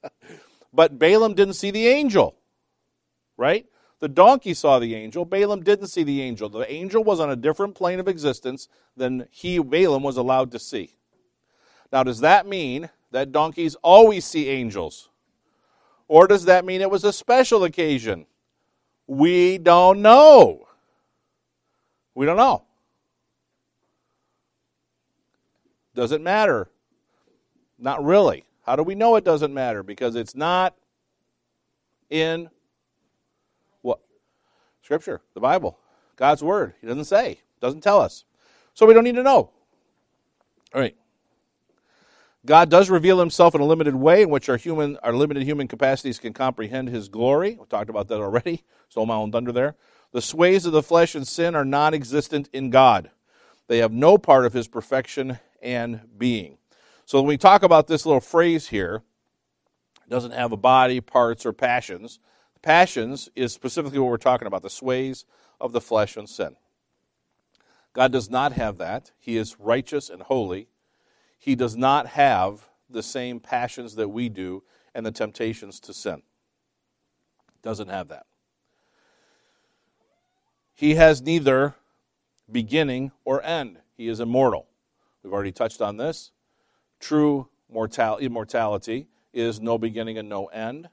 but 0.73 0.97
Balaam 0.97 1.33
didn't 1.33 1.55
see 1.55 1.69
the 1.69 1.87
angel, 1.87 2.37
right? 3.35 3.65
The 3.99 4.07
donkey 4.07 4.53
saw 4.53 4.79
the 4.79 4.95
angel. 4.95 5.25
Balaam 5.25 5.63
didn't 5.63 5.87
see 5.87 6.03
the 6.03 6.21
angel. 6.21 6.47
The 6.47 6.71
angel 6.71 7.03
was 7.03 7.19
on 7.19 7.29
a 7.29 7.35
different 7.35 7.75
plane 7.75 7.99
of 7.99 8.07
existence 8.07 8.69
than 8.95 9.27
he, 9.31 9.59
Balaam, 9.59 10.01
was 10.01 10.15
allowed 10.15 10.51
to 10.51 10.59
see. 10.59 10.95
Now, 11.91 12.03
does 12.03 12.21
that 12.21 12.47
mean 12.47 12.89
that 13.11 13.33
donkeys 13.33 13.75
always 13.83 14.23
see 14.23 14.47
angels? 14.47 15.09
Or 16.07 16.25
does 16.25 16.45
that 16.45 16.63
mean 16.63 16.79
it 16.79 16.89
was 16.89 17.03
a 17.03 17.11
special 17.11 17.65
occasion? 17.65 18.27
We 19.07 19.57
don't 19.57 20.01
know. 20.01 20.67
We 22.15 22.25
don't 22.25 22.37
know. 22.37 22.63
Does 25.93 26.13
it 26.13 26.21
matter? 26.21 26.69
Not 27.81 28.03
really. 28.05 28.45
How 28.61 28.75
do 28.75 28.83
we 28.83 28.95
know 28.95 29.15
it 29.15 29.23
doesn't 29.23 29.53
matter? 29.53 29.81
Because 29.83 30.15
it's 30.15 30.35
not 30.35 30.75
in 32.09 32.49
what? 33.81 33.99
Scripture, 34.83 35.21
the 35.33 35.39
Bible, 35.39 35.77
God's 36.15 36.43
Word. 36.43 36.75
He 36.79 36.87
doesn't 36.87 37.05
say, 37.05 37.39
doesn't 37.59 37.81
tell 37.81 37.99
us. 37.99 38.23
So 38.75 38.85
we 38.85 38.93
don't 38.93 39.03
need 39.03 39.15
to 39.15 39.23
know. 39.23 39.49
All 40.73 40.81
right. 40.81 40.95
God 42.45 42.69
does 42.69 42.89
reveal 42.89 43.19
himself 43.19 43.53
in 43.53 43.61
a 43.61 43.65
limited 43.65 43.95
way 43.95 44.23
in 44.23 44.29
which 44.29 44.49
our 44.49 44.57
human 44.57 44.97
our 45.03 45.13
limited 45.13 45.43
human 45.43 45.67
capacities 45.67 46.17
can 46.17 46.33
comprehend 46.33 46.89
his 46.89 47.07
glory. 47.07 47.57
We 47.59 47.65
talked 47.67 47.89
about 47.89 48.07
that 48.07 48.19
already. 48.19 48.63
Stole 48.89 49.05
my 49.05 49.15
own 49.15 49.31
thunder 49.31 49.51
there. 49.51 49.75
The 50.11 50.21
sways 50.21 50.65
of 50.65 50.71
the 50.71 50.83
flesh 50.83 51.15
and 51.15 51.27
sin 51.27 51.55
are 51.55 51.65
non 51.65 51.93
existent 51.93 52.49
in 52.51 52.69
God. 52.69 53.11
They 53.67 53.77
have 53.77 53.91
no 53.91 54.17
part 54.17 54.45
of 54.45 54.53
his 54.53 54.67
perfection 54.67 55.39
and 55.61 56.01
being. 56.17 56.57
So 57.11 57.19
when 57.19 57.27
we 57.27 57.35
talk 57.35 57.61
about 57.61 57.87
this 57.87 58.05
little 58.05 58.21
phrase 58.21 58.69
here, 58.69 59.03
it 60.05 60.09
doesn't 60.09 60.31
have 60.31 60.53
a 60.53 60.55
body, 60.55 61.01
parts, 61.01 61.45
or 61.45 61.51
passions. 61.51 62.19
Passions 62.61 63.27
is 63.35 63.51
specifically 63.51 63.99
what 63.99 64.09
we're 64.09 64.15
talking 64.15 64.47
about, 64.47 64.61
the 64.61 64.69
sways 64.69 65.25
of 65.59 65.73
the 65.73 65.81
flesh 65.81 66.15
and 66.15 66.29
sin. 66.29 66.55
God 67.91 68.13
does 68.13 68.29
not 68.29 68.53
have 68.53 68.77
that. 68.77 69.11
He 69.19 69.35
is 69.35 69.59
righteous 69.59 70.09
and 70.09 70.21
holy. 70.21 70.69
He 71.37 71.53
does 71.53 71.75
not 71.75 72.07
have 72.07 72.69
the 72.89 73.03
same 73.03 73.41
passions 73.41 73.95
that 73.95 74.07
we 74.07 74.29
do 74.29 74.63
and 74.95 75.05
the 75.05 75.11
temptations 75.11 75.81
to 75.81 75.93
sin. 75.93 76.21
Doesn't 77.61 77.89
have 77.89 78.07
that. 78.07 78.25
He 80.73 80.95
has 80.95 81.21
neither 81.21 81.75
beginning 82.49 83.11
or 83.25 83.43
end. 83.43 83.79
He 83.97 84.07
is 84.07 84.21
immortal. 84.21 84.67
We've 85.21 85.33
already 85.33 85.51
touched 85.51 85.81
on 85.81 85.97
this. 85.97 86.31
True 87.01 87.49
mortal- 87.67 88.19
immortality 88.19 89.07
is 89.33 89.59
no 89.59 89.77
beginning 89.77 90.17
and 90.17 90.29
no 90.29 90.45
end. 90.45 90.87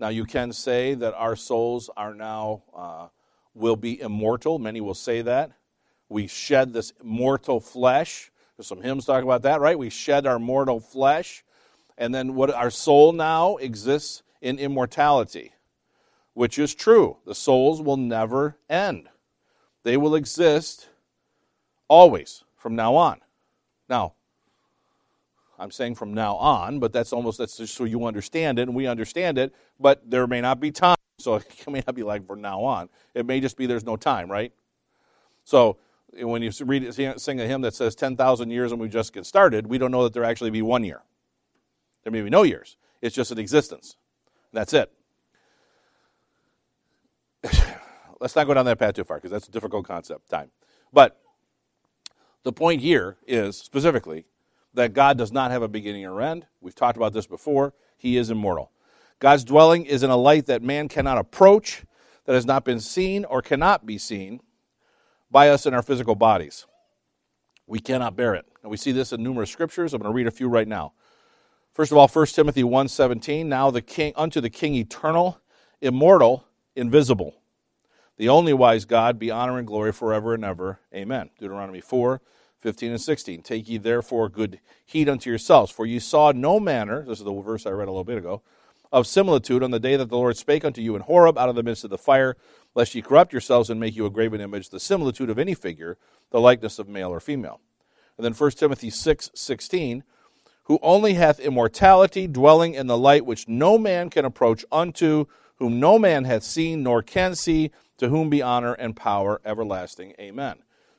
Now, 0.00 0.08
you 0.08 0.24
can 0.24 0.52
say 0.52 0.94
that 0.94 1.14
our 1.14 1.36
souls 1.36 1.90
are 1.96 2.14
now, 2.14 2.62
uh, 2.74 3.08
will 3.54 3.76
be 3.76 4.00
immortal. 4.00 4.58
Many 4.58 4.80
will 4.80 4.94
say 4.94 5.22
that. 5.22 5.52
We 6.08 6.26
shed 6.26 6.72
this 6.72 6.92
mortal 7.02 7.60
flesh. 7.60 8.30
There's 8.56 8.66
some 8.66 8.82
hymns 8.82 9.04
talking 9.04 9.28
about 9.28 9.42
that, 9.42 9.60
right? 9.60 9.78
We 9.78 9.90
shed 9.90 10.26
our 10.26 10.38
mortal 10.38 10.80
flesh. 10.80 11.44
And 11.98 12.14
then 12.14 12.34
what 12.34 12.50
our 12.50 12.70
soul 12.70 13.12
now 13.12 13.56
exists 13.56 14.22
in 14.40 14.58
immortality, 14.58 15.52
which 16.34 16.58
is 16.58 16.74
true. 16.74 17.18
The 17.26 17.34
souls 17.34 17.82
will 17.82 17.96
never 17.96 18.58
end. 18.68 19.08
They 19.82 19.96
will 19.96 20.14
exist 20.14 20.88
always 21.88 22.44
from 22.56 22.74
now 22.74 22.96
on. 22.96 23.20
Now, 23.88 24.14
I'm 25.58 25.70
saying 25.70 25.94
from 25.94 26.12
now 26.12 26.36
on, 26.36 26.78
but 26.78 26.92
that's 26.92 27.12
almost 27.12 27.38
that's 27.38 27.56
just 27.56 27.74
so 27.74 27.84
you 27.84 28.04
understand 28.04 28.58
it 28.58 28.62
and 28.62 28.74
we 28.74 28.86
understand 28.86 29.38
it, 29.38 29.54
but 29.80 30.08
there 30.08 30.26
may 30.26 30.40
not 30.40 30.60
be 30.60 30.70
time. 30.70 30.96
So 31.18 31.36
it 31.36 31.46
may 31.66 31.82
not 31.86 31.94
be 31.94 32.02
like 32.02 32.26
from 32.26 32.42
now 32.42 32.62
on. 32.62 32.90
It 33.14 33.24
may 33.24 33.40
just 33.40 33.56
be 33.56 33.64
there's 33.64 33.86
no 33.86 33.96
time, 33.96 34.30
right? 34.30 34.52
So 35.44 35.78
when 36.12 36.42
you 36.42 36.52
read 36.60 36.92
sing 36.92 37.40
a 37.40 37.46
hymn 37.46 37.62
that 37.62 37.74
says 37.74 37.94
10,000 37.94 38.50
years 38.50 38.70
and 38.70 38.78
we 38.78 38.88
just 38.88 39.14
get 39.14 39.24
started, 39.24 39.66
we 39.66 39.78
don't 39.78 39.90
know 39.90 40.04
that 40.04 40.12
there 40.12 40.24
actually 40.24 40.50
be 40.50 40.60
one 40.60 40.84
year. 40.84 41.00
There 42.04 42.12
may 42.12 42.20
be 42.20 42.28
no 42.28 42.42
years. 42.42 42.76
It's 43.00 43.16
just 43.16 43.32
an 43.32 43.38
existence. 43.38 43.96
That's 44.52 44.74
it. 44.74 44.92
Let's 48.20 48.36
not 48.36 48.46
go 48.46 48.52
down 48.54 48.66
that 48.66 48.78
path 48.78 48.94
too 48.94 49.04
far 49.04 49.16
because 49.16 49.30
that's 49.30 49.48
a 49.48 49.50
difficult 49.50 49.86
concept, 49.86 50.28
time. 50.28 50.50
But 50.92 51.20
the 52.42 52.52
point 52.52 52.80
here 52.80 53.16
is 53.26 53.56
specifically 53.56 54.26
that 54.76 54.92
God 54.92 55.18
does 55.18 55.32
not 55.32 55.50
have 55.50 55.62
a 55.62 55.68
beginning 55.68 56.06
or 56.06 56.20
end. 56.22 56.46
We've 56.60 56.74
talked 56.74 56.96
about 56.96 57.12
this 57.12 57.26
before. 57.26 57.74
He 57.96 58.16
is 58.16 58.30
immortal. 58.30 58.70
God's 59.18 59.42
dwelling 59.42 59.86
is 59.86 60.02
in 60.02 60.10
a 60.10 60.16
light 60.16 60.46
that 60.46 60.62
man 60.62 60.88
cannot 60.88 61.18
approach, 61.18 61.82
that 62.26 62.34
has 62.34 62.46
not 62.46 62.64
been 62.64 62.80
seen 62.80 63.24
or 63.24 63.42
cannot 63.42 63.86
be 63.86 63.98
seen 63.98 64.40
by 65.30 65.48
us 65.48 65.66
in 65.66 65.74
our 65.74 65.82
physical 65.82 66.14
bodies. 66.14 66.66
We 67.66 67.80
cannot 67.80 68.16
bear 68.16 68.34
it. 68.34 68.46
And 68.62 68.70
we 68.70 68.76
see 68.76 68.92
this 68.92 69.12
in 69.12 69.22
numerous 69.22 69.50
scriptures. 69.50 69.94
I'm 69.94 70.00
going 70.00 70.12
to 70.12 70.14
read 70.14 70.26
a 70.26 70.30
few 70.30 70.48
right 70.48 70.68
now. 70.68 70.92
First 71.72 71.90
of 71.90 71.98
all, 71.98 72.08
1 72.08 72.26
Timothy 72.26 72.62
1:17, 72.62 73.46
now 73.46 73.70
the 73.70 73.82
king 73.82 74.12
unto 74.16 74.40
the 74.40 74.50
king 74.50 74.74
eternal, 74.74 75.40
immortal, 75.80 76.44
invisible. 76.74 77.34
The 78.18 78.28
only 78.28 78.52
wise 78.52 78.84
God 78.84 79.18
be 79.18 79.30
honor 79.30 79.58
and 79.58 79.66
glory 79.66 79.92
forever 79.92 80.34
and 80.34 80.44
ever. 80.44 80.80
Amen. 80.94 81.30
Deuteronomy 81.38 81.80
4, 81.80 82.20
15 82.60 82.92
and 82.92 83.00
16. 83.00 83.42
Take 83.42 83.68
ye 83.68 83.78
therefore 83.78 84.28
good 84.28 84.60
heed 84.84 85.08
unto 85.08 85.30
yourselves, 85.30 85.70
for 85.70 85.86
ye 85.86 85.98
saw 85.98 86.32
no 86.32 86.58
manner, 86.58 87.04
this 87.06 87.18
is 87.18 87.24
the 87.24 87.32
verse 87.32 87.66
I 87.66 87.70
read 87.70 87.88
a 87.88 87.90
little 87.90 88.04
bit 88.04 88.18
ago, 88.18 88.42
of 88.92 89.06
similitude 89.06 89.62
on 89.62 89.70
the 89.70 89.80
day 89.80 89.96
that 89.96 90.08
the 90.08 90.16
Lord 90.16 90.36
spake 90.36 90.64
unto 90.64 90.80
you 90.80 90.96
in 90.96 91.02
Horeb 91.02 91.38
out 91.38 91.48
of 91.48 91.54
the 91.54 91.62
midst 91.62 91.84
of 91.84 91.90
the 91.90 91.98
fire, 91.98 92.36
lest 92.74 92.94
ye 92.94 93.02
corrupt 93.02 93.32
yourselves 93.32 93.70
and 93.70 93.80
make 93.80 93.96
you 93.96 94.06
a 94.06 94.10
graven 94.10 94.40
image, 94.40 94.70
the 94.70 94.80
similitude 94.80 95.30
of 95.30 95.38
any 95.38 95.54
figure, 95.54 95.98
the 96.30 96.40
likeness 96.40 96.78
of 96.78 96.88
male 96.88 97.10
or 97.10 97.20
female. 97.20 97.60
And 98.16 98.24
then 98.24 98.32
1 98.32 98.50
Timothy 98.52 98.90
6 98.90 99.30
16, 99.34 100.02
who 100.64 100.78
only 100.82 101.14
hath 101.14 101.38
immortality, 101.38 102.26
dwelling 102.26 102.74
in 102.74 102.86
the 102.86 102.98
light 102.98 103.24
which 103.26 103.48
no 103.48 103.78
man 103.78 104.10
can 104.10 104.24
approach 104.24 104.64
unto, 104.72 105.26
whom 105.56 105.78
no 105.78 105.98
man 105.98 106.24
hath 106.24 106.42
seen 106.42 106.82
nor 106.82 107.02
can 107.02 107.34
see, 107.34 107.70
to 107.98 108.08
whom 108.08 108.28
be 108.28 108.42
honor 108.42 108.74
and 108.74 108.96
power 108.96 109.40
everlasting. 109.44 110.12
Amen. 110.18 110.56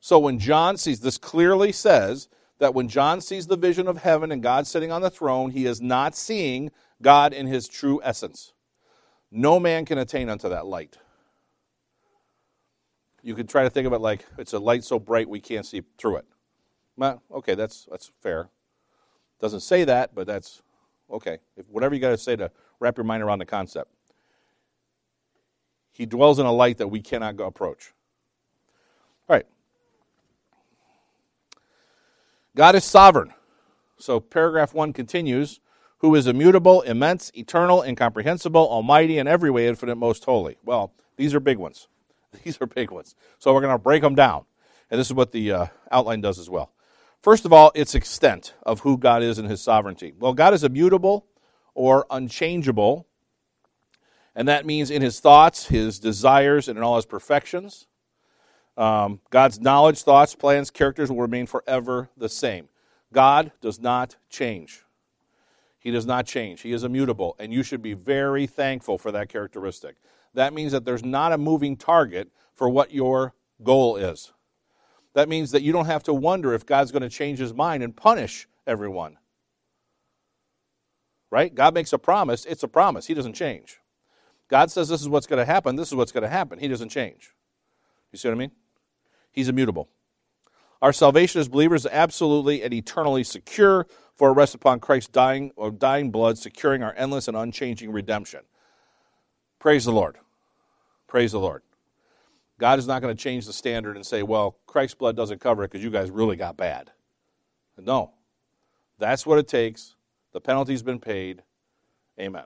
So 0.08 0.20
when 0.20 0.40
John 0.40 0.78
sees 0.78 1.02
this 1.02 1.18
clearly 1.18 1.74
says 1.74 2.30
that 2.60 2.74
when 2.74 2.88
John 2.88 3.20
sees 3.20 3.46
the 3.46 3.58
vision 3.58 3.90
of 3.90 3.98
heaven 3.98 4.32
and 4.32 4.42
God 4.42 4.66
sitting 4.66 4.90
on 4.90 5.02
the 5.02 5.10
throne, 5.10 5.52
he 5.52 5.66
is 5.66 5.82
not 5.82 6.16
seeing 6.16 6.72
God 7.02 7.34
in 7.34 7.46
his 7.46 7.68
true 7.68 8.00
essence. 8.02 8.54
No 9.32 9.60
man 9.60 9.84
can 9.84 9.98
attain 9.98 10.30
unto 10.30 10.48
that 10.48 10.66
light. 10.66 10.96
You 13.22 13.36
could 13.36 13.50
try 13.50 13.64
to 13.64 13.70
think 13.70 13.86
of 13.86 13.92
it 13.92 14.00
like 14.00 14.26
it's 14.38 14.54
a 14.54 14.60
light 14.60 14.86
so 14.86 14.98
bright 14.98 15.28
we 15.28 15.42
can't 15.42 15.66
see 15.66 15.84
through 15.98 16.16
it. 16.16 16.26
Well, 16.96 17.22
okay, 17.30 17.56
that's 17.56 17.86
that's 17.92 18.10
fair. 18.22 18.48
Doesn't 19.42 19.60
say 19.60 19.84
that, 19.84 20.16
but 20.16 20.26
that's 20.26 20.62
okay. 21.12 21.40
If, 21.58 21.68
whatever 21.68 21.94
you 21.94 22.00
got 22.00 22.12
to 22.12 22.18
say 22.18 22.38
to 22.38 22.50
wrap 22.80 22.96
your 22.96 23.04
mind 23.04 23.24
around 23.24 23.40
the 23.40 23.46
concept. 23.46 23.92
He 25.92 26.06
dwells 26.06 26.40
in 26.40 26.46
a 26.46 26.54
light 26.54 26.78
that 26.78 26.88
we 26.88 27.02
cannot 27.02 27.36
go 27.36 27.46
approach. 27.46 27.92
All 29.28 29.36
right. 29.36 29.46
God 32.58 32.74
is 32.74 32.84
sovereign. 32.84 33.36
So 34.00 34.20
paragraph 34.20 34.74
one 34.74 34.92
continues 34.92 35.60
who 36.00 36.16
is 36.16 36.26
immutable, 36.26 36.82
immense, 36.82 37.32
eternal, 37.36 37.84
incomprehensible, 37.84 38.68
almighty, 38.68 39.20
in 39.20 39.28
every 39.28 39.52
way 39.52 39.68
infinite, 39.68 39.96
most 39.96 40.26
holy. 40.26 40.58
Well, 40.66 40.92
these 41.18 41.36
are 41.36 41.40
big 41.40 41.60
ones. 41.60 41.88
These 42.44 42.60
are 42.60 42.66
big 42.66 42.90
ones. 42.90 43.16
So 43.38 43.54
we're 43.54 43.62
going 43.62 43.76
to 43.76 43.78
break 43.78 44.02
them 44.02 44.16
down. 44.16 44.46
And 44.90 45.00
this 45.00 45.08
is 45.08 45.14
what 45.14 45.32
the 45.32 45.52
uh, 45.52 45.66
outline 45.92 46.20
does 46.22 46.40
as 46.40 46.50
well. 46.50 46.74
First 47.22 47.46
of 47.46 47.54
all, 47.54 47.72
its 47.76 47.94
extent 47.94 48.56
of 48.64 48.80
who 48.80 48.98
God 48.98 49.22
is 49.22 49.38
and 49.38 49.48
his 49.48 49.62
sovereignty. 49.62 50.14
Well, 50.18 50.34
God 50.34 50.54
is 50.54 50.64
immutable 50.64 51.28
or 51.76 52.08
unchangeable, 52.10 53.08
and 54.36 54.48
that 54.48 54.66
means 54.66 54.90
in 54.90 55.02
his 55.04 55.20
thoughts, 55.20 55.68
his 55.68 56.00
desires, 56.00 56.68
and 56.68 56.78
in 56.78 56.84
all 56.84 56.96
his 56.96 57.06
perfections. 57.06 57.88
Um, 58.78 59.22
God's 59.32 59.60
knowledge, 59.60 60.04
thoughts, 60.04 60.36
plans, 60.36 60.70
characters 60.70 61.12
will 61.12 61.22
remain 61.22 61.48
forever 61.48 62.10
the 62.16 62.30
same. 62.30 62.70
God 63.12 63.52
does 63.60 63.80
not 63.80 64.18
change. 64.30 64.84
He 65.80 65.92
does 65.92 66.06
not 66.06 66.26
change. 66.26 66.62
He 66.62 66.74
is 66.74 66.84
immutable, 66.84 67.36
and 67.40 67.52
you 67.52 67.64
should 67.64 67.82
be 67.82 67.94
very 67.94 68.46
thankful 68.46 68.98
for 68.98 69.12
that 69.12 69.30
characteristic. 69.30 69.96
That 70.34 70.54
means 70.54 70.72
that 70.74 70.86
there's 70.86 71.04
not 71.04 71.32
a 71.32 71.38
moving 71.38 71.76
target 71.76 72.30
for 72.54 72.70
what 72.70 72.92
your 72.92 73.34
goal 73.64 73.96
is. 73.96 74.32
That 75.14 75.30
means 75.30 75.52
that 75.52 75.64
you 75.64 75.72
don't 75.72 75.86
have 75.86 76.04
to 76.04 76.14
wonder 76.14 76.54
if 76.54 76.66
God's 76.66 76.92
going 76.92 77.02
to 77.02 77.10
change 77.10 77.40
his 77.40 77.54
mind 77.54 77.82
and 77.82 77.96
punish 77.96 78.48
everyone. 78.68 79.18
Right? 81.32 81.54
God 81.54 81.74
makes 81.74 81.92
a 81.94 81.98
promise, 81.98 82.46
it's 82.46 82.64
a 82.64 82.68
promise. 82.68 83.08
He 83.08 83.14
doesn't 83.16 83.34
change. 83.34 83.80
God 84.50 84.70
says 84.72 84.90
this 84.90 85.02
is 85.02 85.10
what's 85.10 85.28
going 85.28 85.40
to 85.40 85.46
happen, 85.46 85.76
this 85.76 85.88
is 85.88 85.96
what's 85.96 86.12
going 86.12 86.24
to 86.24 86.30
happen. 86.30 86.60
He 86.60 86.68
doesn't 86.68 86.90
change. 86.90 87.34
You 88.12 88.20
see 88.20 88.28
what 88.28 88.36
I 88.36 88.38
mean? 88.38 88.52
He's 89.38 89.50
immutable. 89.50 89.88
Our 90.82 90.92
salvation 90.92 91.40
as 91.40 91.48
believers 91.48 91.86
is 91.86 91.92
absolutely 91.92 92.64
and 92.64 92.74
eternally 92.74 93.24
secure 93.24 93.86
for 94.16 94.30
it 94.30 94.34
rests 94.34 94.56
upon 94.56 94.80
Christ's 94.80 95.12
dying 95.12 95.52
or 95.56 95.70
dying 95.70 96.10
blood, 96.10 96.40
securing 96.40 96.82
our 96.82 96.96
endless 96.98 97.28
and 97.28 97.38
unchanging 97.38 97.92
redemption. 97.92 98.40
Praise 99.60 99.86
the 99.86 99.92
Lord. 99.92 100.18
Praise 101.06 101.34
the 101.34 101.40
Lord. 101.40 101.62
God 102.60 102.80
is 102.80 102.88
not 102.88 103.00
going 103.04 103.16
to 103.16 103.24
change 103.24 103.46
the 103.46 103.54
standard 103.54 103.96
and 103.96 104.04
say, 104.04 104.24
well, 104.24 104.58
Christ's 104.66 104.96
blood 104.96 105.16
doesn't 105.16 105.40
cover 105.40 105.64
it 105.64 105.70
because 105.70 105.84
you 105.84 105.92
guys 105.92 106.10
really 106.10 106.36
got 106.36 106.58
bad. 106.58 106.90
No. 107.78 108.14
That's 108.98 109.24
what 109.24 109.38
it 109.38 109.48
takes. 109.48 109.94
The 110.34 110.42
penalty's 110.42 110.82
been 110.82 111.00
paid. 111.00 111.44
Amen. 112.20 112.46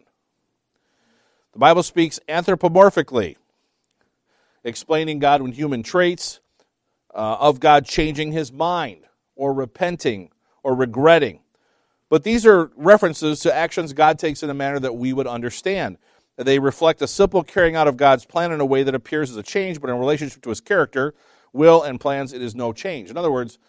The 1.53 1.59
Bible 1.59 1.83
speaks 1.83 2.19
anthropomorphically, 2.27 3.37
explaining 4.65 5.19
God 5.19 5.41
when 5.41 5.53
human 5.53 5.83
traits 5.83 6.41
uh, 7.13 7.37
of 7.39 7.59
God 7.59 7.85
changing 7.85 8.31
his 8.31 8.51
mind 8.51 9.05
or 9.35 9.53
repenting 9.53 10.31
or 10.63 10.75
regretting. 10.75 11.41
But 12.09 12.23
these 12.23 12.45
are 12.45 12.71
references 12.75 13.39
to 13.41 13.53
actions 13.53 13.93
God 13.93 14.19
takes 14.19 14.43
in 14.43 14.49
a 14.49 14.53
manner 14.53 14.79
that 14.79 14.95
we 14.95 15.13
would 15.13 15.27
understand. 15.27 15.97
They 16.37 16.59
reflect 16.59 17.01
a 17.01 17.07
simple 17.07 17.43
carrying 17.43 17.75
out 17.75 17.87
of 17.87 17.97
God's 17.97 18.25
plan 18.25 18.51
in 18.51 18.59
a 18.59 18.65
way 18.65 18.83
that 18.83 18.95
appears 18.95 19.29
as 19.29 19.37
a 19.37 19.43
change, 19.43 19.79
but 19.79 19.89
in 19.89 19.97
relationship 19.97 20.41
to 20.43 20.49
his 20.49 20.61
character, 20.61 21.13
will, 21.53 21.83
and 21.83 21.99
plans, 21.99 22.33
it 22.33 22.41
is 22.41 22.55
no 22.55 22.73
change. 22.73 23.09
In 23.09 23.17
other 23.17 23.31
words, 23.31 23.59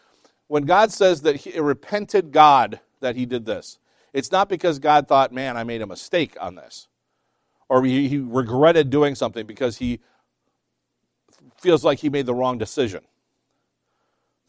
when 0.49 0.64
God 0.64 0.93
says 0.93 1.22
that 1.22 1.36
he 1.36 1.59
repented 1.59 2.32
God 2.32 2.80
that 3.01 3.16
he 3.16 3.26
did 3.26 3.47
this, 3.47 3.78
it's 4.12 4.30
not 4.30 4.49
because 4.49 4.78
God 4.78 5.09
thought, 5.09 5.32
man, 5.32 5.57
I 5.57 5.64
made 5.64 5.82
a 5.82 5.86
mistake 5.86 6.36
on 6.40 6.55
this. 6.55 6.88
Or 7.68 7.84
he, 7.84 8.09
he 8.09 8.18
regretted 8.18 8.90
doing 8.90 9.14
something 9.14 9.47
because 9.47 9.78
he 9.78 10.01
feels 11.59 11.84
like 11.84 12.01
he 12.01 12.11
made 12.11 12.26
the 12.26 12.34
wrong 12.34 12.59
decision. 12.59 13.03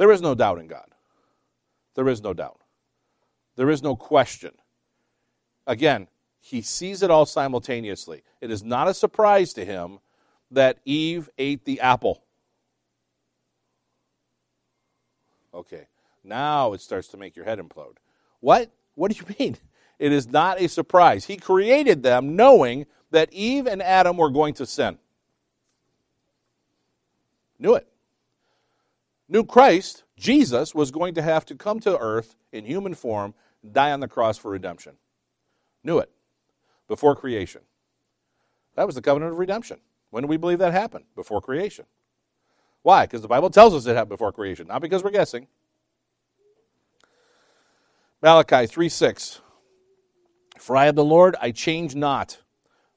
There 0.03 0.11
is 0.11 0.21
no 0.21 0.35
doubt 0.35 0.59
in 0.59 0.67
God. 0.67 0.89
There 1.95 2.09
is 2.09 2.21
no 2.21 2.33
doubt. 2.33 2.59
There 3.55 3.69
is 3.69 3.81
no 3.81 3.95
question. 3.95 4.51
Again, 5.65 6.09
he 6.41 6.61
sees 6.61 7.03
it 7.03 7.09
all 7.09 7.25
simultaneously. 7.25 8.21
It 8.41 8.51
is 8.51 8.65
not 8.65 8.89
a 8.89 8.93
surprise 8.93 9.53
to 9.53 9.63
him 9.63 9.99
that 10.51 10.79
Eve 10.83 11.29
ate 11.37 11.63
the 11.63 11.79
apple. 11.79 12.21
Okay, 15.53 15.87
now 16.21 16.73
it 16.73 16.81
starts 16.81 17.07
to 17.07 17.17
make 17.17 17.37
your 17.37 17.45
head 17.45 17.59
implode. 17.59 17.95
What? 18.41 18.73
What 18.95 19.09
do 19.09 19.17
you 19.17 19.35
mean? 19.39 19.55
It 19.99 20.11
is 20.11 20.27
not 20.27 20.59
a 20.59 20.67
surprise. 20.67 21.23
He 21.23 21.37
created 21.37 22.03
them 22.03 22.35
knowing 22.35 22.87
that 23.11 23.31
Eve 23.31 23.67
and 23.67 23.81
Adam 23.81 24.17
were 24.17 24.31
going 24.31 24.55
to 24.55 24.65
sin. 24.65 24.97
Knew 27.57 27.75
it. 27.75 27.87
Knew 29.33 29.43
Christ, 29.43 30.03
Jesus, 30.15 30.75
was 30.75 30.91
going 30.91 31.15
to 31.15 31.23
have 31.23 31.43
to 31.47 31.55
come 31.55 31.79
to 31.79 31.97
earth 31.97 32.35
in 32.51 32.65
human 32.65 32.93
form 32.93 33.33
die 33.69 33.91
on 33.91 33.99
the 33.99 34.07
cross 34.07 34.37
for 34.37 34.51
redemption. 34.51 34.93
Knew 35.83 35.97
it 35.97 36.11
before 36.87 37.15
creation. 37.15 37.61
That 38.75 38.85
was 38.85 38.93
the 38.93 39.01
covenant 39.01 39.31
of 39.31 39.39
redemption. 39.39 39.79
When 40.11 40.21
do 40.21 40.27
we 40.27 40.37
believe 40.37 40.59
that 40.59 40.71
happened? 40.71 41.05
Before 41.15 41.41
creation. 41.41 41.85
Why? 42.83 43.05
Because 43.07 43.23
the 43.23 43.27
Bible 43.27 43.49
tells 43.49 43.73
us 43.73 43.87
it 43.87 43.95
happened 43.95 44.09
before 44.09 44.31
creation, 44.31 44.67
not 44.67 44.83
because 44.83 45.03
we're 45.03 45.09
guessing. 45.09 45.47
Malachi 48.21 48.67
3 48.67 48.87
6. 48.87 49.41
For 50.59 50.77
I 50.77 50.85
am 50.85 50.95
the 50.95 51.03
Lord, 51.03 51.35
I 51.41 51.49
change 51.49 51.95
not. 51.95 52.37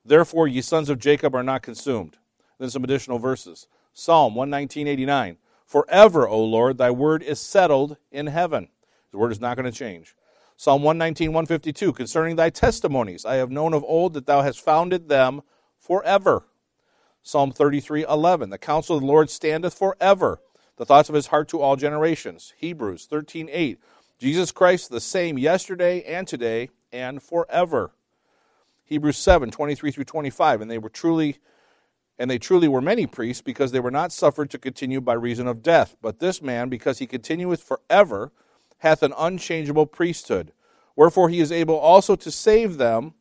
Therefore, 0.04 0.46
ye 0.46 0.60
sons 0.60 0.90
of 0.90 0.98
Jacob 0.98 1.34
are 1.34 1.42
not 1.42 1.62
consumed. 1.62 2.18
Then 2.58 2.68
some 2.68 2.84
additional 2.84 3.18
verses. 3.18 3.68
Psalm 3.94 4.34
119.89. 4.34 5.38
Forever, 5.66 6.28
O 6.28 6.42
Lord, 6.42 6.78
thy 6.78 6.92
word 6.92 7.22
is 7.22 7.40
settled 7.40 7.96
in 8.12 8.28
heaven. 8.28 8.68
The 9.10 9.18
word 9.18 9.32
is 9.32 9.40
not 9.40 9.56
going 9.56 9.70
to 9.70 9.76
change. 9.76 10.14
Psalm 10.56 10.82
119, 10.82 11.30
152, 11.30 11.92
concerning 11.92 12.36
thy 12.36 12.50
testimonies, 12.50 13.24
I 13.26 13.34
have 13.34 13.50
known 13.50 13.74
of 13.74 13.84
old 13.84 14.14
that 14.14 14.26
thou 14.26 14.42
hast 14.42 14.60
founded 14.60 15.08
them 15.08 15.42
forever. 15.78 16.44
Psalm 17.20 17.50
33, 17.50 18.04
11, 18.04 18.50
the 18.50 18.58
counsel 18.58 18.96
of 18.96 19.02
the 19.02 19.08
Lord 19.08 19.28
standeth 19.28 19.74
forever, 19.74 20.40
the 20.76 20.86
thoughts 20.86 21.08
of 21.08 21.14
his 21.16 21.26
heart 21.26 21.48
to 21.48 21.60
all 21.60 21.74
generations. 21.74 22.54
Hebrews 22.56 23.06
13, 23.06 23.48
8, 23.50 23.80
Jesus 24.18 24.52
Christ 24.52 24.90
the 24.90 25.00
same 25.00 25.36
yesterday 25.36 26.02
and 26.02 26.26
today 26.28 26.70
and 26.92 27.20
forever. 27.20 27.90
Hebrews 28.84 29.18
7, 29.18 29.50
23 29.50 29.90
through 29.90 30.04
25, 30.04 30.60
and 30.60 30.70
they 30.70 30.78
were 30.78 30.88
truly 30.88 31.38
and 32.18 32.30
they 32.30 32.38
truly 32.38 32.68
were 32.68 32.80
many 32.80 33.06
priests 33.06 33.42
because 33.42 33.72
they 33.72 33.80
were 33.80 33.90
not 33.90 34.12
suffered 34.12 34.50
to 34.50 34.58
continue 34.58 35.00
by 35.00 35.12
reason 35.12 35.46
of 35.46 35.62
death. 35.62 35.96
But 36.00 36.18
this 36.18 36.40
man, 36.40 36.68
because 36.68 36.98
he 36.98 37.06
continueth 37.06 37.62
forever, 37.62 38.32
hath 38.78 39.02
an 39.02 39.12
unchangeable 39.18 39.86
priesthood. 39.86 40.52
Wherefore 40.94 41.28
he 41.28 41.40
is 41.40 41.52
able 41.52 41.78
also 41.78 42.16
to 42.16 42.30
save 42.30 42.78
them 42.78 43.14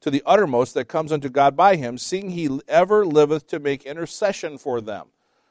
to 0.00 0.10
the 0.10 0.22
uttermost 0.24 0.74
that 0.74 0.86
comes 0.86 1.10
unto 1.10 1.28
God 1.28 1.56
by 1.56 1.76
him, 1.76 1.98
seeing 1.98 2.30
he 2.30 2.60
ever 2.68 3.04
liveth 3.04 3.48
to 3.48 3.58
make 3.58 3.84
intercession 3.84 4.58
for 4.58 4.80
them. 4.80 5.08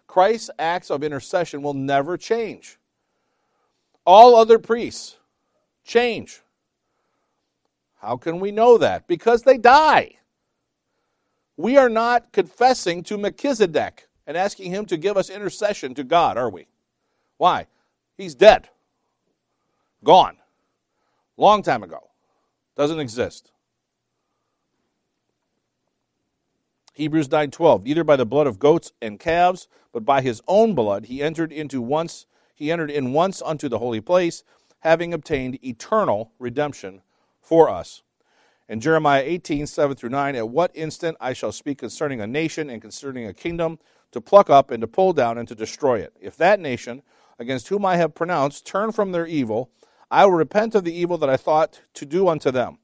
Christ's 0.08 0.52
acts 0.58 0.90
of 0.90 1.04
intercession 1.04 1.62
will 1.62 1.74
never 1.74 2.16
change. 2.16 2.78
All 4.06 4.36
other 4.36 4.60
priests 4.60 5.18
change. 5.84 6.42
How 7.96 8.16
can 8.18 8.40
we 8.40 8.52
know 8.52 8.78
that? 8.78 9.08
Because 9.08 9.42
they 9.42 9.58
die. 9.58 10.12
We 11.58 11.78
are 11.78 11.90
not 11.90 12.32
confessing 12.32 13.04
to 13.04 13.18
Melchizedek 13.18 14.08
and 14.28 14.36
asking 14.36 14.72
him 14.72 14.86
to 14.88 14.98
give 14.98 15.18
us 15.18 15.30
intercession 15.30 15.94
to 15.96 16.04
God, 16.04 16.38
are 16.38 16.50
we? 16.50 16.68
Why? 17.38 17.68
He's 18.18 18.36
dead. 18.36 18.70
Gone. 20.04 20.38
Long 21.38 21.64
time 21.64 21.84
ago. 21.84 22.10
Doesn't 22.76 23.00
exist. 23.00 23.52
Hebrews 26.94 27.28
9:12 27.28 27.84
Neither 27.84 28.04
by 28.06 28.16
the 28.16 28.26
blood 28.26 28.48
of 28.48 28.58
goats 28.58 28.94
and 29.02 29.20
calves 29.20 29.68
but 29.92 30.06
by 30.06 30.22
his 30.22 30.42
own 30.48 30.74
blood 30.76 31.06
he 31.06 31.22
entered 31.22 31.52
into 31.52 31.82
once 31.82 32.26
he 32.54 32.72
entered 32.72 32.90
in 32.90 33.12
once 33.12 33.42
unto 33.42 33.68
the 33.68 33.80
holy 33.80 34.00
place 34.00 34.44
having 34.80 35.14
obtained 35.14 35.60
eternal 35.64 36.32
redemption 36.40 37.02
for 37.42 37.70
us. 37.70 38.02
In 38.68 38.80
Jeremiah 38.80 39.22
18, 39.24 39.68
7 39.68 39.96
through 39.96 40.10
9, 40.10 40.36
at 40.36 40.50
what 40.50 40.72
instant 40.74 41.18
I 41.22 41.34
shall 41.34 41.52
speak 41.52 41.78
concerning 41.78 42.20
a 42.20 42.26
nation 42.26 42.70
and 42.70 42.82
concerning 42.82 43.28
a 43.28 43.34
kingdom 43.34 43.78
to 44.12 44.20
pluck 44.20 44.50
up 44.50 44.72
and 44.72 44.82
to 44.82 44.88
pull 44.88 45.14
down 45.14 45.38
and 45.38 45.48
to 45.48 45.54
destroy 45.54 46.00
it. 46.00 46.14
If 46.20 46.36
that 46.38 46.60
nation, 46.60 47.04
against 47.38 47.68
whom 47.68 47.86
I 47.86 47.98
have 47.98 48.16
pronounced, 48.16 48.66
turn 48.66 48.92
from 48.92 49.12
their 49.12 49.28
evil, 49.28 49.70
I 50.10 50.26
will 50.26 50.34
repent 50.34 50.74
of 50.74 50.84
the 50.84 50.96
evil 50.96 51.18
that 51.20 51.30
I 51.30 51.38
thought 51.38 51.82
to 51.94 52.06
do 52.06 52.28
unto 52.28 52.50
them. 52.50 52.80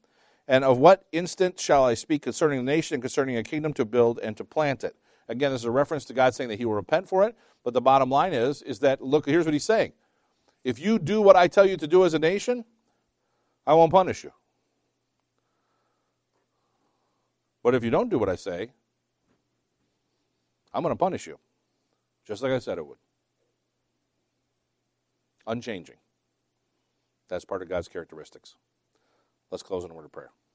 And 0.46 0.64
of 0.64 0.78
what 0.78 1.04
instant 1.10 1.58
shall 1.58 1.84
I 1.84 1.94
speak 1.94 2.22
concerning 2.22 2.60
a 2.60 2.62
nation 2.62 2.94
and 2.94 3.02
concerning 3.02 3.36
a 3.36 3.42
kingdom 3.42 3.72
to 3.74 3.84
build 3.84 4.20
and 4.20 4.36
to 4.36 4.44
plant 4.44 4.84
it? 4.84 4.94
Again, 5.28 5.50
there's 5.50 5.64
a 5.64 5.70
reference 5.70 6.04
to 6.06 6.12
God 6.12 6.34
saying 6.34 6.50
that 6.50 6.58
he 6.58 6.64
will 6.64 6.74
repent 6.74 7.08
for 7.08 7.24
it, 7.24 7.36
but 7.64 7.74
the 7.74 7.80
bottom 7.80 8.10
line 8.10 8.32
is, 8.32 8.62
is 8.62 8.80
that, 8.80 9.00
look, 9.00 9.26
here's 9.26 9.44
what 9.44 9.54
he's 9.54 9.64
saying. 9.64 9.92
If 10.62 10.78
you 10.78 10.98
do 10.98 11.20
what 11.20 11.34
I 11.34 11.48
tell 11.48 11.66
you 11.66 11.76
to 11.76 11.88
do 11.88 12.04
as 12.04 12.14
a 12.14 12.18
nation, 12.18 12.64
I 13.66 13.74
won't 13.74 13.92
punish 13.92 14.22
you. 14.22 14.32
But 17.62 17.74
if 17.74 17.84
you 17.84 17.90
don't 17.90 18.10
do 18.10 18.18
what 18.18 18.28
I 18.28 18.36
say, 18.36 18.70
I'm 20.72 20.82
going 20.82 20.94
to 20.94 20.98
punish 20.98 21.26
you, 21.26 21.38
just 22.26 22.42
like 22.42 22.52
I 22.52 22.58
said 22.58 22.78
it 22.78 22.86
would. 22.86 22.98
Unchanging. 25.46 25.96
That's 27.28 27.44
part 27.44 27.62
of 27.62 27.68
God's 27.68 27.88
characteristics. 27.88 28.56
Let's 29.50 29.62
close 29.62 29.84
in 29.84 29.90
a 29.90 29.94
word 29.94 30.04
of 30.04 30.12
prayer. 30.12 30.30